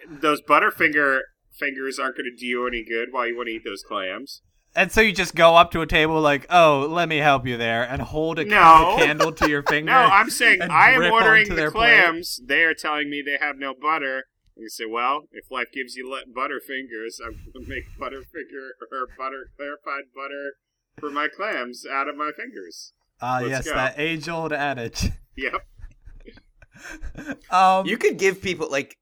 Those 0.07 0.41
Butterfinger 0.41 1.21
fingers 1.57 1.99
aren't 1.99 2.17
going 2.17 2.29
to 2.31 2.35
do 2.35 2.45
you 2.45 2.67
any 2.67 2.83
good 2.83 3.09
while 3.11 3.27
you 3.27 3.35
want 3.35 3.47
to 3.47 3.53
eat 3.53 3.63
those 3.65 3.83
clams. 3.83 4.41
and 4.75 4.91
so 4.91 5.01
you 5.01 5.11
just 5.11 5.33
go 5.35 5.55
up 5.55 5.71
to 5.71 5.81
a 5.81 5.87
table 5.87 6.19
like, 6.21 6.45
"Oh, 6.49 6.87
let 6.89 7.09
me 7.09 7.17
help 7.17 7.47
you 7.47 7.57
there," 7.57 7.83
and 7.83 8.01
hold 8.01 8.37
a, 8.39 8.45
No. 8.45 8.93
a 8.93 8.97
candle 8.97 9.31
to 9.33 9.49
your 9.49 9.63
finger. 9.69 9.91
No, 9.91 9.97
I'm 9.97 10.29
saying 10.29 10.61
I 10.61 10.91
am 10.91 11.11
ordering 11.11 11.49
the 11.49 11.55
their 11.55 11.71
plate. 11.71 11.99
clams. 12.01 12.39
They 12.45 12.63
are 12.63 12.73
telling 12.75 13.09
me 13.09 13.21
they 13.25 13.37
have 13.43 13.57
no 13.57 13.73
butter. 13.73 14.25
And 14.55 14.63
you 14.63 14.69
say, 14.69 14.85
well, 14.85 15.23
if 15.31 15.51
life 15.51 15.67
gives 15.71 15.95
you 15.95 16.09
le- 16.09 16.25
Butterfingers, 16.25 17.19
I'm 17.23 17.33
going 17.53 17.65
to 17.65 17.69
make 17.69 17.85
Butterfinger 17.99 18.69
or 18.91 19.07
butter 19.17 19.49
clarified 19.55 20.05
butter 20.15 20.53
for 20.99 21.11
my 21.11 21.27
clams 21.27 21.85
out 21.85 22.07
of 22.07 22.15
my 22.17 22.31
fingers. 22.35 22.93
Ah, 23.21 23.37
Let's 23.39 23.49
yes, 23.49 23.65
go. 23.65 23.73
that 23.75 23.95
age-old 23.99 24.51
adage. 24.53 25.09
Yep. 25.35 25.61
um, 27.51 27.85
You 27.85 27.97
could 27.97 28.17
give 28.17 28.41
people 28.41 28.69
like 28.71 28.89
t- 28.91 28.95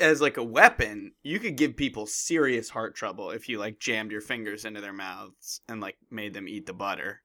as 0.00 0.20
like 0.20 0.36
a 0.36 0.42
weapon. 0.44 1.12
You 1.22 1.38
could 1.40 1.56
give 1.56 1.76
people 1.76 2.06
serious 2.06 2.70
heart 2.70 2.94
trouble 2.94 3.30
if 3.30 3.48
you 3.48 3.58
like 3.58 3.78
jammed 3.78 4.10
your 4.12 4.20
fingers 4.20 4.64
into 4.64 4.80
their 4.80 4.92
mouths 4.92 5.60
and 5.68 5.80
like 5.80 5.96
made 6.10 6.34
them 6.34 6.48
eat 6.48 6.66
the 6.66 6.72
butter. 6.72 7.20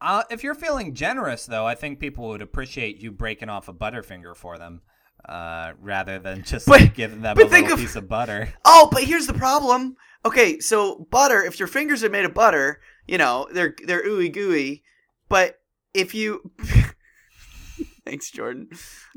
Uh, 0.00 0.24
if 0.30 0.42
you're 0.42 0.54
feeling 0.54 0.94
generous, 0.94 1.46
though, 1.46 1.64
I 1.66 1.74
think 1.76 2.00
people 2.00 2.28
would 2.28 2.42
appreciate 2.42 2.98
you 2.98 3.12
breaking 3.12 3.48
off 3.48 3.68
a 3.68 3.72
Butterfinger 3.72 4.34
for 4.34 4.58
them, 4.58 4.82
uh, 5.28 5.74
rather 5.80 6.18
than 6.18 6.42
just 6.44 6.66
But- 6.66 6.80
like, 6.80 6.94
giving 6.94 7.20
them 7.22 7.36
a 7.38 7.44
little 7.44 7.72
of- 7.74 7.78
piece 7.78 7.94
of 7.96 8.08
butter. 8.08 8.52
Oh, 8.64 8.88
but 8.90 9.04
here's 9.04 9.28
the 9.28 9.34
problem. 9.34 9.96
Okay, 10.24 10.58
so 10.58 11.06
butter. 11.10 11.42
If 11.44 11.58
your 11.60 11.68
fingers 11.68 12.02
are 12.02 12.08
made 12.10 12.24
of 12.24 12.34
butter, 12.34 12.80
you 13.06 13.16
know 13.18 13.46
they're 13.52 13.74
they're 13.86 14.04
ooey 14.04 14.32
gooey. 14.32 14.82
But 15.28 15.58
if 15.94 16.14
you, 16.14 16.50
thanks, 18.04 18.30
Jordan. 18.30 18.70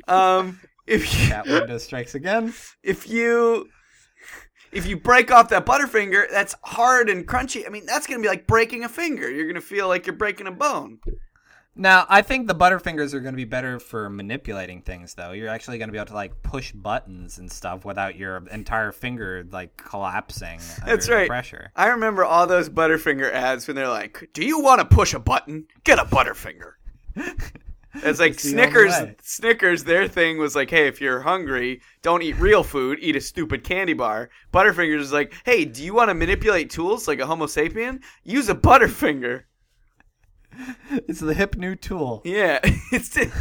Um, 0.08 0.60
if 0.88 1.02
you, 1.22 1.28
Cat 1.30 1.46
window 1.48 1.78
strikes 1.78 2.16
again. 2.16 2.54
if 2.84 3.10
you 3.10 3.70
if 4.72 4.86
you 4.86 4.98
break 4.98 5.32
off 5.32 5.50
that 5.50 5.66
butterfinger 5.66 6.26
that's 6.32 6.56
hard 6.64 7.10
and 7.10 7.28
crunchy 7.28 7.66
i 7.66 7.70
mean 7.70 7.86
that's 7.86 8.08
gonna 8.08 8.22
be 8.22 8.28
like 8.28 8.46
breaking 8.48 8.84
a 8.84 8.90
finger 8.90 9.30
you're 9.32 9.48
gonna 9.48 9.62
feel 9.62 9.88
like 9.88 10.06
you're 10.06 10.16
breaking 10.16 10.48
a 10.48 10.52
bone 10.52 11.00
Now, 11.78 12.06
I 12.08 12.22
think 12.22 12.48
the 12.48 12.56
Butterfingers 12.56 13.14
are 13.14 13.20
going 13.20 13.34
to 13.34 13.38
be 13.38 13.44
better 13.44 13.80
for 13.82 14.10
manipulating 14.10 14.82
things, 14.82 15.14
though. 15.14 15.34
You're 15.34 15.50
actually 15.50 15.78
going 15.78 15.90
to 15.90 15.92
be 15.92 15.98
able 15.98 16.08
to 16.08 16.14
like 16.14 16.42
push 16.42 16.72
buttons 16.72 17.38
and 17.38 17.52
stuff 17.52 17.84
without 17.84 18.16
your 18.16 18.48
entire 18.50 18.94
finger 18.94 19.46
like 19.52 19.76
collapsing. 19.76 20.60
That's 20.86 21.08
under 21.10 21.18
right. 21.18 21.28
Pressure. 21.28 21.72
i 21.76 21.88
remember 21.88 22.24
all 22.24 22.48
those 22.48 22.70
butterfinger 22.70 23.30
ads 23.30 23.68
when 23.68 23.76
they're 23.76 23.90
like 23.90 24.30
do 24.32 24.46
you 24.46 24.62
want 24.62 24.80
to 24.80 24.86
push 24.86 25.14
a 25.14 25.20
button 25.20 25.66
get 25.84 26.00
a 26.00 26.06
butterfinger 26.06 26.76
it's 28.04 28.20
like 28.20 28.34
It's 28.34 28.50
snickers 28.50 28.94
snickers 29.22 29.84
their 29.84 30.08
thing 30.08 30.38
was 30.38 30.56
like 30.56 30.70
hey 30.70 30.88
if 30.88 31.00
you're 31.02 31.22
hungry 31.22 31.82
don't 32.02 32.22
eat 32.22 32.38
real 32.38 32.64
food 32.64 33.00
eat 33.02 33.16
a 33.16 33.22
stupid 33.22 33.64
candy 33.64 33.94
bar 33.94 34.30
butterfingers 34.54 35.00
is 35.00 35.14
like 35.14 35.34
hey 35.46 35.66
do 35.66 35.84
you 35.84 35.94
want 35.94 36.10
to 36.10 36.14
manipulate 36.14 36.70
tools 36.70 37.08
like 37.08 37.20
a 37.20 37.26
homo 37.26 37.46
sapien 37.46 38.02
use 38.24 38.50
a 38.50 38.56
butterfinger 38.56 39.44
It's 41.08 41.20
the 41.20 41.34
hip 41.34 41.56
new 41.58 41.76
tool. 41.76 42.22
yeah 42.24 42.60
it's 42.64 43.10
the, 43.10 43.32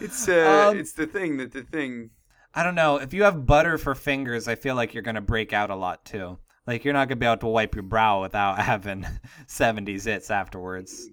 it's 0.00 0.28
uh 0.28 0.68
Um, 0.70 0.78
it's 0.78 0.92
the 0.92 1.06
thing 1.06 1.36
that 1.38 1.52
the 1.52 1.62
thing 1.62 2.10
I 2.54 2.62
don't 2.62 2.74
know. 2.74 2.96
If 2.96 3.14
you 3.14 3.22
have 3.22 3.46
butter 3.46 3.78
for 3.78 3.94
fingers, 3.94 4.46
I 4.46 4.56
feel 4.56 4.74
like 4.74 4.92
you're 4.92 5.02
going 5.02 5.14
to 5.14 5.22
break 5.22 5.54
out 5.54 5.70
a 5.70 5.74
lot 5.74 6.04
too. 6.04 6.36
Like 6.66 6.84
you're 6.84 6.92
not 6.92 7.08
going 7.08 7.16
to 7.18 7.24
be 7.24 7.26
able 7.26 7.38
to 7.38 7.46
wipe 7.46 7.74
your 7.74 7.82
brow 7.82 8.20
without 8.20 8.58
having 8.72 9.06
70s 9.46 10.04
hits 10.04 10.30
afterwards. 10.30 11.08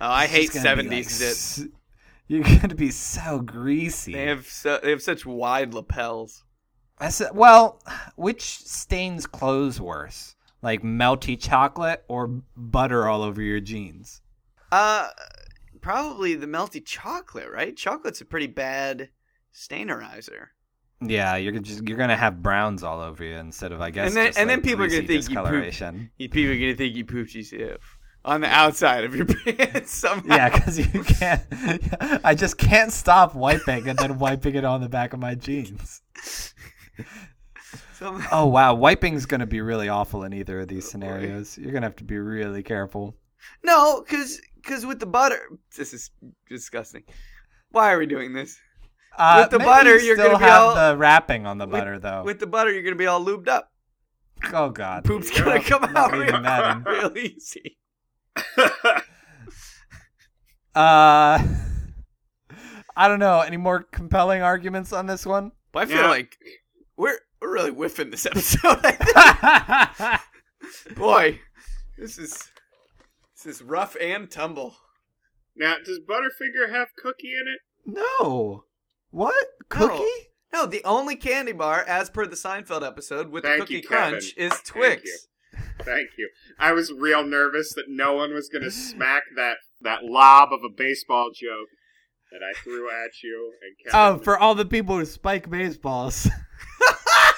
Oh, 0.00 0.08
I 0.08 0.26
hate 0.26 0.46
It's 0.46 0.54
gonna 0.54 0.76
be, 0.76 0.82
seventies 0.82 1.20
like, 1.20 1.30
zits. 1.30 1.72
You're 2.26 2.42
going 2.42 2.68
to 2.70 2.74
be 2.74 2.90
so 2.90 3.38
greasy. 3.40 4.14
They 4.14 4.26
have 4.26 4.46
so, 4.46 4.80
they 4.82 4.90
have 4.90 5.02
such 5.02 5.26
wide 5.26 5.74
lapels. 5.74 6.42
I 6.98 7.10
said, 7.10 7.30
well, 7.34 7.82
which 8.16 8.42
stains 8.60 9.26
clothes 9.26 9.80
worse? 9.80 10.34
Like 10.62 10.82
melty 10.82 11.38
chocolate 11.38 12.02
or 12.08 12.28
butter 12.56 13.06
all 13.06 13.22
over 13.22 13.42
your 13.42 13.60
jeans? 13.60 14.22
Uh, 14.72 15.10
probably 15.82 16.34
the 16.34 16.46
melty 16.46 16.82
chocolate, 16.84 17.50
right? 17.52 17.76
Chocolate's 17.76 18.22
a 18.22 18.24
pretty 18.24 18.46
bad 18.46 19.10
stainerizer. 19.52 20.46
Yeah, 21.02 21.36
you're 21.36 21.52
just 21.60 21.86
you're 21.86 21.98
gonna 21.98 22.16
have 22.16 22.42
browns 22.42 22.82
all 22.82 23.00
over 23.00 23.22
you 23.22 23.34
instead 23.34 23.72
of 23.72 23.82
I 23.82 23.90
guess. 23.90 24.08
And 24.08 24.16
then- 24.16 24.32
and 24.38 24.48
then 24.48 24.62
people 24.62 24.84
are 24.84 24.88
gonna 24.88 25.00
think 25.02 25.10
you 25.10 25.18
poop. 25.18 25.26
discoloration. 25.26 26.10
People 26.18 26.44
are 26.44 26.54
gonna 26.58 26.74
think 26.74 26.96
you 26.96 27.04
pooped 27.04 27.34
yourself 27.34 27.93
on 28.24 28.40
the 28.40 28.48
outside 28.48 29.04
of 29.04 29.14
your 29.14 29.26
pants 29.46 29.92
somehow. 29.92 30.34
Yeah, 30.34 30.48
because 30.50 30.78
you 30.78 31.02
can't. 31.04 31.42
I 32.24 32.34
just 32.34 32.56
can't 32.58 32.92
stop 32.92 33.34
wiping 33.34 33.88
and 33.88 33.98
then 33.98 34.18
wiping 34.18 34.54
it 34.54 34.64
on 34.64 34.80
the 34.80 34.88
back 34.88 35.12
of 35.12 35.20
my 35.20 35.34
jeans. 35.34 36.02
Somehow. 37.94 38.28
Oh 38.32 38.46
wow, 38.46 38.74
wiping's 38.74 39.24
gonna 39.26 39.46
be 39.46 39.60
really 39.60 39.88
awful 39.88 40.24
in 40.24 40.32
either 40.32 40.60
of 40.60 40.68
these 40.68 40.88
scenarios. 40.90 41.56
You're 41.56 41.72
gonna 41.72 41.86
have 41.86 41.96
to 41.96 42.04
be 42.04 42.18
really 42.18 42.62
careful. 42.62 43.16
No, 43.62 44.02
because 44.02 44.40
because 44.56 44.84
with 44.84 44.98
the 45.00 45.06
butter, 45.06 45.40
this 45.76 45.92
is 45.94 46.10
disgusting. 46.48 47.04
Why 47.70 47.92
are 47.92 47.98
we 47.98 48.06
doing 48.06 48.32
this? 48.32 48.58
Uh, 49.16 49.42
With 49.44 49.50
the 49.50 49.64
butter, 49.64 49.96
you 49.98 50.06
you're 50.06 50.16
still 50.16 50.26
gonna 50.32 50.38
be 50.38 50.44
have 50.44 50.62
all- 50.62 50.74
the 50.92 50.96
wrapping 50.96 51.46
on 51.46 51.58
the 51.58 51.66
With- 51.66 51.72
butter 51.72 51.98
though. 52.00 52.24
With 52.24 52.40
the 52.40 52.46
butter, 52.48 52.72
you're 52.72 52.82
gonna 52.82 52.96
be 52.96 53.06
all 53.06 53.24
lubed 53.24 53.48
up. 53.48 53.70
oh 54.52 54.70
god, 54.70 55.04
Poop's 55.04 55.30
gonna 55.30 55.62
come 55.62 55.84
out 55.96 56.12
real, 56.12 56.42
that 56.42 56.84
real 56.84 57.16
easy. 57.18 57.78
Uh, 60.74 61.38
I 62.96 63.08
don't 63.08 63.20
know. 63.20 63.40
Any 63.40 63.56
more 63.56 63.84
compelling 63.92 64.42
arguments 64.42 64.92
on 64.92 65.06
this 65.06 65.24
one? 65.24 65.52
But 65.72 65.84
I 65.84 65.86
feel 65.86 65.96
Yeah. 66.02 66.08
like 66.08 66.36
we're 66.96 67.18
we're 67.40 67.52
really 67.52 67.70
whiffing 67.70 68.10
this 68.10 68.26
episode. 68.30 68.82
Boy, 70.96 71.40
this 71.96 72.18
is 72.18 72.50
this 73.36 73.46
is 73.56 73.62
rough 73.62 73.96
and 74.00 74.28
tumble. 74.30 74.76
now, 75.54 75.76
does 75.84 76.00
Butterfinger 76.00 76.70
have 76.72 76.88
cookie 76.96 77.32
in 77.32 77.46
it? 77.46 77.60
no. 77.86 78.64
What 79.10 79.46
cookie? 79.68 80.02
No, 80.52 80.66
the 80.66 80.82
only 80.84 81.14
candy 81.14 81.52
bar, 81.52 81.84
as 81.86 82.10
per 82.10 82.26
the 82.26 82.34
Seinfeld 82.34 82.84
episode 82.84 83.30
with 83.30 83.44
Thank 83.44 83.58
the 83.58 83.60
cookie 83.60 83.74
you, 83.74 83.82
Kevin. 83.82 84.10
crunch, 84.10 84.34
is 84.36 84.52
Thank 84.52 84.64
Twix. 84.64 85.28
Thank 85.80 86.10
you. 86.16 86.28
I 86.58 86.72
was 86.72 86.92
real 86.92 87.24
nervous 87.24 87.72
that 87.74 87.86
no 87.88 88.14
one 88.14 88.32
was 88.32 88.48
going 88.48 88.64
to 88.64 88.70
smack 88.70 89.24
that 89.36 89.56
that 89.82 90.04
lob 90.04 90.50
of 90.52 90.60
a 90.64 90.72
baseball 90.74 91.30
joke 91.34 91.68
that 92.32 92.40
I 92.44 92.52
threw 92.62 92.88
at 92.90 93.10
you. 93.22 93.52
And 93.62 93.92
Kevin 93.92 94.20
Oh, 94.20 94.22
for 94.22 94.38
all 94.38 94.54
the 94.54 94.64
people 94.64 94.98
who 94.98 95.04
spike 95.04 95.50
baseballs. 95.50 96.28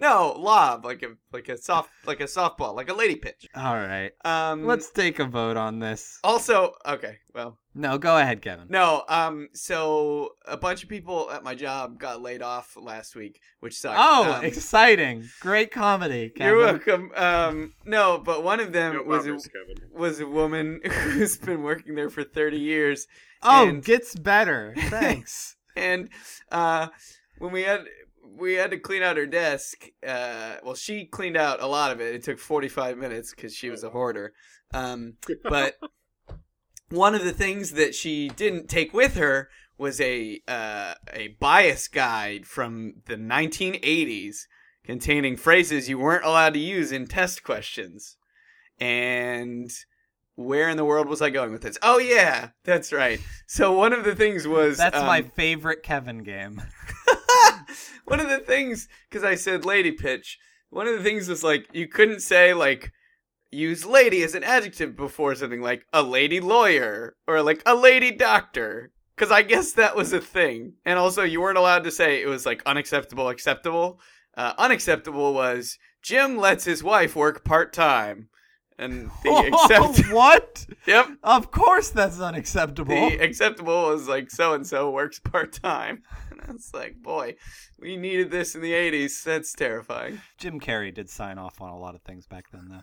No, 0.00 0.32
lob 0.38 0.84
like 0.84 1.02
a 1.02 1.14
like 1.32 1.48
a 1.48 1.56
soft 1.58 1.90
like 2.06 2.20
a 2.20 2.24
softball, 2.24 2.74
like 2.74 2.88
a 2.88 2.94
lady 2.94 3.16
pitch. 3.16 3.48
all 3.54 3.74
right. 3.76 4.12
Um, 4.24 4.64
Let's 4.64 4.90
take 4.90 5.18
a 5.18 5.24
vote 5.24 5.56
on 5.56 5.80
this. 5.80 6.20
also 6.22 6.74
okay. 6.86 7.18
Well, 7.34 7.58
No, 7.74 7.98
go 7.98 8.16
ahead, 8.18 8.40
Kevin. 8.42 8.66
no. 8.68 9.02
Um, 9.08 9.48
so 9.54 10.30
a 10.46 10.56
bunch 10.56 10.82
of 10.82 10.88
people 10.88 11.30
at 11.30 11.42
my 11.44 11.54
job 11.54 11.98
got 11.98 12.22
laid 12.22 12.42
off 12.42 12.76
last 12.76 13.16
week, 13.16 13.40
which 13.60 13.76
sucked. 13.78 13.98
Oh, 14.00 14.34
Um, 14.34 14.44
exciting! 14.44 15.28
Great 15.40 15.70
comedy. 15.72 16.30
Kevin. 16.36 16.54
You're 16.54 16.64
welcome. 16.64 17.12
Um, 17.16 17.74
no, 17.84 18.18
but 18.18 18.42
one 18.44 18.60
of 18.60 18.72
them 18.72 18.94
no 18.94 19.02
was 19.02 19.24
bummers, 19.24 19.48
Kevin. 19.48 19.90
was 19.92 20.20
a 20.20 20.26
woman 20.26 20.80
who's 20.84 21.36
been 21.38 21.62
working 21.62 21.94
there 21.96 22.10
for 22.10 22.22
30 22.24 22.56
years. 22.58 23.06
Oh, 23.42 23.68
And- 23.68 23.84
gets 23.84 24.14
better. 24.16 24.74
Thanks. 24.78 25.56
And 25.76 26.08
uh, 26.50 26.88
when 27.38 27.52
we 27.52 27.62
had 27.62 27.84
we 28.36 28.54
had 28.54 28.70
to 28.70 28.78
clean 28.78 29.02
out 29.02 29.16
her 29.16 29.26
desk, 29.26 29.90
uh, 30.06 30.56
well, 30.62 30.74
she 30.74 31.04
cleaned 31.04 31.36
out 31.36 31.62
a 31.62 31.66
lot 31.66 31.92
of 31.92 32.00
it. 32.00 32.14
It 32.14 32.22
took 32.22 32.38
45 32.38 32.98
minutes 32.98 33.34
because 33.34 33.54
she 33.54 33.70
was 33.70 33.84
a 33.84 33.90
hoarder. 33.90 34.32
Um, 34.72 35.14
but 35.44 35.76
one 36.90 37.14
of 37.14 37.24
the 37.24 37.32
things 37.32 37.72
that 37.72 37.94
she 37.94 38.28
didn't 38.28 38.68
take 38.68 38.92
with 38.92 39.16
her 39.16 39.48
was 39.76 40.00
a 40.00 40.40
uh, 40.48 40.94
a 41.12 41.36
bias 41.40 41.88
guide 41.88 42.46
from 42.46 42.94
the 43.06 43.16
1980s 43.16 44.46
containing 44.84 45.36
phrases 45.36 45.88
you 45.88 45.98
weren't 45.98 46.24
allowed 46.24 46.54
to 46.54 46.60
use 46.60 46.92
in 46.92 47.06
test 47.06 47.44
questions. 47.44 48.16
And 48.80 49.70
where 50.34 50.68
in 50.68 50.76
the 50.76 50.84
world 50.84 51.08
was 51.08 51.20
I 51.20 51.30
going 51.30 51.52
with 51.52 51.62
this? 51.62 51.78
Oh 51.82 51.98
yeah, 51.98 52.50
that's 52.64 52.92
right. 52.92 53.20
So 53.46 53.72
one 53.72 53.92
of 53.92 54.04
the 54.04 54.14
things 54.14 54.46
was 54.46 54.78
That's 54.78 54.96
my 54.96 55.20
um, 55.20 55.30
favorite 55.34 55.82
Kevin 55.82 56.22
game. 56.22 56.62
one 58.04 58.20
of 58.20 58.28
the 58.28 58.38
things 58.38 58.88
because 59.08 59.24
I 59.24 59.34
said 59.34 59.64
lady 59.64 59.92
pitch. 59.92 60.38
One 60.70 60.86
of 60.86 60.96
the 60.96 61.04
things 61.04 61.28
was 61.28 61.42
like 61.42 61.66
you 61.72 61.88
couldn't 61.88 62.20
say 62.20 62.54
like 62.54 62.92
use 63.50 63.86
lady 63.86 64.22
as 64.22 64.34
an 64.34 64.44
adjective 64.44 64.96
before 64.96 65.34
something 65.34 65.62
like 65.62 65.86
a 65.92 66.02
lady 66.02 66.40
lawyer 66.40 67.16
or 67.26 67.42
like 67.42 67.62
a 67.64 67.74
lady 67.74 68.10
doctor 68.10 68.92
because 69.16 69.32
I 69.32 69.42
guess 69.42 69.72
that 69.72 69.96
was 69.96 70.12
a 70.12 70.20
thing. 70.20 70.74
And 70.84 70.98
also 70.98 71.22
you 71.22 71.40
weren't 71.40 71.58
allowed 71.58 71.84
to 71.84 71.90
say 71.90 72.22
it 72.22 72.28
was 72.28 72.46
like 72.46 72.62
unacceptable, 72.66 73.28
acceptable. 73.28 74.00
Uh, 74.36 74.52
unacceptable 74.58 75.34
was 75.34 75.78
Jim 76.02 76.36
lets 76.36 76.64
his 76.64 76.84
wife 76.84 77.16
work 77.16 77.44
part 77.44 77.72
time, 77.72 78.28
and 78.78 79.10
the 79.22 79.30
accept 79.52 80.12
what? 80.12 80.66
yep. 80.86 81.08
Of 81.22 81.50
course 81.50 81.90
that's 81.90 82.20
unacceptable. 82.20 83.10
The 83.10 83.18
acceptable 83.18 83.88
was 83.88 84.08
like 84.08 84.30
so 84.30 84.54
and 84.54 84.66
so 84.66 84.90
works 84.90 85.18
part 85.24 85.52
time. 85.52 86.02
And 86.30 86.40
I 86.46 86.52
was 86.52 86.70
like, 86.72 87.02
boy, 87.02 87.36
we 87.78 87.96
needed 87.96 88.30
this 88.30 88.54
in 88.54 88.60
the 88.62 88.72
80s. 88.72 89.22
That's 89.24 89.52
terrifying. 89.52 90.20
Jim 90.38 90.60
Carrey 90.60 90.94
did 90.94 91.10
sign 91.10 91.38
off 91.38 91.60
on 91.60 91.70
a 91.70 91.78
lot 91.78 91.94
of 91.94 92.02
things 92.02 92.26
back 92.26 92.50
then, 92.52 92.68
though. 92.68 92.82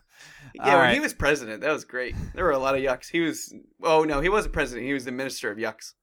Yeah, 0.53 0.63
All 0.63 0.69
when 0.71 0.79
right. 0.79 0.93
he 0.93 0.99
was 0.99 1.13
president, 1.13 1.61
that 1.61 1.71
was 1.71 1.85
great. 1.85 2.15
There 2.33 2.43
were 2.43 2.51
a 2.51 2.59
lot 2.59 2.75
of 2.75 2.81
yucks. 2.81 3.09
He 3.09 3.21
was, 3.21 3.53
oh 3.83 4.03
no, 4.03 4.19
he 4.19 4.29
wasn't 4.29 4.53
president. 4.53 4.85
He 4.85 4.93
was 4.93 5.05
the 5.05 5.11
minister 5.11 5.49
of 5.49 5.57
yucks. 5.57 5.93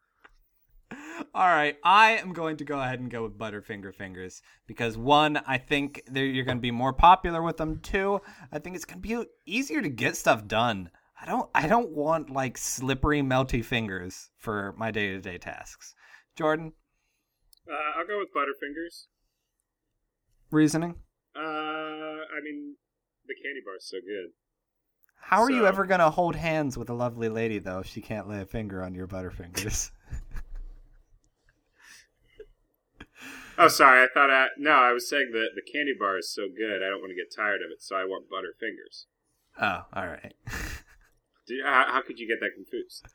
All 1.35 1.47
right, 1.49 1.77
I 1.85 2.13
am 2.19 2.33
going 2.33 2.57
to 2.59 2.65
go 2.65 2.81
ahead 2.81 3.01
and 3.01 3.11
go 3.11 3.23
with 3.23 3.39
Butterfinger 3.39 3.95
Fingers 3.95 4.43
because 4.67 4.97
one, 4.97 5.39
I 5.47 5.59
think 5.59 6.03
they're- 6.07 6.25
you're 6.27 6.45
going 6.45 6.59
to 6.59 6.63
be 6.63 6.71
more 6.71 6.93
popular 6.93 7.43
with 7.43 7.57
them. 7.57 7.79
Two, 7.81 8.21
I 8.53 8.59
think 8.59 8.77
it's 8.77 8.85
going 8.85 9.01
to 9.01 9.09
be 9.25 9.25
easier 9.47 9.81
to 9.83 9.89
get 9.89 10.17
stuff 10.17 10.47
done. 10.47 10.91
I 11.21 11.27
don't, 11.27 11.49
I 11.55 11.67
don't 11.69 11.91
want 11.91 12.31
like 12.31 12.59
slippery, 12.59 13.23
melty 13.23 13.65
fingers 13.65 14.31
for 14.37 14.75
my 14.77 14.91
day-to-day 14.91 15.39
tasks. 15.39 15.95
Jordan, 16.37 16.73
Uh, 17.71 17.99
I'll 18.01 18.07
go 18.07 18.19
with 18.19 18.29
Butterfingers. 18.35 19.07
reasoning. 20.51 20.97
Uh, 21.37 21.41
I 21.41 22.41
mean, 22.43 22.77
the 23.27 23.35
candy 23.35 23.61
bar's 23.65 23.87
so 23.89 23.97
good. 23.99 24.33
How 25.25 25.41
are 25.43 25.51
you 25.51 25.67
ever 25.67 25.87
going 25.87 26.01
to 26.01 26.11
hold 26.11 26.35
hands 26.35 26.77
with 26.77 26.91
a 26.91 26.95
lovely 26.95 27.29
lady 27.29 27.59
though 27.59 27.79
if 27.79 27.87
she 27.87 28.01
can't 28.01 28.29
lay 28.29 28.41
a 28.41 28.45
finger 28.47 28.83
on 28.83 28.95
your 28.95 29.07
Butterfingers? 29.07 29.91
Oh, 33.63 33.69
sorry. 33.69 34.03
I 34.03 34.09
thought 34.13 34.31
I 34.31 34.49
no. 34.59 34.73
I 34.73 34.93
was 34.93 35.09
saying 35.09 35.31
that 35.33 35.51
the 35.55 35.63
candy 35.63 35.93
bar 35.99 36.19
is 36.19 36.33
so 36.33 36.49
good. 36.49 36.83
I 36.83 36.91
don't 36.91 37.01
want 37.01 37.11
to 37.11 37.17
get 37.17 37.35
tired 37.35 37.61
of 37.63 37.71
it, 37.71 37.81
so 37.81 37.95
I 37.95 38.05
want 38.05 38.27
Butterfingers. 38.29 39.07
oh, 39.61 39.87
all 39.93 40.07
right. 40.09 40.35
Do 41.47 41.55
you, 41.55 41.65
how, 41.65 41.85
how 41.89 42.03
could 42.03 42.19
you 42.19 42.27
get 42.27 42.41
that 42.41 42.51
confused? 42.55 43.07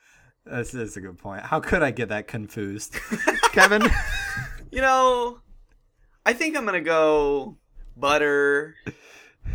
This 0.45 0.73
is 0.73 0.95
a 0.95 1.01
good 1.01 1.17
point. 1.17 1.43
How 1.43 1.59
could 1.59 1.83
I 1.83 1.91
get 1.91 2.09
that 2.09 2.27
confused, 2.27 2.93
Kevin? 3.51 3.83
You 4.71 4.81
know, 4.81 5.39
I 6.25 6.31
think 6.33 6.55
I'm 6.55 6.65
gonna 6.65 6.81
go 6.81 7.57
butter 7.97 8.75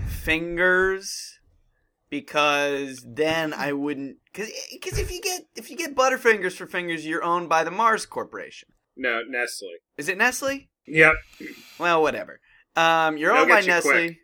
fingers 0.08 1.38
because 2.10 3.04
then 3.06 3.54
I 3.54 3.72
wouldn't 3.72 4.18
because 4.30 4.50
because 4.70 4.98
eh, 4.98 5.02
if 5.02 5.10
you 5.10 5.22
get 5.22 5.42
if 5.56 5.70
you 5.70 5.76
get 5.76 5.94
butterfingers 5.96 6.52
for 6.52 6.66
fingers, 6.66 7.06
you're 7.06 7.24
owned 7.24 7.48
by 7.48 7.64
the 7.64 7.70
Mars 7.70 8.04
Corporation. 8.04 8.68
No, 8.94 9.22
Nestle. 9.26 9.68
Is 9.96 10.08
it 10.08 10.18
Nestle? 10.18 10.68
Yep. 10.86 11.14
Well, 11.78 12.02
whatever. 12.02 12.40
Um, 12.76 13.16
you're 13.16 13.32
They'll 13.32 13.42
owned 13.42 13.50
by 13.50 13.60
you 13.60 13.66
Nestle, 13.68 13.90
quick. 13.90 14.16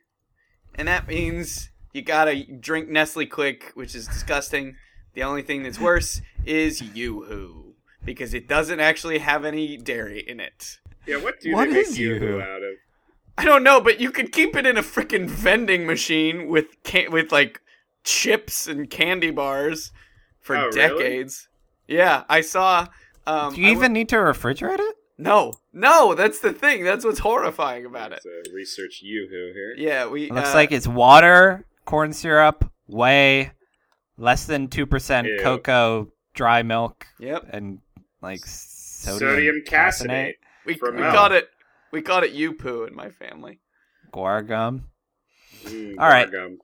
and 0.75 0.89
that 0.89 1.07
means 1.07 1.71
you 1.93 2.03
gotta 2.03 2.45
drink 2.61 2.89
Nestle 2.89 3.27
Quik, 3.27 3.63
which 3.75 3.95
is 3.95 4.07
disgusting. 4.07 4.77
The 5.15 5.23
only 5.23 5.43
thing 5.43 5.63
that's 5.63 5.79
worse 5.81 6.21
is 6.45 6.81
Yoo-Hoo 6.81 7.75
because 8.05 8.35
it 8.35 8.49
doesn't 8.49 8.81
actually 8.81 9.19
have 9.19 9.45
any 9.45 9.77
dairy 9.77 10.21
in 10.27 10.41
it. 10.41 10.79
Yeah. 11.07 11.17
What 11.17 11.41
do 11.41 11.53
What 11.53 11.67
they 11.69 11.75
make 11.75 11.87
is 11.89 11.99
Yoo-hoo 11.99 12.25
Yoo-hoo? 12.27 12.41
out 12.41 12.63
of? 12.63 12.75
I 13.37 13.45
don't 13.45 13.63
know, 13.63 13.81
but 13.81 14.01
you 14.01 14.11
could 14.11 14.33
keep 14.33 14.57
it 14.57 14.67
in 14.67 14.77
a 14.77 14.83
freaking 14.83 15.29
vending 15.29 15.87
machine 15.87 16.49
with 16.49 16.83
can- 16.83 17.11
with 17.13 17.31
like 17.33 17.61
chips 18.05 18.67
and 18.67 18.89
candy 18.91 19.31
bars 19.31 19.93
for 20.41 20.57
Oh, 20.57 20.65
really? 20.67 20.77
decades. 20.77 21.49
Yeah, 21.87 22.25
I 22.29 22.41
saw. 22.41 22.89
Um, 23.27 23.55
Do 23.55 23.61
you 23.61 23.69
I 23.69 23.73
even 23.73 23.93
need 23.93 24.09
to 24.11 24.17
refrigerate 24.17 24.79
it? 24.81 24.97
No, 25.19 25.55
no, 25.79 26.15
that's 26.15 26.41
the 26.41 26.53
thing. 26.53 26.85
That's 26.85 27.05
what's 27.05 27.19
horrifying 27.21 27.87
about 27.87 28.13
it. 28.13 28.21
Let's, 28.25 28.27
uh, 28.51 28.55
research 28.55 29.01
Yoo-hoo 29.03 29.53
here. 29.55 29.75
Yeah, 29.77 30.09
we 30.09 30.25
It 30.25 30.33
looks 30.33 30.51
uh, 30.51 30.55
like 30.55 30.73
it's 30.73 30.87
water, 30.89 31.65
corn 31.85 32.13
syrup, 32.13 32.71
whey, 32.87 33.53
less 34.17 34.45
than 34.45 34.69
two 34.69 34.87
percent 34.87 35.27
Ew. 35.29 35.39
cocoa, 35.41 36.09
dry 36.35 36.63
milk, 36.63 37.07
Yep, 37.21 37.47
and 37.51 37.79
like 38.21 38.41
sodium, 38.45 39.31
Sodium 39.31 39.63
caseinate. 39.67 40.35
we, 40.67 40.79
we 40.83 40.91
milk. 40.93 41.13
got 41.13 41.33
it. 41.33 41.49
We 41.93 42.03
called 42.03 42.25
it 42.25 42.33
you 42.33 42.53
poo 42.53 42.85
in 42.85 42.95
my 42.95 43.11
family. 43.11 43.61
guar 44.13 44.47
gum. 44.47 44.85
Mm, 45.65 45.95
All 45.99 46.09
right. 46.09 46.31
gum. 46.31 46.59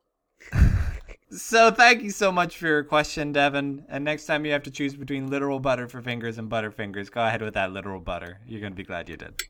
So 1.35 1.73
thank 1.73 2.03
you 2.03 2.11
so 2.11 2.31
much 2.31 2.59
for 2.59 2.69
your 2.69 2.85
question, 2.85 3.33
Devin. 3.33 3.85
And 3.89 4.05
next 4.05 4.27
time 4.27 4.47
you 4.47 4.53
have 4.53 4.63
to 4.65 4.71
choose 4.71 4.95
between 4.95 5.29
literal 5.29 5.59
butter 5.59 5.89
for 5.89 6.01
fingers 6.01 6.39
and 6.39 6.49
butterfingers, 6.49 7.11
go 7.11 7.27
ahead 7.27 7.43
with 7.43 7.55
that 7.55 7.73
literal 7.73 7.99
butter. 7.99 8.39
You're 8.47 8.61
gonna 8.61 8.77
be 8.77 8.85
glad 8.85 9.09
you 9.09 9.17
did. 9.17 9.43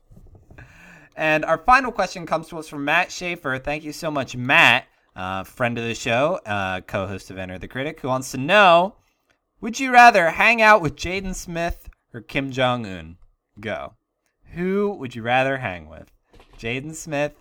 And 1.15 1.45
our 1.45 1.59
final 1.59 1.91
question 1.91 2.25
comes 2.25 2.47
to 2.47 2.57
us 2.57 2.67
from 2.67 2.85
Matt 2.85 3.11
Schaefer. 3.11 3.59
Thank 3.59 3.83
you 3.83 3.93
so 3.93 4.09
much, 4.09 4.35
Matt, 4.35 4.85
uh, 5.15 5.43
friend 5.43 5.77
of 5.77 5.83
the 5.83 5.93
show, 5.93 6.39
uh, 6.45 6.81
co-host 6.81 7.29
of 7.29 7.37
Enter 7.37 7.59
the 7.59 7.67
Critic, 7.67 7.99
who 8.01 8.07
wants 8.07 8.31
to 8.31 8.37
know: 8.37 8.95
Would 9.61 9.79
you 9.79 9.93
rather 9.93 10.31
hang 10.31 10.63
out 10.63 10.81
with 10.81 10.95
Jaden 10.95 11.35
Smith 11.35 11.87
or 12.13 12.21
Kim 12.21 12.51
Jong 12.51 12.85
Un? 12.87 13.17
Go. 13.59 13.93
Who 14.53 14.91
would 14.99 15.15
you 15.15 15.21
rather 15.21 15.59
hang 15.59 15.87
with, 15.87 16.11
Jaden 16.57 16.95
Smith 16.95 17.33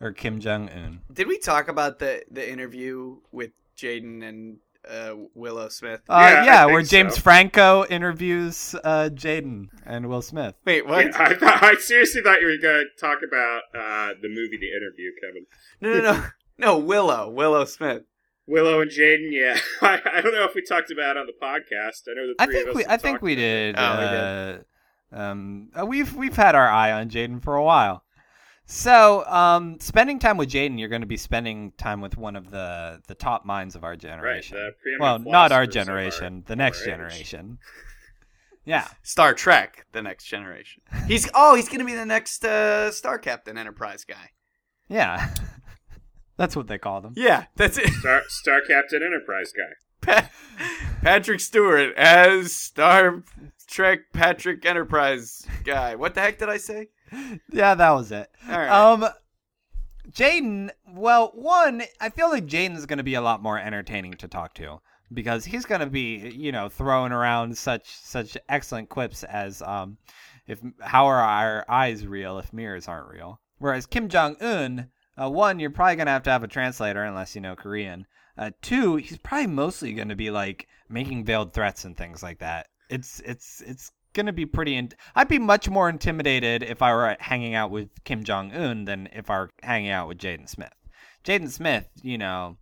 or 0.00 0.12
Kim 0.12 0.40
Jong 0.40 0.70
Un? 0.70 1.02
Did 1.12 1.28
we 1.28 1.38
talk 1.38 1.68
about 1.68 1.98
the 1.98 2.24
the 2.30 2.50
interview 2.50 3.18
with 3.30 3.52
Jaden 3.80 4.22
and 4.26 4.58
uh, 4.88 5.14
Willow 5.34 5.68
Smith? 5.68 6.00
Uh, 6.08 6.18
Yeah, 6.20 6.44
yeah, 6.44 6.62
I 6.62 6.66
where 6.66 6.82
James 6.82 7.14
so. 7.14 7.20
Franco 7.20 7.84
interviews 7.86 8.74
uh, 8.84 9.10
Jaden 9.12 9.68
and 9.84 10.08
Will 10.08 10.22
Smith. 10.22 10.54
Wait, 10.64 10.86
what? 10.86 11.06
Yeah, 11.06 11.12
I, 11.18 11.34
thought, 11.34 11.62
I 11.62 11.74
seriously 11.76 12.22
thought 12.22 12.40
you 12.40 12.46
were 12.46 12.56
going 12.56 12.86
to 12.86 13.00
talk 13.00 13.18
about 13.26 13.62
uh, 13.74 14.14
the 14.20 14.28
movie 14.28 14.58
The 14.58 14.72
Interview, 14.74 15.10
Kevin. 15.20 15.46
No, 15.80 15.94
no, 15.94 16.12
no, 16.12 16.26
no. 16.58 16.78
Willow, 16.78 17.28
Willow 17.30 17.64
Smith. 17.64 18.02
Willow 18.46 18.80
and 18.80 18.90
Jaden, 18.90 19.28
yeah. 19.30 19.58
I, 19.82 20.00
I 20.14 20.20
don't 20.20 20.34
know 20.34 20.44
if 20.44 20.54
we 20.54 20.62
talked 20.62 20.90
about 20.90 21.16
it 21.16 21.20
on 21.20 21.26
the 21.26 21.32
podcast. 21.40 22.02
I 22.10 22.14
know 22.14 22.26
the 22.28 22.34
I 22.38 22.46
three 22.46 22.54
think 22.54 22.64
of 22.68 22.70
us 22.70 22.76
we, 22.76 22.82
have 22.82 22.92
I 22.92 22.96
think 22.96 23.22
we 23.22 23.34
did. 23.36 23.76
Oh, 23.78 24.58
we 25.12 25.18
uh, 25.18 25.22
Um, 25.22 25.68
uh, 25.78 25.86
we've 25.86 26.14
we've 26.16 26.36
had 26.36 26.54
our 26.54 26.68
eye 26.68 26.90
on 26.92 27.10
Jaden 27.10 27.42
for 27.42 27.54
a 27.54 27.62
while. 27.62 28.02
So, 28.72 29.26
um, 29.26 29.80
spending 29.80 30.20
time 30.20 30.36
with 30.36 30.48
Jaden, 30.48 30.78
you're 30.78 30.88
going 30.88 31.00
to 31.00 31.06
be 31.06 31.16
spending 31.16 31.72
time 31.72 32.00
with 32.00 32.16
one 32.16 32.36
of 32.36 32.50
the 32.52 33.00
the 33.08 33.16
top 33.16 33.44
minds 33.44 33.74
of 33.74 33.82
our 33.82 33.96
generation. 33.96 34.56
the 34.56 34.70
preeminent 34.80 35.24
well, 35.26 35.32
not 35.32 35.50
our 35.50 35.64
philosophers 35.64 35.74
of 35.76 35.80
our- 35.80 35.84
generation, 35.84 36.44
the 36.46 36.56
next 36.56 36.80
age. 36.82 36.86
generation. 36.86 37.58
Yeah. 38.66 38.86
Star 39.02 39.32
Trek: 39.32 39.86
The 39.92 40.02
Next 40.02 40.26
Generation. 40.26 40.82
He's 41.08 41.28
oh, 41.34 41.54
he's 41.56 41.68
gonna 41.68 41.84
be 41.86 41.94
the 41.94 42.04
next 42.06 42.44
uh, 42.44 42.92
Star 42.92 43.18
Captain 43.18 43.56
Enterprise 43.56 44.04
guy. 44.04 44.30
Yeah. 44.88 45.34
That's 46.36 46.54
what 46.54 46.68
they 46.68 46.76
call 46.78 47.00
them. 47.00 47.14
Yeah, 47.16 47.46
that's 47.56 47.78
it. 47.78 47.88
Star, 47.88 48.22
Star 48.28 48.60
Captain 48.66 49.02
Enterprise 49.02 49.52
guy. 49.56 49.72
Pa- 50.22 50.30
Patrick 51.02 51.40
Stewart 51.40 51.94
as 51.96 52.52
Star 52.52 53.24
Trek 53.66 54.00
Patrick 54.12 54.64
Enterprise 54.64 55.44
guy. 55.64 55.96
What 55.96 56.14
the 56.14 56.20
heck 56.20 56.38
did 56.38 56.48
I 56.50 56.58
say? 56.58 56.88
Yeah, 57.52 57.74
that 57.74 57.90
was 57.90 58.12
it. 58.12 58.30
All 58.48 58.58
right. 58.58 58.70
Um, 58.70 59.08
Jaden. 60.10 60.70
Well, 60.88 61.32
one, 61.34 61.82
I 62.00 62.10
feel 62.10 62.30
like 62.30 62.46
Jaden's 62.46 62.86
going 62.86 62.98
to 62.98 63.04
be 63.04 63.14
a 63.14 63.20
lot 63.20 63.42
more 63.42 63.58
entertaining 63.58 64.14
to 64.14 64.28
talk 64.28 64.54
to 64.54 64.80
because 65.12 65.44
he's 65.44 65.64
going 65.64 65.80
to 65.80 65.86
be, 65.86 66.30
you 66.30 66.52
know, 66.52 66.68
throwing 66.68 67.12
around 67.12 67.56
such 67.56 67.88
such 67.96 68.36
excellent 68.48 68.88
quips 68.88 69.24
as, 69.24 69.62
um, 69.62 69.98
if 70.46 70.60
how 70.80 71.06
are 71.06 71.20
our 71.20 71.64
eyes 71.68 72.06
real 72.06 72.38
if 72.38 72.52
mirrors 72.52 72.88
aren't 72.88 73.08
real? 73.08 73.40
Whereas 73.58 73.86
Kim 73.86 74.08
Jong 74.08 74.36
Un, 74.40 74.88
uh, 75.20 75.30
one, 75.30 75.60
you're 75.60 75.70
probably 75.70 75.96
going 75.96 76.06
to 76.06 76.12
have 76.12 76.22
to 76.24 76.30
have 76.30 76.42
a 76.42 76.48
translator 76.48 77.04
unless 77.04 77.34
you 77.34 77.40
know 77.40 77.56
Korean. 77.56 78.06
Uh, 78.38 78.50
two, 78.62 78.96
he's 78.96 79.18
probably 79.18 79.48
mostly 79.48 79.92
going 79.92 80.08
to 80.08 80.16
be 80.16 80.30
like 80.30 80.66
making 80.88 81.24
veiled 81.24 81.52
threats 81.52 81.84
and 81.84 81.96
things 81.96 82.22
like 82.22 82.38
that. 82.38 82.68
It's 82.88 83.20
it's 83.20 83.60
it's 83.60 83.92
going 84.12 84.26
to 84.26 84.32
be 84.32 84.46
pretty. 84.46 84.76
In- 84.76 84.90
I'd 85.14 85.28
be 85.28 85.38
much 85.38 85.68
more 85.68 85.88
intimidated 85.88 86.62
if 86.62 86.82
I 86.82 86.92
were 86.94 87.16
hanging 87.20 87.54
out 87.54 87.70
with 87.70 87.88
Kim 88.04 88.24
Jong 88.24 88.52
Un 88.52 88.84
than 88.84 89.08
if 89.12 89.30
I 89.30 89.38
were 89.40 89.50
hanging 89.62 89.90
out 89.90 90.08
with 90.08 90.18
Jaden 90.18 90.48
Smith. 90.48 90.72
Jaden 91.24 91.50
Smith, 91.50 91.88
you 92.02 92.18
know, 92.18 92.56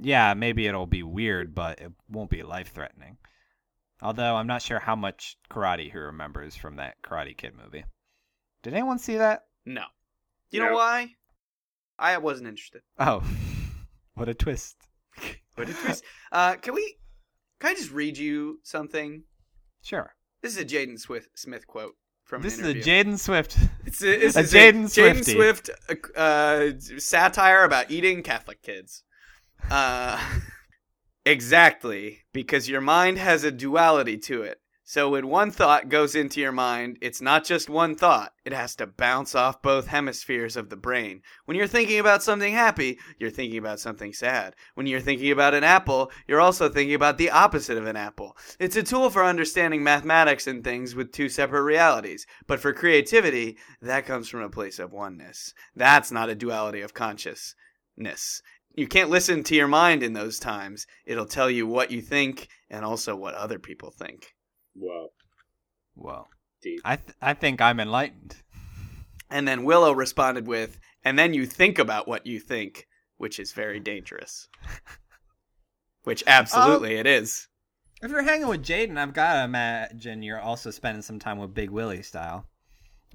yeah, 0.00 0.34
maybe 0.34 0.66
it'll 0.66 0.86
be 0.86 1.02
weird, 1.02 1.54
but 1.54 1.80
it 1.80 1.92
won't 2.08 2.30
be 2.30 2.42
life 2.42 2.72
threatening. 2.72 3.16
Although 4.02 4.36
I'm 4.36 4.46
not 4.46 4.60
sure 4.62 4.80
how 4.80 4.96
much 4.96 5.36
karate 5.50 5.90
he 5.90 5.96
remembers 5.98 6.54
from 6.56 6.76
that 6.76 6.96
Karate 7.02 7.36
Kid 7.36 7.52
movie. 7.56 7.84
Did 8.62 8.74
anyone 8.74 8.98
see 8.98 9.16
that? 9.16 9.44
No. 9.64 9.84
You 10.50 10.60
No. 10.60 10.68
know 10.68 10.74
why? 10.74 11.14
I 11.98 12.18
wasn't 12.18 12.48
interested. 12.48 12.82
Oh, 12.98 13.22
what 14.14 14.28
a 14.28 14.34
twist! 14.34 14.76
But 15.56 15.68
it 15.70 15.76
was, 15.86 16.02
uh, 16.32 16.56
can 16.56 16.74
we? 16.74 16.96
Can 17.60 17.70
I 17.70 17.74
just 17.74 17.92
read 17.92 18.18
you 18.18 18.58
something? 18.64 19.22
Sure. 19.82 20.12
This 20.44 20.58
is 20.58 20.60
a 20.60 20.64
Jaden 20.66 21.00
Swift 21.00 21.38
Smith 21.38 21.66
quote 21.66 21.96
from 22.22 22.42
This 22.42 22.58
is 22.58 22.66
a. 22.66 22.74
Jaden 22.74 23.18
Swift. 23.18 23.56
It's 23.86 24.02
a, 24.02 24.26
a 24.26 24.42
Jaden 24.42 24.84
Jaden 24.84 25.24
Swift 25.24 25.70
uh, 25.88 26.20
uh, 26.20 26.72
satire 26.98 27.64
about 27.64 27.90
eating 27.90 28.22
Catholic 28.22 28.60
kids. 28.60 29.04
Uh, 29.70 30.22
exactly, 31.24 32.18
because 32.34 32.68
your 32.68 32.82
mind 32.82 33.16
has 33.16 33.42
a 33.42 33.50
duality 33.50 34.18
to 34.18 34.42
it. 34.42 34.60
So 34.86 35.08
when 35.08 35.28
one 35.28 35.50
thought 35.50 35.88
goes 35.88 36.14
into 36.14 36.42
your 36.42 36.52
mind, 36.52 36.98
it's 37.00 37.22
not 37.22 37.42
just 37.42 37.70
one 37.70 37.94
thought. 37.94 38.34
It 38.44 38.52
has 38.52 38.76
to 38.76 38.86
bounce 38.86 39.34
off 39.34 39.62
both 39.62 39.86
hemispheres 39.86 40.58
of 40.58 40.68
the 40.68 40.76
brain. 40.76 41.22
When 41.46 41.56
you're 41.56 41.66
thinking 41.66 41.98
about 41.98 42.22
something 42.22 42.52
happy, 42.52 42.98
you're 43.18 43.30
thinking 43.30 43.56
about 43.56 43.80
something 43.80 44.12
sad. 44.12 44.54
When 44.74 44.86
you're 44.86 45.00
thinking 45.00 45.30
about 45.30 45.54
an 45.54 45.64
apple, 45.64 46.12
you're 46.28 46.42
also 46.42 46.68
thinking 46.68 46.94
about 46.94 47.16
the 47.16 47.30
opposite 47.30 47.78
of 47.78 47.86
an 47.86 47.96
apple. 47.96 48.36
It's 48.60 48.76
a 48.76 48.82
tool 48.82 49.08
for 49.08 49.24
understanding 49.24 49.82
mathematics 49.82 50.46
and 50.46 50.62
things 50.62 50.94
with 50.94 51.12
two 51.12 51.30
separate 51.30 51.62
realities. 51.62 52.26
But 52.46 52.60
for 52.60 52.74
creativity, 52.74 53.56
that 53.80 54.04
comes 54.04 54.28
from 54.28 54.42
a 54.42 54.50
place 54.50 54.78
of 54.78 54.92
oneness. 54.92 55.54
That's 55.74 56.12
not 56.12 56.28
a 56.28 56.34
duality 56.34 56.82
of 56.82 56.92
consciousness. 56.92 58.42
You 58.74 58.86
can't 58.86 59.08
listen 59.08 59.44
to 59.44 59.54
your 59.54 59.68
mind 59.68 60.02
in 60.02 60.12
those 60.12 60.38
times. 60.38 60.86
It'll 61.06 61.24
tell 61.24 61.48
you 61.48 61.66
what 61.66 61.90
you 61.90 62.02
think 62.02 62.48
and 62.68 62.84
also 62.84 63.16
what 63.16 63.34
other 63.34 63.58
people 63.58 63.90
think. 63.90 64.33
Whoa, 64.74 65.12
Whoa. 65.94 66.26
deep. 66.62 66.80
I 66.84 66.96
th- 66.96 67.16
I 67.20 67.34
think 67.34 67.60
I'm 67.60 67.80
enlightened. 67.80 68.36
And 69.30 69.48
then 69.48 69.64
Willow 69.64 69.92
responded 69.92 70.46
with, 70.46 70.78
and 71.04 71.18
then 71.18 71.34
you 71.34 71.46
think 71.46 71.78
about 71.78 72.06
what 72.06 72.26
you 72.26 72.38
think, 72.38 72.86
which 73.16 73.38
is 73.38 73.52
very 73.52 73.80
dangerous. 73.80 74.48
Which 76.04 76.22
absolutely 76.26 76.96
it 76.96 77.06
is. 77.06 77.48
If 78.02 78.10
you're 78.10 78.22
hanging 78.22 78.48
with 78.48 78.62
Jaden, 78.62 78.98
I've 78.98 79.14
got 79.14 79.32
to 79.34 79.44
imagine 79.44 80.22
you're 80.22 80.38
also 80.40 80.70
spending 80.70 81.00
some 81.00 81.18
time 81.18 81.38
with 81.38 81.54
Big 81.54 81.70
Willie 81.70 82.02
style, 82.02 82.46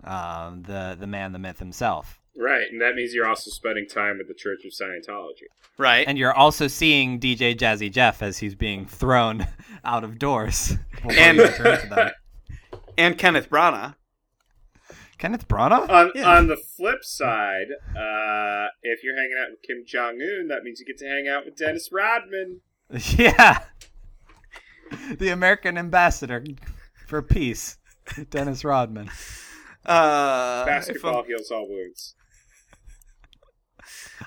um, 0.03 0.63
the 0.63 0.97
the 0.99 1.05
man, 1.05 1.31
the 1.31 1.37
myth 1.37 1.59
himself, 1.59 2.18
Right, 2.37 2.65
and 2.71 2.81
that 2.81 2.95
means 2.95 3.13
you're 3.13 3.27
also 3.27 3.51
spending 3.51 3.87
time 3.87 4.17
with 4.17 4.27
the 4.27 4.33
Church 4.33 4.59
of 4.65 4.71
Scientology. 4.71 5.43
Right? 5.77 6.05
and 6.07 6.17
you're 6.17 6.33
also 6.33 6.67
seeing 6.67 7.19
DJ 7.19 7.55
Jazzy 7.57 7.89
Jeff 7.91 8.21
as 8.21 8.37
he's 8.37 8.55
being 8.55 8.85
thrown 8.85 9.47
out 9.85 10.03
of 10.03 10.19
doors. 10.19 10.73
And- 11.09 11.37
you 11.37 11.47
to 11.47 11.87
them. 11.89 12.11
and 12.97 13.17
Kenneth 13.17 13.49
Branagh. 13.49 13.95
Kenneth 15.17 15.47
Branagh. 15.49 15.89
On 15.89 16.11
Yeah. 16.15 16.37
on 16.37 16.47
the 16.47 16.55
flip 16.57 17.03
side, 17.03 17.67
uh, 17.89 18.67
if 18.83 19.03
you're 19.03 19.15
hanging 19.15 19.35
out 19.41 19.51
with 19.51 19.61
Kim 19.61 19.83
Jong 19.85 20.21
Un, 20.21 20.47
that 20.47 20.63
means 20.63 20.79
you 20.79 20.85
get 20.85 20.97
to 20.99 21.07
hang 21.07 21.27
out 21.27 21.43
with 21.45 21.57
Dennis 21.57 21.89
Rodman. 21.91 22.61
yeah, 23.17 23.63
the 25.17 25.29
American 25.29 25.77
ambassador 25.77 26.43
for 27.07 27.21
peace, 27.21 27.77
Dennis 28.29 28.63
Rodman. 28.63 29.09
Uh, 29.85 30.65
Basketball 30.65 31.23
heals 31.23 31.51
all 31.51 31.67
wounds. 31.69 32.15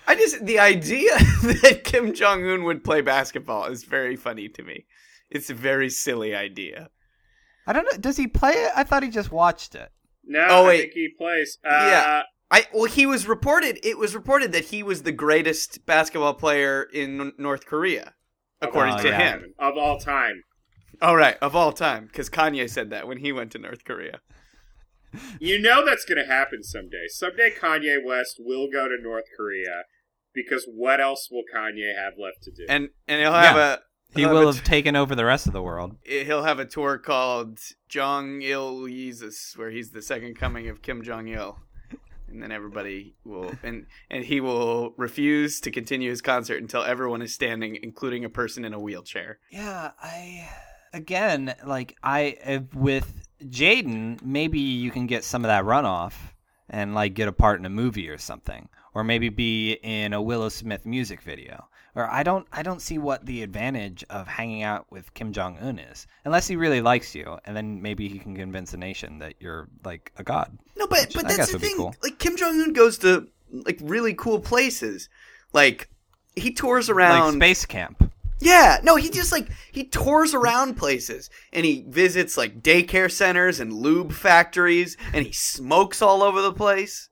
I 0.06 0.14
just 0.14 0.44
the 0.44 0.58
idea 0.58 1.10
that 1.42 1.82
Kim 1.84 2.12
Jong 2.14 2.44
Un 2.48 2.64
would 2.64 2.84
play 2.84 3.00
basketball 3.00 3.66
is 3.66 3.84
very 3.84 4.16
funny 4.16 4.48
to 4.50 4.62
me. 4.62 4.86
It's 5.30 5.50
a 5.50 5.54
very 5.54 5.88
silly 5.90 6.34
idea. 6.34 6.90
I 7.66 7.72
don't 7.72 7.84
know. 7.84 7.98
Does 7.98 8.16
he 8.16 8.26
play 8.26 8.52
it? 8.52 8.72
I 8.74 8.84
thought 8.84 9.02
he 9.02 9.10
just 9.10 9.30
watched 9.32 9.74
it. 9.74 9.90
No, 10.24 10.46
Oh, 10.48 10.64
I 10.64 10.66
wait. 10.68 10.80
think 10.82 10.92
he 10.94 11.08
plays. 11.16 11.58
Uh, 11.64 11.70
Yeah. 11.70 12.22
I 12.50 12.66
well, 12.74 12.84
he 12.84 13.06
was 13.06 13.26
reported. 13.26 13.78
It 13.82 13.96
was 13.98 14.14
reported 14.14 14.52
that 14.52 14.66
he 14.66 14.82
was 14.82 15.02
the 15.04 15.12
greatest 15.12 15.86
basketball 15.86 16.34
player 16.34 16.82
in 16.92 17.32
North 17.38 17.64
Korea, 17.64 18.12
according 18.60 18.94
all 18.94 19.00
to 19.00 19.08
yeah. 19.08 19.18
him. 19.38 19.54
of 19.58 19.78
all 19.78 19.98
time. 19.98 20.42
All 21.00 21.16
right, 21.16 21.36
of 21.40 21.56
all 21.56 21.72
time, 21.72 22.06
because 22.06 22.28
Kanye 22.28 22.68
said 22.68 22.90
that 22.90 23.08
when 23.08 23.18
he 23.18 23.32
went 23.32 23.52
to 23.52 23.58
North 23.58 23.84
Korea. 23.84 24.20
You 25.40 25.60
know 25.60 25.84
that's 25.84 26.04
going 26.04 26.18
to 26.24 26.30
happen 26.30 26.62
someday. 26.62 27.06
Someday 27.08 27.50
Kanye 27.58 27.98
West 28.04 28.36
will 28.38 28.68
go 28.70 28.88
to 28.88 28.96
North 29.02 29.24
Korea 29.36 29.82
because 30.34 30.66
what 30.72 31.00
else 31.00 31.28
will 31.30 31.44
Kanye 31.54 31.94
have 31.96 32.14
left 32.18 32.42
to 32.44 32.50
do? 32.50 32.64
and 32.68 32.88
and 33.08 33.20
he'll 33.20 33.32
have 33.32 33.56
Yeah. 33.56 33.74
a 33.74 33.78
He 34.14 34.20
he'll 34.22 34.30
will 34.32 34.46
have, 34.46 34.56
have 34.56 34.64
taken 34.64 34.96
over 34.96 35.14
the 35.14 35.24
rest 35.24 35.46
of 35.46 35.52
the 35.52 35.62
world. 35.62 35.96
he'll 36.04 36.42
have 36.44 36.58
a 36.58 36.64
tour 36.64 36.98
called 36.98 37.58
Jong 37.88 38.40
Il 38.42 38.86
Jesus, 38.86 39.54
where 39.56 39.70
he's 39.70 39.90
the 39.90 40.02
second 40.02 40.36
coming 40.38 40.68
of 40.68 40.80
Kim 40.82 41.02
Jong 41.02 41.28
Il, 41.28 41.58
and 42.28 42.42
then 42.42 42.50
everybody 42.52 43.14
will 43.24 43.52
and 43.62 43.86
and 44.10 44.24
he 44.24 44.40
will 44.40 44.94
refuse 44.96 45.60
to 45.60 45.70
continue 45.70 46.08
his 46.10 46.22
concert 46.22 46.62
until 46.62 46.82
everyone 46.82 47.20
is 47.22 47.34
standing, 47.34 47.78
including 47.82 48.24
a 48.24 48.30
person 48.30 48.64
in 48.64 48.72
a 48.72 48.80
wheelchair. 48.80 49.38
Yeah, 49.50 49.90
I 50.02 50.48
again 50.94 51.54
like 51.66 51.96
I 52.02 52.64
with 52.74 53.12
Jaden, 53.48 54.22
maybe 54.22 54.58
you 54.58 54.90
can 54.90 55.06
get 55.06 55.24
some 55.24 55.44
of 55.44 55.48
that 55.48 55.64
runoff 55.64 56.14
and 56.68 56.94
like 56.94 57.14
get 57.14 57.28
a 57.28 57.32
part 57.32 57.58
in 57.58 57.66
a 57.66 57.70
movie 57.70 58.08
or 58.08 58.18
something, 58.18 58.68
or 58.94 59.04
maybe 59.04 59.28
be 59.28 59.72
in 59.82 60.12
a 60.12 60.22
Willow 60.22 60.48
Smith 60.48 60.86
music 60.86 61.22
video. 61.22 61.68
Or 61.94 62.10
I 62.10 62.22
don't 62.22 62.46
I 62.52 62.62
don't 62.62 62.80
see 62.80 62.96
what 62.96 63.26
the 63.26 63.42
advantage 63.42 64.02
of 64.08 64.26
hanging 64.26 64.62
out 64.62 64.86
with 64.90 65.12
Kim 65.12 65.32
Jong 65.32 65.58
Un 65.58 65.78
is, 65.78 66.06
unless 66.24 66.48
he 66.48 66.56
really 66.56 66.80
likes 66.80 67.14
you, 67.14 67.38
and 67.44 67.54
then 67.54 67.82
maybe 67.82 68.08
he 68.08 68.18
can 68.18 68.34
convince 68.34 68.70
the 68.70 68.78
nation 68.78 69.18
that 69.18 69.34
you're 69.40 69.68
like 69.84 70.10
a 70.16 70.22
god. 70.22 70.56
No, 70.76 70.86
but 70.86 71.12
but 71.14 71.26
I 71.26 71.36
that's 71.36 71.52
the 71.52 71.58
thing. 71.58 71.76
cool. 71.76 71.94
Like 72.02 72.18
Kim 72.18 72.36
Jong 72.36 72.58
Un 72.62 72.72
goes 72.72 72.96
to 72.98 73.28
like 73.52 73.78
really 73.82 74.14
cool 74.14 74.40
places. 74.40 75.10
Like 75.52 75.90
he 76.34 76.54
tours 76.54 76.88
around 76.88 77.34
like 77.34 77.34
space 77.34 77.66
camp. 77.66 78.11
Yeah, 78.42 78.78
no, 78.82 78.96
he 78.96 79.08
just 79.08 79.32
like 79.32 79.48
he 79.70 79.84
tours 79.84 80.34
around 80.34 80.76
places 80.76 81.30
and 81.52 81.64
he 81.64 81.84
visits 81.88 82.36
like 82.36 82.62
daycare 82.62 83.10
centers 83.10 83.60
and 83.60 83.72
lube 83.72 84.12
factories 84.12 84.96
and 85.12 85.24
he 85.24 85.32
smokes 85.32 86.02
all 86.02 86.22
over 86.22 86.42
the 86.42 86.52
place. 86.52 87.08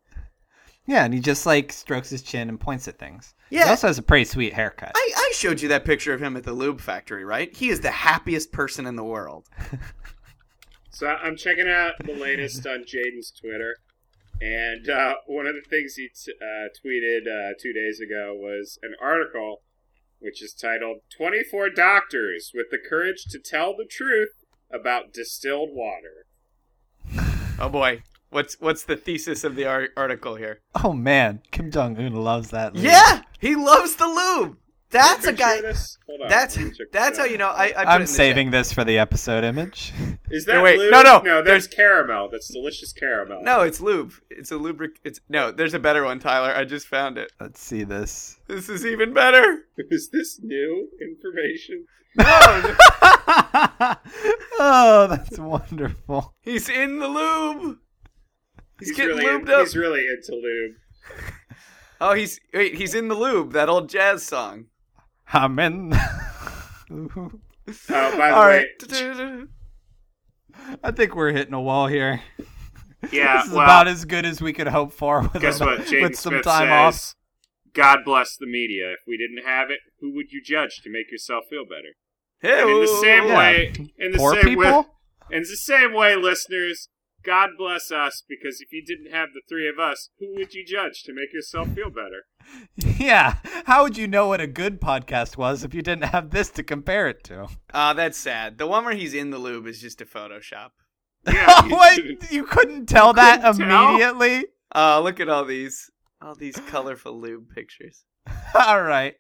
Yeah, 0.87 1.05
and 1.05 1.15
he 1.15 1.21
just 1.21 1.47
like 1.47 1.73
strokes 1.73 2.11
his 2.11 2.23
chin 2.23 2.49
and 2.49 2.59
points 2.59 2.89
at 2.89 2.99
things. 2.99 3.35
Yeah. 3.49 3.65
He 3.65 3.71
also 3.71 3.87
has 3.87 3.99
a 3.99 4.03
pretty 4.03 4.25
sweet 4.25 4.53
haircut. 4.53 4.93
I, 4.95 5.11
I 5.17 5.33
showed 5.35 5.61
you 5.61 5.69
that 5.69 5.85
picture 5.85 6.13
of 6.13 6.21
him 6.21 6.37
at 6.37 6.45
the 6.45 6.53
lube 6.53 6.81
factory, 6.81 7.25
right? 7.25 7.55
He 7.55 7.69
is 7.69 7.81
the 7.81 7.91
happiest 7.91 8.53
person 8.53 8.87
in 8.87 8.97
the 8.97 9.05
world. 9.05 9.49
So 10.93 11.07
I'm 11.07 11.37
checking 11.37 11.69
out 11.69 11.95
the 12.05 12.15
latest 12.15 12.67
on 12.67 12.81
Jaden's 12.85 13.31
Twitter, 13.31 13.77
and 14.41 14.91
uh, 14.91 15.15
one 15.27 15.47
of 15.47 15.55
the 15.55 15.63
things 15.71 15.95
he 15.95 16.09
t- 16.09 16.33
uh, 16.43 16.69
tweeted 16.85 17.21
uh, 17.27 17.55
two 17.59 17.73
days 17.73 18.01
ago 18.01 18.35
was 18.37 18.79
an 18.83 18.95
article 19.01 19.63
which 20.21 20.43
is 20.43 20.53
titled 20.55 20.99
24 21.17 21.71
Doctors 21.71 22.53
with 22.55 22.67
the 22.71 22.79
Courage 22.79 23.25
to 23.31 23.39
Tell 23.39 23.75
the 23.77 23.87
Truth 23.89 24.31
About 24.73 25.13
Distilled 25.13 25.71
Water. 25.73 26.27
Oh 27.59 27.69
boy, 27.69 28.03
what's 28.31 28.59
what's 28.61 28.85
the 28.85 28.97
thesis 28.97 29.45
of 29.45 29.55
the 29.57 29.67
ar- 29.67 29.89
article 29.97 30.37
here? 30.37 30.61
Oh 30.85 30.93
man, 30.93 31.43
Kim 31.51 31.71
Jong 31.71 31.97
Un 31.99 32.13
loves 32.15 32.51
that. 32.51 32.75
lube. 32.75 32.85
Yeah, 32.85 33.23
he 33.41 33.55
loves 33.57 33.97
the 33.97 34.07
lube. 34.07 34.57
That's 34.91 35.27
a 35.27 35.33
guy. 35.33 35.61
Hold 35.61 36.23
on, 36.23 36.29
That's 36.29 36.57
let 36.57 36.67
me 36.67 36.73
check 36.73 36.91
that's 36.91 37.19
how 37.19 37.25
you 37.25 37.39
know. 37.39 37.49
I, 37.49 37.67
I 37.67 37.69
put 37.69 37.77
it 37.77 37.83
in 37.83 37.89
I'm 37.89 38.01
the 38.03 38.07
saving 38.09 38.51
this 38.51 38.73
for 38.73 38.83
the 38.83 38.99
episode 38.99 39.45
image. 39.45 39.93
Is 40.31 40.47
No, 40.47 40.63
wait, 40.63 40.79
lube? 40.79 40.91
no, 40.91 41.03
no, 41.03 41.21
no. 41.21 41.43
there's- 41.43 41.65
That's 41.67 41.75
caramel. 41.75 42.29
That's 42.31 42.49
delicious 42.53 42.93
caramel. 42.93 43.43
No, 43.43 43.61
it's 43.61 43.81
lube. 43.81 44.13
It's 44.31 44.51
a 44.51 44.57
lubric. 44.57 44.99
It's 45.05 45.21
no. 45.29 45.53
There's 45.53 45.75
a 45.75 45.79
better 45.79 46.05
one, 46.05 46.19
Tyler. 46.19 46.53
I 46.55 46.65
just 46.65 46.89
found 46.89 47.19
it. 47.19 47.31
Let's 47.41 47.61
see 47.61 47.85
this. 47.85 48.39
This 48.49 48.69
is 48.69 48.85
even 48.85 49.15
better. 49.15 49.67
is 49.79 50.11
this 50.11 50.41
new 50.43 50.89
information? 51.01 51.87
No, 52.17 52.27
oh, 54.59 55.07
that's 55.09 55.39
wonderful. 55.39 56.35
he's 56.41 56.69
in 56.69 56.99
the 56.99 57.07
lube. 57.07 57.79
He's, 58.81 58.91
getting 58.93 59.19
really 59.19 59.27
lubed 59.31 59.43
in, 59.43 59.51
up. 59.51 59.61
He's 59.61 59.77
really 59.77 60.07
into 60.09 60.33
lube. 60.33 60.75
Oh, 62.01 62.15
he's 62.15 62.41
wait, 62.53 62.75
he's 62.75 62.95
in 62.95 63.09
the 63.09 63.15
lube. 63.15 63.53
That 63.53 63.69
old 63.69 63.89
jazz 63.89 64.25
song. 64.25 64.67
I'm 65.33 65.59
in. 65.59 65.93
Oh, 66.93 67.31
by 67.89 68.31
the 68.31 68.35
All 68.35 68.47
way, 68.49 68.67
right. 68.91 69.47
I 70.83 70.91
think 70.91 71.15
we're 71.15 71.31
hitting 71.31 71.55
a 71.55 71.61
wall 71.61 71.87
here. 71.87 72.21
yeah. 73.13 73.37
this 73.39 73.47
is 73.47 73.53
well, 73.53 73.63
about 73.63 73.87
as 73.87 74.05
good 74.05 74.27
as 74.27 74.41
we 74.43 74.53
could 74.53 74.67
hope 74.67 74.93
for 74.93 75.23
with, 75.33 75.41
guess 75.41 75.61
a- 75.61 75.65
what? 75.67 75.81
Jaden 75.83 76.03
with 76.03 76.17
some 76.19 76.33
Smith 76.33 76.43
time 76.45 76.67
says, 76.93 76.97
off. 77.11 77.15
God 77.75 77.99
bless 78.05 78.37
the 78.37 78.47
media. 78.49 78.91
If 78.91 79.01
we 79.07 79.17
didn't 79.17 79.47
have 79.49 79.71
it, 79.71 79.79
who 80.01 80.13
would 80.17 80.33
you 80.33 80.43
judge 80.45 80.81
to 80.83 80.91
make 80.91 81.13
yourself 81.13 81.45
feel 81.49 81.63
better? 81.65 81.95
Hey, 82.43 82.63
in 82.63 82.81
the 82.81 82.87
same 83.01 83.27
Yeah. 83.29 83.39
way, 83.39 83.73
in 83.99 84.11
the 84.13 84.19
Poor 84.19 84.35
same 84.35 84.45
way, 84.47 84.51
people? 84.67 84.87
in 85.31 85.43
the 85.43 85.57
same 85.57 85.93
way, 85.95 86.17
listeners, 86.17 86.89
God 87.23 87.51
bless 87.59 87.91
us 87.91 88.23
because 88.29 88.61
if 88.61 88.73
you 88.73 88.83
didn't 88.85 89.13
have 89.13 89.31
the 89.35 89.43
three 89.49 89.69
of 89.69 89.79
us, 89.79 90.09
who 90.19 90.33
would 90.37 90.55
you 90.55 90.65
judge 90.65 91.03
to 91.05 91.13
make 91.13 91.33
yourself 91.33 91.69
feel 91.75 91.91
better? 91.91 92.25
Yeah. 92.99 93.37
How 93.65 93.83
would 93.83 93.97
you 93.97 94.07
know 94.07 94.29
what 94.29 94.41
a 94.43 94.47
good 94.47 94.79
podcast 94.81 95.37
was 95.39 95.65
if 95.65 95.73
you 95.75 95.81
didn't 95.81 96.05
have 96.05 96.31
this 96.31 96.51
to 96.51 96.63
compare 96.63 97.09
it 97.09 97.25
to? 97.25 97.49
Oh, 97.73 97.95
that's 97.95 98.19
sad. 98.19 98.59
The 98.59 98.67
one 98.67 98.85
where 98.85 98.95
he's 98.95 99.15
in 99.15 99.31
the 99.31 99.39
lube 99.39 99.67
is 99.67 99.81
just 99.81 100.01
a 100.03 100.05
Photoshop. 100.07 100.71
Yeah, 101.27 101.65
you 101.67 101.71
what? 101.71 102.31
You 102.33 102.45
couldn't 102.45 102.87
tell 102.87 103.13
that 103.15 103.43
couldn't 103.43 103.69
tell? 103.69 103.89
immediately? 103.89 104.47
Oh, 104.75 105.01
look 105.03 105.19
at 105.21 105.29
all 105.31 105.45
these, 105.47 105.91
all 106.21 106.35
these 106.35 106.57
colorful 106.69 107.19
lube 107.19 107.49
pictures. 107.55 108.05
All 108.55 108.83
right. 108.83 109.15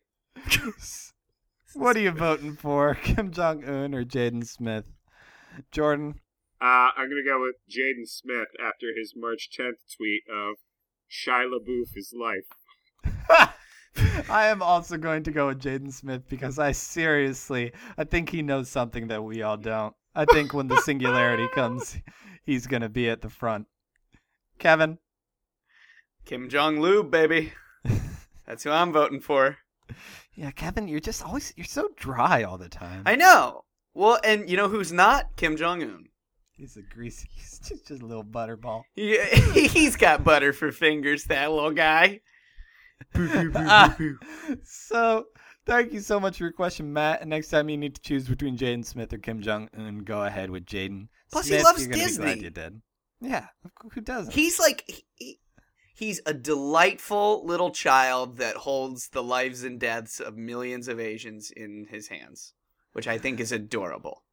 what 1.74 1.96
are 1.96 2.00
you 2.00 2.10
voting 2.10 2.56
for? 2.56 2.94
Kim 2.94 3.30
Jong 3.30 3.64
Un 3.64 3.94
or 3.94 4.04
Jaden 4.04 4.46
Smith? 4.46 4.84
Jordan? 5.70 6.20
Uh, 6.60 6.90
I'm 6.96 7.08
gonna 7.08 7.24
go 7.24 7.40
with 7.40 7.56
Jaden 7.70 8.06
Smith 8.06 8.48
after 8.60 8.88
his 8.96 9.14
March 9.16 9.48
10th 9.58 9.80
tweet 9.96 10.22
of 10.30 10.56
Shia 11.10 11.46
LaBeouf 11.50 11.96
is 11.96 12.14
life. 12.14 13.50
I 14.28 14.46
am 14.46 14.62
also 14.62 14.96
going 14.96 15.22
to 15.24 15.32
go 15.32 15.48
with 15.48 15.60
Jaden 15.60 15.92
Smith 15.92 16.22
because 16.28 16.58
I 16.58 16.72
seriously, 16.72 17.72
I 17.98 18.04
think 18.04 18.28
he 18.28 18.42
knows 18.42 18.68
something 18.68 19.08
that 19.08 19.24
we 19.24 19.42
all 19.42 19.56
don't. 19.56 19.94
I 20.14 20.24
think 20.26 20.54
when 20.54 20.68
the 20.68 20.76
singularity 20.82 21.48
comes, 21.48 21.96
he's 22.44 22.66
going 22.66 22.82
to 22.82 22.88
be 22.88 23.08
at 23.08 23.22
the 23.22 23.30
front. 23.30 23.66
Kevin? 24.58 24.98
Kim 26.24 26.48
Jong 26.48 26.80
Lube, 26.80 27.10
baby. 27.10 27.52
That's 28.46 28.64
who 28.64 28.70
I'm 28.70 28.92
voting 28.92 29.20
for. 29.20 29.56
Yeah, 30.34 30.50
Kevin, 30.50 30.86
you're 30.86 31.00
just 31.00 31.24
always, 31.24 31.52
you're 31.56 31.64
so 31.64 31.88
dry 31.96 32.42
all 32.42 32.58
the 32.58 32.68
time. 32.68 33.02
I 33.06 33.16
know. 33.16 33.64
Well, 33.94 34.20
and 34.22 34.48
you 34.48 34.56
know 34.56 34.68
who's 34.68 34.92
not? 34.92 35.36
Kim 35.36 35.56
Jong 35.56 35.82
Un. 35.82 36.04
He's 36.60 36.76
a 36.76 36.82
greasy, 36.82 37.26
he's 37.34 37.58
just, 37.58 37.88
just 37.88 38.02
a 38.02 38.06
little 38.06 38.22
butterball. 38.24 38.82
He, 38.94 39.16
he's 39.68 39.96
got 39.96 40.24
butter 40.24 40.52
for 40.52 40.70
fingers, 40.70 41.24
that 41.24 41.50
little 41.50 41.70
guy. 41.70 42.20
Ah, 43.16 43.96
so, 44.62 45.24
thank 45.64 45.94
you 45.94 46.00
so 46.00 46.20
much 46.20 46.36
for 46.36 46.44
your 46.44 46.52
question, 46.52 46.92
Matt. 46.92 47.22
And 47.22 47.30
next 47.30 47.48
time 47.48 47.70
you 47.70 47.78
need 47.78 47.94
to 47.94 48.00
choose 48.02 48.28
between 48.28 48.58
Jaden 48.58 48.84
Smith 48.84 49.10
or 49.10 49.16
Kim 49.18 49.40
Jong 49.40 49.70
Un, 49.74 50.00
go 50.00 50.24
ahead 50.24 50.50
with 50.50 50.66
Jaden. 50.66 51.08
Plus, 51.32 51.46
he 51.46 51.62
loves 51.62 51.80
You're 51.80 51.92
gonna 51.92 52.06
be 52.06 52.16
glad 52.16 52.26
Disney. 52.26 52.44
you 52.44 52.50
did. 52.50 52.82
Yeah, 53.22 53.46
who 53.92 54.02
doesn't? 54.02 54.34
He's 54.34 54.58
like 54.58 54.84
he- 54.86 55.06
he, 55.14 55.40
he's 55.94 56.20
a 56.26 56.34
delightful 56.34 57.46
little 57.46 57.70
child 57.70 58.36
that 58.36 58.56
holds 58.56 59.08
the 59.08 59.22
lives 59.22 59.64
and 59.64 59.80
deaths 59.80 60.20
of 60.20 60.36
millions 60.36 60.88
of 60.88 61.00
Asians 61.00 61.50
in 61.50 61.86
his 61.90 62.08
hands, 62.08 62.52
which 62.92 63.08
I 63.08 63.16
think 63.16 63.40
is 63.40 63.50
adorable. 63.50 64.24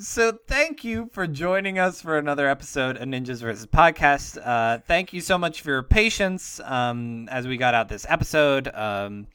So 0.00 0.38
thank 0.46 0.82
you 0.82 1.10
for 1.12 1.26
joining 1.26 1.78
us 1.78 2.00
for 2.00 2.16
another 2.16 2.48
episode 2.48 2.96
of 2.96 3.02
Ninjas 3.06 3.42
vs. 3.42 3.66
Podcast. 3.66 4.40
Uh, 4.42 4.78
thank 4.78 5.12
you 5.12 5.20
so 5.20 5.36
much 5.36 5.60
for 5.60 5.72
your 5.72 5.82
patience 5.82 6.58
um, 6.64 7.28
as 7.28 7.46
we 7.46 7.58
got 7.58 7.74
out 7.74 7.90
this 7.90 8.06
episode. 8.08 8.68
Um, 8.74 9.26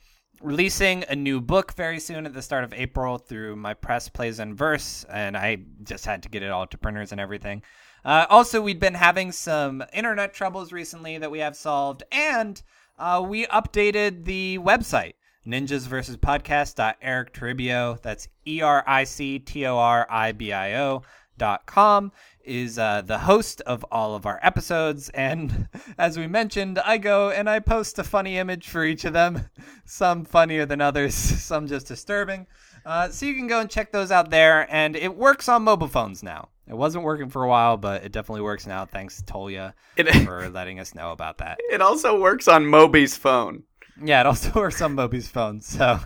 releasing 0.41 1.03
a 1.07 1.15
new 1.15 1.39
book 1.39 1.75
very 1.75 1.99
soon 1.99 2.25
at 2.25 2.33
the 2.33 2.41
start 2.41 2.63
of 2.63 2.73
April 2.73 3.19
through 3.19 3.57
my 3.57 3.75
press 3.75 4.09
Plays 4.09 4.39
Inverse, 4.39 5.05
and 5.07 5.37
I 5.37 5.59
just 5.83 6.03
had 6.03 6.23
to 6.23 6.29
get 6.29 6.41
it 6.41 6.49
all 6.49 6.65
to 6.65 6.77
printers 6.79 7.11
and 7.11 7.21
everything. 7.21 7.61
Uh, 8.03 8.25
also, 8.31 8.59
we'd 8.59 8.79
been 8.79 8.95
having 8.95 9.31
some 9.31 9.83
internet 9.93 10.33
troubles 10.33 10.71
recently 10.71 11.19
that 11.19 11.29
we 11.29 11.39
have 11.39 11.55
solved, 11.55 12.01
and 12.11 12.63
uh, 12.97 13.23
we 13.23 13.45
updated 13.47 14.25
the 14.25 14.57
website 14.57 15.13
ninjas 15.45 15.87
versus 15.87 16.17
podcast 16.17 16.95
eric 17.01 17.33
Toribio. 17.33 18.01
That's 18.01 18.27
E 18.47 18.61
R 18.61 18.83
I 18.87 19.03
C 19.03 19.39
T 19.39 19.65
O 19.65 19.77
R 19.77 20.07
I 20.09 20.31
B 20.31 20.51
I 20.51 20.75
O 20.75 21.03
dot 21.37 21.65
com 21.65 22.11
is 22.43 22.79
uh, 22.79 23.01
the 23.01 23.17
host 23.17 23.61
of 23.61 23.83
all 23.91 24.15
of 24.15 24.25
our 24.25 24.39
episodes. 24.41 25.09
And 25.09 25.67
as 25.97 26.17
we 26.17 26.27
mentioned 26.27 26.79
i 26.79 26.97
go 26.97 27.29
and 27.29 27.49
i 27.49 27.59
post 27.59 27.99
a 27.99 28.03
funny 28.03 28.37
image 28.37 28.69
for 28.69 28.83
each 28.83 29.05
of 29.05 29.13
them 29.13 29.49
some 29.85 30.25
funnier 30.25 30.65
than 30.65 30.81
others 30.81 31.13
some 31.43 31.67
just 31.67 31.87
disturbing. 31.87 32.47
Uh, 32.85 33.09
so 33.09 33.25
you 33.25 33.33
can 33.33 33.47
go 33.47 33.59
and 33.59 33.69
check 33.69 33.91
those 33.91 34.11
out 34.11 34.29
there. 34.29 34.67
And 34.71 34.95
it 34.95 35.15
works 35.15 35.49
on 35.49 35.63
mobile 35.63 35.87
phones 35.87 36.21
now. 36.21 36.49
It 36.67 36.75
wasn't 36.75 37.03
working 37.03 37.29
for 37.29 37.43
a 37.43 37.47
while 37.47 37.77
but 37.77 38.03
it 38.03 38.11
definitely 38.11 38.41
works 38.41 38.65
now. 38.65 38.85
Thanks 38.85 39.21
tolia 39.27 39.73
It 39.95 40.11
for 40.25 40.49
letting 40.49 40.79
us 40.79 40.95
know 40.95 41.11
about 41.11 41.37
that. 41.39 41.59
It 41.71 41.81
also 41.81 42.19
works 42.19 42.47
on 42.47 42.65
Moby's 42.65 43.15
phone. 43.15 43.63
Yeah, 44.03 44.21
it 44.21 44.25
also 44.25 44.51
works 44.55 44.81
on 44.81 44.93
Moby's 44.95 45.27
phone. 45.27 45.61
So 45.61 45.99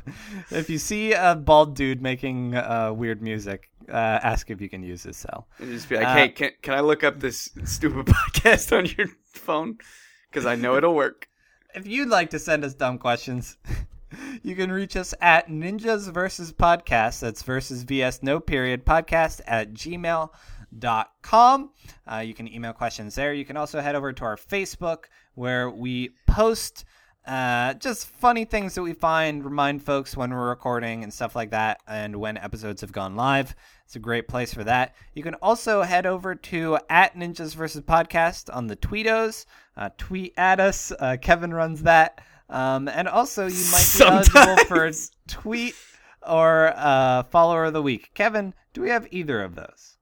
if 0.51 0.69
you 0.69 0.77
see 0.77 1.13
a 1.13 1.35
bald 1.35 1.75
dude 1.75 2.01
making 2.01 2.55
uh, 2.55 2.93
weird 2.93 3.21
music, 3.21 3.69
uh, 3.87 3.93
ask 3.93 4.49
if 4.51 4.61
you 4.61 4.69
can 4.69 4.83
use 4.83 5.03
his 5.03 5.17
cell. 5.17 5.47
And 5.59 5.71
just 5.71 5.89
be 5.89 5.95
like, 5.95 6.07
Uh, 6.07 6.13
hey, 6.13 6.29
can, 6.29 6.51
can 6.61 6.73
I 6.75 6.81
look 6.81 7.03
up 7.03 7.19
this 7.19 7.49
stupid 7.65 8.05
podcast 8.13 8.77
on 8.77 8.85
your 8.97 9.07
phone? 9.25 9.77
Because 10.29 10.45
I 10.45 10.55
know 10.55 10.75
it'll 10.75 10.95
work. 10.95 11.27
If 11.73 11.87
you'd 11.87 12.09
like 12.09 12.29
to 12.31 12.39
send 12.39 12.63
us 12.63 12.73
dumb 12.73 12.97
questions, 12.97 13.57
you 14.43 14.55
can 14.55 14.71
reach 14.71 14.95
us 14.95 15.13
at 15.21 15.47
ninjas 15.47 16.11
versus 16.11 16.51
podcast. 16.53 17.19
That's 17.21 17.41
versus 17.43 17.83
vs 17.83 18.21
no 18.23 18.39
period 18.39 18.85
podcast 18.85 19.41
at 19.47 19.73
gmail.com. 19.73 21.69
Uh, 22.11 22.17
you 22.17 22.33
can 22.33 22.47
email 22.53 22.73
questions 22.73 23.15
there. 23.15 23.33
You 23.33 23.45
can 23.45 23.57
also 23.57 23.81
head 23.81 23.95
over 23.95 24.13
to 24.13 24.23
our 24.25 24.37
Facebook 24.37 25.05
where 25.35 25.69
we 25.69 26.11
post 26.27 26.85
uh, 27.25 27.73
just 27.75 28.07
funny 28.07 28.45
things 28.45 28.75
that 28.75 28.81
we 28.81 28.93
find, 28.93 29.45
remind 29.45 29.83
folks 29.83 30.17
when 30.17 30.31
we're 30.31 30.49
recording 30.49 31.03
and 31.03 31.13
stuff 31.13 31.35
like 31.35 31.51
that, 31.51 31.79
and 31.87 32.15
when 32.15 32.37
episodes 32.37 32.81
have 32.81 32.91
gone 32.91 33.15
live. 33.15 33.55
It's 33.85 33.95
a 33.95 33.99
great 33.99 34.27
place 34.27 34.53
for 34.53 34.63
that. 34.63 34.95
You 35.13 35.23
can 35.23 35.35
also 35.35 35.81
head 35.81 36.05
over 36.05 36.35
to 36.35 36.77
at 36.89 37.15
Ninjas 37.15 37.55
versus 37.55 37.81
Podcast 37.81 38.55
on 38.55 38.67
the 38.67 38.75
Tweetos. 38.75 39.45
Uh, 39.75 39.89
tweet 39.97 40.33
at 40.37 40.59
us. 40.59 40.91
Uh, 40.99 41.17
Kevin 41.21 41.53
runs 41.53 41.83
that. 41.83 42.21
Um, 42.49 42.87
and 42.87 43.07
also, 43.07 43.47
you 43.47 43.65
might 43.71 43.95
be 43.97 44.03
eligible 44.03 44.57
for 44.65 44.91
tweet 45.27 45.75
or 46.27 46.73
uh, 46.75 47.23
follower 47.23 47.65
of 47.65 47.73
the 47.73 47.81
week. 47.81 48.11
Kevin, 48.13 48.53
do 48.73 48.81
we 48.81 48.89
have 48.89 49.07
either 49.11 49.41
of 49.41 49.55
those? 49.55 49.97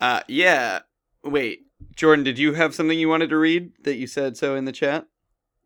Uh, 0.00 0.20
yeah. 0.28 0.80
Wait, 1.24 1.60
Jordan, 1.94 2.24
did 2.24 2.38
you 2.38 2.54
have 2.54 2.74
something 2.74 2.98
you 2.98 3.08
wanted 3.08 3.30
to 3.30 3.36
read 3.36 3.72
that 3.84 3.96
you 3.96 4.06
said 4.06 4.36
so 4.36 4.56
in 4.56 4.64
the 4.64 4.72
chat? 4.72 5.06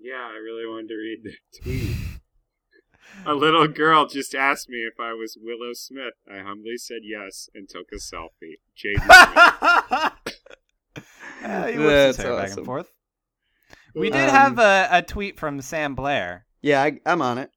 Yeah, 0.06 0.28
I 0.32 0.36
really 0.36 0.66
wanted 0.66 0.88
to 0.88 0.94
read 0.96 1.24
the 1.24 1.32
tweet. 1.60 1.96
A 3.24 3.34
little 3.34 3.66
girl 3.66 4.06
just 4.06 4.34
asked 4.34 4.68
me 4.68 4.78
if 4.78 5.00
I 5.00 5.12
was 5.14 5.36
Willow 5.40 5.72
Smith. 5.72 6.14
I 6.30 6.38
humbly 6.38 6.76
said 6.76 7.00
yes 7.02 7.48
and 7.54 7.68
took 7.68 7.86
a 7.92 7.96
selfie. 7.96 8.60
Jaden 8.76 9.02
Smith. 10.22 10.36
Uh, 11.42 11.66
he 11.66 11.76
That's 11.76 12.16
hair 12.18 12.36
back 12.36 12.56
and 12.56 12.64
forth. 12.66 12.92
We 13.94 14.10
did 14.10 14.28
Um, 14.28 14.30
have 14.30 14.58
a, 14.58 14.88
a 14.98 15.02
tweet 15.02 15.38
from 15.38 15.60
Sam 15.60 15.94
Blair. 15.94 16.46
Yeah, 16.60 16.82
I, 16.82 17.00
I'm 17.06 17.22
on 17.22 17.38
it. 17.38 17.50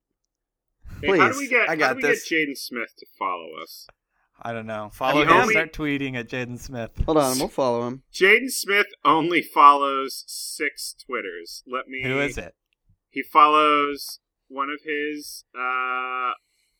Hey, 1.01 1.17
how 1.17 1.31
do 1.31 1.37
we 1.37 1.47
get? 1.47 1.67
I 1.69 1.73
how 1.73 1.75
got 1.75 1.89
do 1.91 1.95
we 1.97 2.01
this. 2.03 2.27
get 2.29 2.47
Jaden 2.47 2.57
Smith 2.57 2.93
to 2.97 3.05
follow 3.17 3.49
us? 3.61 3.87
I 4.41 4.53
don't 4.53 4.65
know. 4.67 4.89
Follow 4.93 5.25
Follow 5.25 5.41
him. 5.41 5.43
him. 5.43 5.49
Start 5.51 5.73
tweeting 5.73 6.15
at 6.15 6.29
Jaden 6.29 6.59
Smith. 6.59 6.91
Hold 7.05 7.17
on, 7.17 7.37
we'll 7.39 7.47
follow 7.49 7.87
him. 7.87 8.03
Jaden 8.13 8.49
Smith 8.49 8.87
only 9.03 9.41
follows 9.41 10.23
six 10.27 10.93
Twitters. 11.05 11.63
Let 11.67 11.87
me. 11.87 12.03
Who 12.03 12.19
is 12.19 12.37
it? 12.37 12.55
He 13.09 13.21
follows 13.23 14.19
one 14.47 14.69
of 14.69 14.79
his 14.85 15.43
uh, 15.57 16.31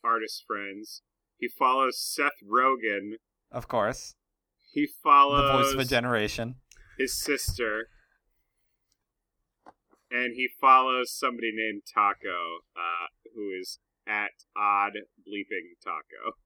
artist 0.02 0.44
friends. 0.46 1.02
He 1.38 1.48
follows 1.48 1.98
Seth 2.00 2.40
Rogen. 2.48 3.12
Of 3.52 3.66
course, 3.68 4.14
He 4.72 4.86
follows 5.02 5.42
the 5.52 5.58
voice 5.64 5.72
of 5.74 5.80
a 5.80 5.84
generation. 5.84 6.56
his 6.98 7.18
sister. 7.20 7.88
And 10.10 10.34
he 10.34 10.48
follows 10.60 11.12
somebody 11.12 11.52
named 11.54 11.82
Taco, 11.92 12.64
uh, 12.76 13.06
who 13.34 13.50
is 13.58 13.78
at 14.08 14.30
odd 14.56 14.92
bleeping 15.26 15.78
Taco. 15.82 16.36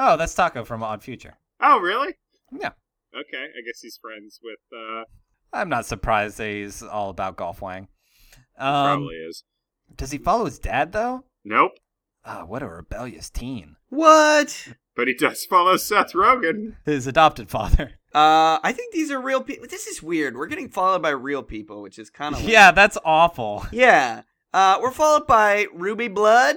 Oh, 0.00 0.16
that's 0.16 0.34
Taco 0.34 0.64
from 0.64 0.82
Odd 0.82 1.02
Future. 1.02 1.34
Oh, 1.60 1.78
really? 1.80 2.14
Yeah. 2.52 2.70
Okay, 3.14 3.42
I 3.44 3.60
guess 3.66 3.80
he's 3.82 3.98
friends 4.00 4.38
with. 4.42 4.58
Uh, 4.72 5.04
I'm 5.52 5.68
not 5.68 5.86
surprised 5.86 6.38
that 6.38 6.48
he's 6.48 6.82
all 6.82 7.10
about 7.10 7.36
Golf 7.36 7.60
Wang. 7.60 7.88
Um, 8.56 8.84
probably 8.98 9.16
is. 9.16 9.44
does 9.96 10.10
he 10.12 10.18
follow 10.18 10.44
his 10.44 10.58
dad 10.58 10.92
though? 10.92 11.24
Nope, 11.44 11.72
Ah, 12.24 12.44
what 12.44 12.62
a 12.62 12.68
rebellious 12.68 13.28
teen. 13.30 13.76
What? 13.88 14.68
but 14.94 15.08
he 15.08 15.14
does 15.14 15.44
follow 15.44 15.76
Seth 15.76 16.12
Rogen. 16.12 16.76
His 16.84 17.06
adopted 17.06 17.48
father. 17.50 17.92
Uh, 18.14 18.58
I 18.62 18.72
think 18.72 18.92
these 18.92 19.10
are 19.10 19.20
real 19.20 19.42
people. 19.42 19.66
This 19.68 19.86
is 19.86 20.02
weird. 20.02 20.36
We're 20.36 20.46
getting 20.46 20.68
followed 20.70 21.02
by 21.02 21.10
real 21.10 21.42
people, 21.42 21.82
which 21.82 21.98
is 21.98 22.10
kind 22.10 22.34
of 22.34 22.40
Yeah, 22.48 22.70
that's 22.72 22.98
awful. 23.04 23.66
Yeah. 23.72 24.22
Uh, 24.52 24.78
we're 24.80 24.90
followed 24.90 25.26
by 25.26 25.66
Ruby 25.74 26.08
Blood, 26.08 26.56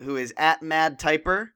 who 0.00 0.16
is 0.16 0.32
at 0.36 0.62
Mad 0.62 0.98
Typer. 0.98 1.50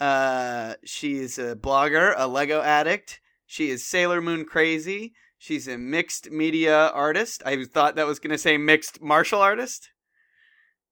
Uh, 0.00 0.74
she 0.84 1.14
is 1.18 1.38
a 1.38 1.54
blogger, 1.56 2.14
a 2.16 2.26
Lego 2.26 2.60
addict. 2.60 3.20
She 3.46 3.70
is 3.70 3.86
Sailor 3.86 4.20
Moon 4.20 4.44
crazy. 4.44 5.14
She's 5.38 5.68
a 5.68 5.76
mixed 5.78 6.30
media 6.30 6.88
artist. 6.88 7.42
I 7.46 7.64
thought 7.64 7.96
that 7.96 8.06
was 8.06 8.18
going 8.18 8.30
to 8.32 8.38
say 8.38 8.56
mixed 8.56 9.00
martial 9.02 9.40
artist. 9.40 9.90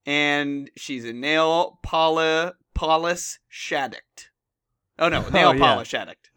and 0.07 0.70
she's 0.76 1.05
a 1.05 1.12
nail 1.12 1.78
poly 1.82 2.50
polish 2.74 3.38
addict. 3.72 4.30
Oh 4.98 5.09
no, 5.09 5.28
nail 5.30 5.48
Oh, 5.48 5.53
yeah. 5.53 5.59
polish 5.59 5.94
addict. 5.94 6.30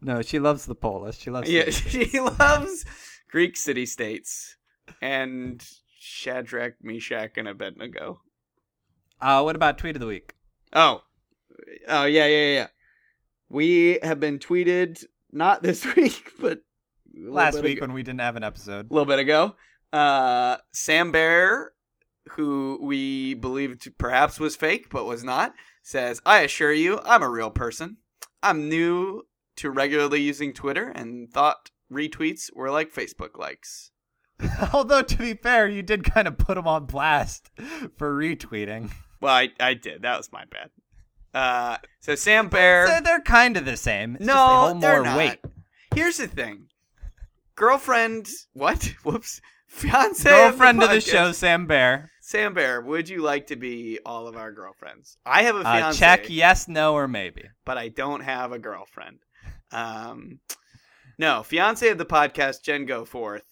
No, 0.00 0.22
she 0.22 0.38
loves 0.38 0.66
the 0.66 0.74
Polish. 0.74 1.18
She 1.18 1.30
loves. 1.30 1.50
Yeah, 1.50 1.70
she 1.70 2.20
loves 2.20 2.84
Greek 3.30 3.56
city 3.56 3.86
states 3.86 4.56
and 5.00 5.64
Shadrach, 5.98 6.74
Meshach, 6.82 7.32
and 7.38 7.48
Abednego. 7.48 8.20
Uh, 9.20 9.40
what 9.42 9.56
about 9.56 9.78
tweet 9.78 9.96
of 9.96 10.00
the 10.00 10.06
week? 10.06 10.34
Oh, 10.74 11.00
oh 11.88 12.04
yeah, 12.04 12.26
yeah, 12.26 12.52
yeah. 12.52 12.66
We 13.48 13.98
have 14.02 14.18
been 14.20 14.38
tweeted 14.38 15.04
not 15.32 15.62
this 15.62 15.84
week, 15.96 16.32
but 16.40 16.60
Last 17.18 17.62
week 17.62 17.78
ago- 17.78 17.86
when 17.86 17.94
we 17.94 18.02
didn't 18.02 18.20
have 18.20 18.36
an 18.36 18.44
episode. 18.44 18.90
a 18.90 18.94
little 18.94 19.06
bit 19.06 19.18
ago. 19.18 19.56
Uh, 19.92 20.56
Sam 20.72 21.12
Bear, 21.12 21.72
who 22.30 22.78
we 22.82 23.34
believed 23.34 23.88
perhaps 23.98 24.38
was 24.40 24.56
fake 24.56 24.88
but 24.90 25.06
was 25.06 25.24
not, 25.24 25.54
says, 25.82 26.20
"I 26.26 26.40
assure 26.40 26.72
you, 26.72 27.00
I'm 27.04 27.22
a 27.22 27.30
real 27.30 27.50
person. 27.50 27.98
I'm 28.42 28.68
new 28.68 29.22
to 29.56 29.70
regularly 29.70 30.20
using 30.20 30.52
Twitter 30.52 30.88
and 30.88 31.30
thought 31.32 31.70
retweets 31.90 32.50
were 32.54 32.70
like 32.70 32.92
Facebook 32.92 33.38
likes." 33.38 33.92
Although 34.74 35.02
to 35.02 35.16
be 35.16 35.32
fair, 35.34 35.66
you 35.66 35.82
did 35.82 36.04
kind 36.04 36.28
of 36.28 36.36
put 36.36 36.58
him 36.58 36.66
on 36.66 36.84
blast 36.84 37.50
for 37.96 38.14
retweeting. 38.14 38.90
Well, 39.22 39.34
I, 39.34 39.48
I 39.58 39.72
did. 39.72 40.02
That 40.02 40.18
was 40.18 40.30
my 40.30 40.44
bad. 40.44 40.68
Uh, 41.36 41.76
so 42.00 42.14
Sam 42.14 42.48
Bear. 42.48 42.86
They're, 42.86 43.00
they're 43.02 43.20
kind 43.20 43.56
of 43.56 43.64
the 43.64 43.76
same. 43.76 44.16
It's 44.16 44.24
no, 44.24 44.32
just 44.32 44.46
they 44.48 44.56
hold 44.70 44.80
they're 44.82 44.94
more 44.96 45.04
not. 45.04 45.16
weight. 45.18 45.38
Here's 45.94 46.16
the 46.16 46.28
thing. 46.28 46.68
Girlfriend, 47.54 48.28
what? 48.52 48.84
Whoops. 49.04 49.40
Fiance, 49.66 50.28
Girlfriend 50.28 50.82
of 50.82 50.88
the 50.90 50.96
podcast. 50.96 51.10
show, 51.10 51.32
Sam 51.32 51.66
Bear. 51.66 52.10
Sam 52.20 52.54
Bear, 52.54 52.80
would 52.80 53.08
you 53.08 53.20
like 53.22 53.48
to 53.48 53.56
be 53.56 53.98
all 54.06 54.26
of 54.26 54.36
our 54.36 54.50
girlfriends? 54.52 55.18
I 55.26 55.42
have 55.42 55.56
a 55.56 55.60
Uh, 55.60 55.92
check 55.92 56.26
yes, 56.30 56.68
no, 56.68 56.94
or 56.94 57.06
maybe. 57.08 57.44
but 57.64 57.76
I 57.76 57.88
don't 57.88 58.20
have 58.22 58.52
a 58.52 58.58
girlfriend. 58.58 59.18
Um, 59.72 60.40
no, 61.18 61.42
fiance 61.42 61.88
of 61.88 61.98
the 61.98 62.06
podcast, 62.06 62.62
Jen 62.62 62.86
Goforth. 62.86 63.42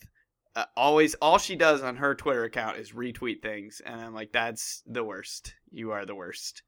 Uh, 0.56 0.64
always, 0.76 1.14
all 1.16 1.38
she 1.38 1.56
does 1.56 1.82
on 1.82 1.96
her 1.96 2.14
Twitter 2.14 2.44
account 2.44 2.78
is 2.78 2.92
retweet 2.92 3.42
things, 3.42 3.82
and 3.84 4.00
I'm 4.00 4.14
like, 4.14 4.32
that's 4.32 4.82
the 4.86 5.04
worst. 5.04 5.54
You 5.70 5.90
are 5.92 6.06
the 6.06 6.14
worst. 6.14 6.62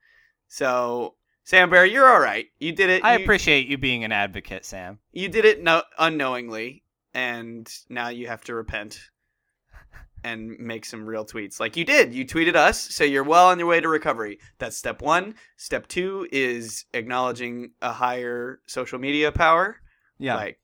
So, 0.48 1.14
Sam 1.44 1.70
Bear, 1.70 1.84
you're 1.84 2.08
all 2.08 2.20
right. 2.20 2.46
You 2.58 2.72
did 2.72 2.90
it. 2.90 3.04
I 3.04 3.16
you, 3.16 3.24
appreciate 3.24 3.66
you 3.66 3.78
being 3.78 4.04
an 4.04 4.12
advocate, 4.12 4.64
Sam. 4.64 4.98
you 5.12 5.28
did 5.28 5.44
it 5.44 5.62
no- 5.62 5.82
unknowingly, 5.98 6.82
and 7.14 7.70
now 7.88 8.08
you 8.08 8.26
have 8.28 8.42
to 8.44 8.54
repent 8.54 8.98
and 10.24 10.58
make 10.58 10.84
some 10.84 11.06
real 11.06 11.24
tweets 11.24 11.60
like 11.60 11.76
you 11.76 11.84
did. 11.84 12.12
You 12.12 12.24
tweeted 12.26 12.56
us, 12.56 12.80
so 12.80 13.04
you're 13.04 13.22
well 13.22 13.48
on 13.48 13.58
your 13.58 13.68
way 13.68 13.80
to 13.80 13.88
recovery. 13.88 14.38
That's 14.58 14.76
step 14.76 15.00
one. 15.00 15.36
Step 15.56 15.86
two 15.86 16.26
is 16.32 16.84
acknowledging 16.94 17.70
a 17.80 17.92
higher 17.92 18.60
social 18.66 18.98
media 18.98 19.30
power. 19.30 19.76
Yeah. 20.18 20.34
Like, 20.34 20.58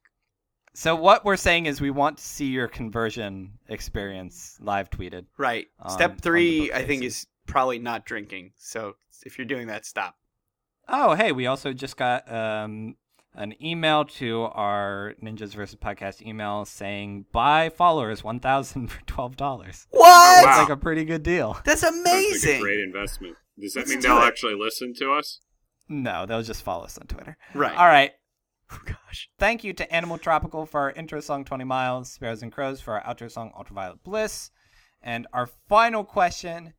so 0.74 0.96
what 0.96 1.24
we're 1.24 1.36
saying 1.36 1.66
is 1.66 1.80
we 1.80 1.90
want 1.90 2.16
to 2.16 2.24
see 2.24 2.46
your 2.46 2.66
conversion 2.66 3.52
experience 3.68 4.56
live 4.60 4.90
tweeted. 4.90 5.26
right. 5.38 5.66
On- 5.80 5.90
step 5.90 6.20
three, 6.20 6.72
I 6.72 6.84
think, 6.84 7.04
is 7.04 7.26
probably 7.52 7.78
not 7.78 8.04
drinking. 8.06 8.52
So 8.56 8.94
if 9.24 9.38
you're 9.38 9.44
doing 9.46 9.66
that, 9.68 9.84
stop. 9.86 10.16
Oh, 10.88 11.14
hey, 11.14 11.30
we 11.32 11.46
also 11.46 11.72
just 11.72 11.96
got 11.96 12.30
um, 12.32 12.96
an 13.34 13.54
email 13.62 14.04
to 14.04 14.42
our 14.52 15.14
Ninjas 15.22 15.54
versus 15.54 15.76
Podcast 15.76 16.22
email 16.26 16.64
saying 16.64 17.26
buy 17.32 17.68
followers 17.68 18.24
one 18.24 18.40
thousand 18.40 18.88
for 18.88 19.00
twelve 19.06 19.36
dollars. 19.36 19.86
What? 19.90 20.00
wow. 20.00 20.40
That's 20.44 20.58
like 20.68 20.76
a 20.76 20.80
pretty 20.80 21.04
good 21.04 21.22
deal. 21.22 21.58
That's 21.64 21.82
Sounds 21.82 21.96
like 22.04 22.06
a 22.06 22.16
amazing. 22.18 22.60
great 22.62 22.80
investment. 22.80 23.36
Does 23.60 23.74
that 23.74 23.80
Let's 23.80 23.90
mean 23.90 24.00
they'll 24.00 24.22
it. 24.22 24.26
actually 24.26 24.54
listen 24.54 24.94
to 24.94 25.12
us? 25.12 25.40
No, 25.88 26.24
they'll 26.26 26.42
just 26.42 26.62
follow 26.62 26.84
us 26.84 26.96
on 26.98 27.06
Twitter. 27.06 27.36
right. 27.54 27.76
All 27.76 27.86
right. 27.86 28.12
Oh, 28.72 28.80
gosh. 28.86 29.28
Thank 29.38 29.62
you 29.64 29.74
to 29.74 29.94
Animal 29.94 30.16
Tropical 30.16 30.64
for 30.64 30.80
our 30.80 30.92
intro 30.92 31.20
song 31.20 31.44
20 31.44 31.64
Miles, 31.64 32.10
Sparrows 32.10 32.42
and 32.42 32.50
Crows 32.50 32.80
for 32.80 32.98
our 32.98 33.14
outro 33.14 33.30
song 33.30 33.52
Ultraviolet 33.54 34.02
Bliss. 34.02 34.50
And 35.02 35.26
our 35.34 35.46
final 35.68 36.04
question, 36.04 36.72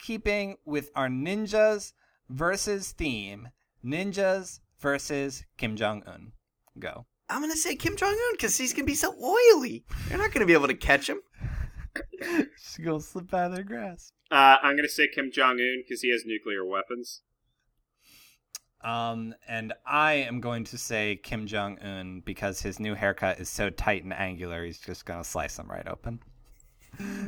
keeping 0.00 0.56
with 0.64 0.90
our 0.94 1.08
ninjas 1.08 1.92
versus 2.28 2.92
theme, 2.92 3.48
ninjas 3.84 4.60
versus 4.78 5.44
Kim 5.56 5.76
Jong 5.76 6.02
Un. 6.06 6.32
Go. 6.78 7.06
I'm 7.28 7.40
going 7.40 7.52
to 7.52 7.58
say 7.58 7.76
Kim 7.76 7.96
Jong 7.96 8.10
un 8.10 8.32
because 8.32 8.56
he's 8.56 8.72
going 8.72 8.84
to 8.84 8.90
be 8.90 8.96
so 8.96 9.14
oily. 9.22 9.84
You're 10.08 10.18
not 10.18 10.32
going 10.32 10.40
to 10.40 10.46
be 10.46 10.52
able 10.52 10.66
to 10.66 10.74
catch 10.74 11.08
him. 11.08 11.20
She's 12.56 12.84
gonna 12.84 13.00
slip 13.00 13.32
out 13.34 13.50
of 13.50 13.54
their 13.54 13.64
grasp. 13.64 14.12
Uh, 14.30 14.56
I'm 14.62 14.76
going 14.76 14.86
to 14.86 14.88
say 14.88 15.08
Kim 15.08 15.30
Jong 15.32 15.58
Un 15.58 15.82
because 15.86 16.02
he 16.02 16.10
has 16.10 16.24
nuclear 16.24 16.64
weapons. 16.64 17.22
Um, 18.82 19.34
and 19.46 19.74
I 19.84 20.12
am 20.14 20.40
going 20.40 20.64
to 20.64 20.78
say 20.78 21.16
Kim 21.16 21.46
Jong 21.46 21.78
Un 21.80 22.22
because 22.24 22.62
his 22.62 22.80
new 22.80 22.94
haircut 22.94 23.40
is 23.40 23.48
so 23.48 23.70
tight 23.70 24.04
and 24.04 24.12
angular, 24.12 24.64
he's 24.64 24.78
just 24.78 25.04
gonna 25.04 25.24
slice 25.24 25.56
them 25.56 25.68
right 25.68 25.86
open. 25.86 26.20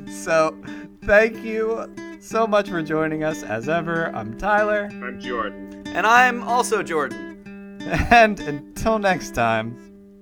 So, 0.08 0.56
thank 1.04 1.42
you 1.42 1.92
so 2.20 2.46
much 2.46 2.68
for 2.68 2.82
joining 2.82 3.24
us 3.24 3.42
as 3.42 3.68
ever. 3.68 4.14
I'm 4.14 4.36
Tyler, 4.38 4.88
I'm 4.92 5.20
Jordan. 5.20 5.82
And 5.86 6.06
I'm 6.06 6.42
also 6.44 6.82
Jordan. 6.82 7.78
and 8.10 8.38
until 8.40 8.98
next 8.98 9.34
time, 9.34 9.76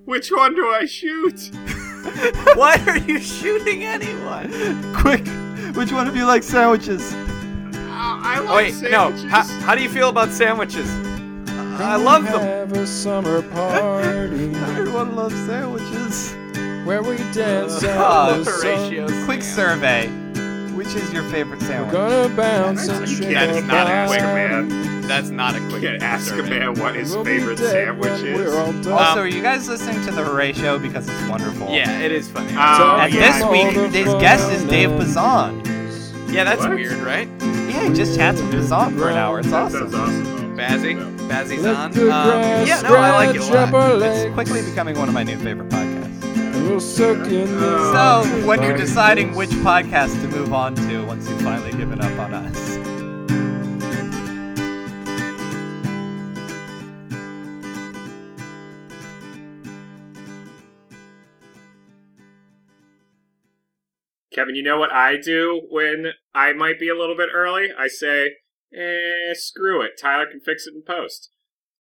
Which 0.06 0.30
one 0.30 0.54
do 0.54 0.66
I 0.68 0.86
shoot? 0.86 1.50
Why 2.54 2.82
are 2.86 2.96
you 2.98 3.18
shooting 3.20 3.84
anyone? 3.84 4.50
quick, 4.94 5.26
which 5.76 5.92
one 5.92 6.08
of 6.08 6.16
you 6.16 6.24
like 6.24 6.42
sandwiches? 6.42 7.12
Uh, 7.12 7.18
I 7.92 8.38
like 8.38 8.48
Oh, 8.48 8.56
wait, 8.82 8.90
no. 8.90 9.10
How, 9.28 9.42
how 9.60 9.74
do 9.74 9.82
you 9.82 9.90
feel 9.90 10.08
about 10.08 10.30
sandwiches? 10.30 10.88
I 11.82 11.96
love 11.96 12.24
them. 12.24 12.40
Have 12.40 12.72
a 12.72 12.86
summer 12.86 13.42
party 13.42 14.54
Everyone 14.54 15.14
loves 15.14 15.34
sandwiches. 15.46 16.34
Where 16.84 17.02
we 17.02 17.16
dance 17.32 17.82
out 17.84 18.44
the 18.44 18.50
Horatio. 18.50 19.24
Quick 19.24 19.42
survey: 19.42 20.08
Which 20.74 20.88
is 20.94 21.12
your 21.12 21.22
favorite 21.30 21.60
We're 21.60 21.66
sandwich? 21.66 21.92
gonna 21.92 22.34
bounce 22.34 22.88
and 22.88 23.08
shake 23.08 23.34
can't 23.34 23.66
not 23.66 23.86
a 23.86 24.06
quick 24.08 24.20
body. 24.20 24.34
man. 24.68 25.00
That's 25.06 25.30
not 25.30 25.56
a 25.56 25.60
You 25.60 25.68
quick 25.70 25.82
can't 25.82 26.02
ask 26.02 26.32
a 26.32 26.36
survey. 26.36 26.60
man 26.60 26.74
what 26.74 26.94
his 26.94 27.12
We'll 27.14 27.24
be 27.24 27.38
favorite 27.38 27.58
dead 27.58 27.70
sandwich 27.70 28.22
is. 28.22 28.38
We're 28.38 28.58
all 28.60 28.72
done. 28.72 28.92
Also, 28.92 29.12
Um, 29.12 29.18
are 29.18 29.26
you 29.26 29.42
guys 29.42 29.68
listening 29.68 30.00
to 30.04 30.12
the 30.12 30.22
Horatio 30.22 30.78
because 30.78 31.08
it's 31.08 31.28
wonderful? 31.28 31.68
Yeah, 31.70 31.98
it 31.98 32.12
is 32.12 32.28
funny. 32.28 32.52
Oh, 32.56 32.96
And 33.00 33.12
yeah. 33.12 33.38
this 33.40 33.44
week, 33.50 33.92
his 33.92 34.14
guest 34.14 34.50
is 34.52 34.62
Dave 34.64 34.90
Bazan. 34.90 35.62
yeah, 36.28 36.44
that's 36.44 36.60
What? 36.60 36.70
weird, 36.76 36.98
right? 36.98 37.28
Yeah, 37.40 37.88
he 37.88 37.92
just 37.94 38.16
chats 38.16 38.40
with 38.40 38.52
Bazan 38.52 38.96
for 38.96 39.08
an 39.08 39.16
hour. 39.16 39.40
It's 39.40 39.50
That 39.50 39.64
awesome. 39.64 39.90
sounds 39.90 39.94
awesome. 39.96 40.56
though. 40.56 40.62
Bazzy, 40.62 40.94
Yeah. 40.94 41.26
Bazzy's 41.28 41.62
Let 41.62 41.74
on. 41.76 41.90
the 41.90 42.02
Um, 42.12 42.28
grass 42.30 42.68
yeah, 42.68 42.80
no, 42.82 42.94
I 42.96 43.10
like 43.10 43.30
it 43.30 43.36
a 43.40 43.42
scratch 43.42 43.72
lot. 43.72 43.82
our 43.82 43.90
It's 43.94 44.00
legs. 44.00 44.34
quickly 44.34 44.62
becoming 44.62 44.96
one 44.98 45.08
of 45.08 45.14
my 45.14 45.22
new 45.24 45.38
favorite 45.38 45.68
podcasts. 45.70 45.89
So, 46.78 48.24
when 48.46 48.62
you're 48.62 48.76
deciding 48.76 49.34
which 49.34 49.50
podcast 49.50 50.20
to 50.22 50.28
move 50.28 50.52
on 50.52 50.76
to 50.76 51.04
once 51.04 51.28
you've 51.28 51.40
finally 51.42 51.72
given 51.72 52.00
up 52.00 52.16
on 52.18 52.32
us. 52.32 52.76
Kevin, 64.32 64.54
you 64.54 64.62
know 64.62 64.78
what 64.78 64.92
I 64.92 65.16
do 65.16 65.62
when 65.70 66.12
I 66.34 66.52
might 66.52 66.78
be 66.78 66.88
a 66.88 66.94
little 66.96 67.16
bit 67.16 67.30
early? 67.34 67.70
I 67.76 67.88
say, 67.88 68.36
eh, 68.72 69.34
screw 69.34 69.82
it. 69.82 69.98
Tyler 70.00 70.26
can 70.30 70.40
fix 70.40 70.66
it 70.68 70.74
in 70.74 70.82
post. 70.82 71.30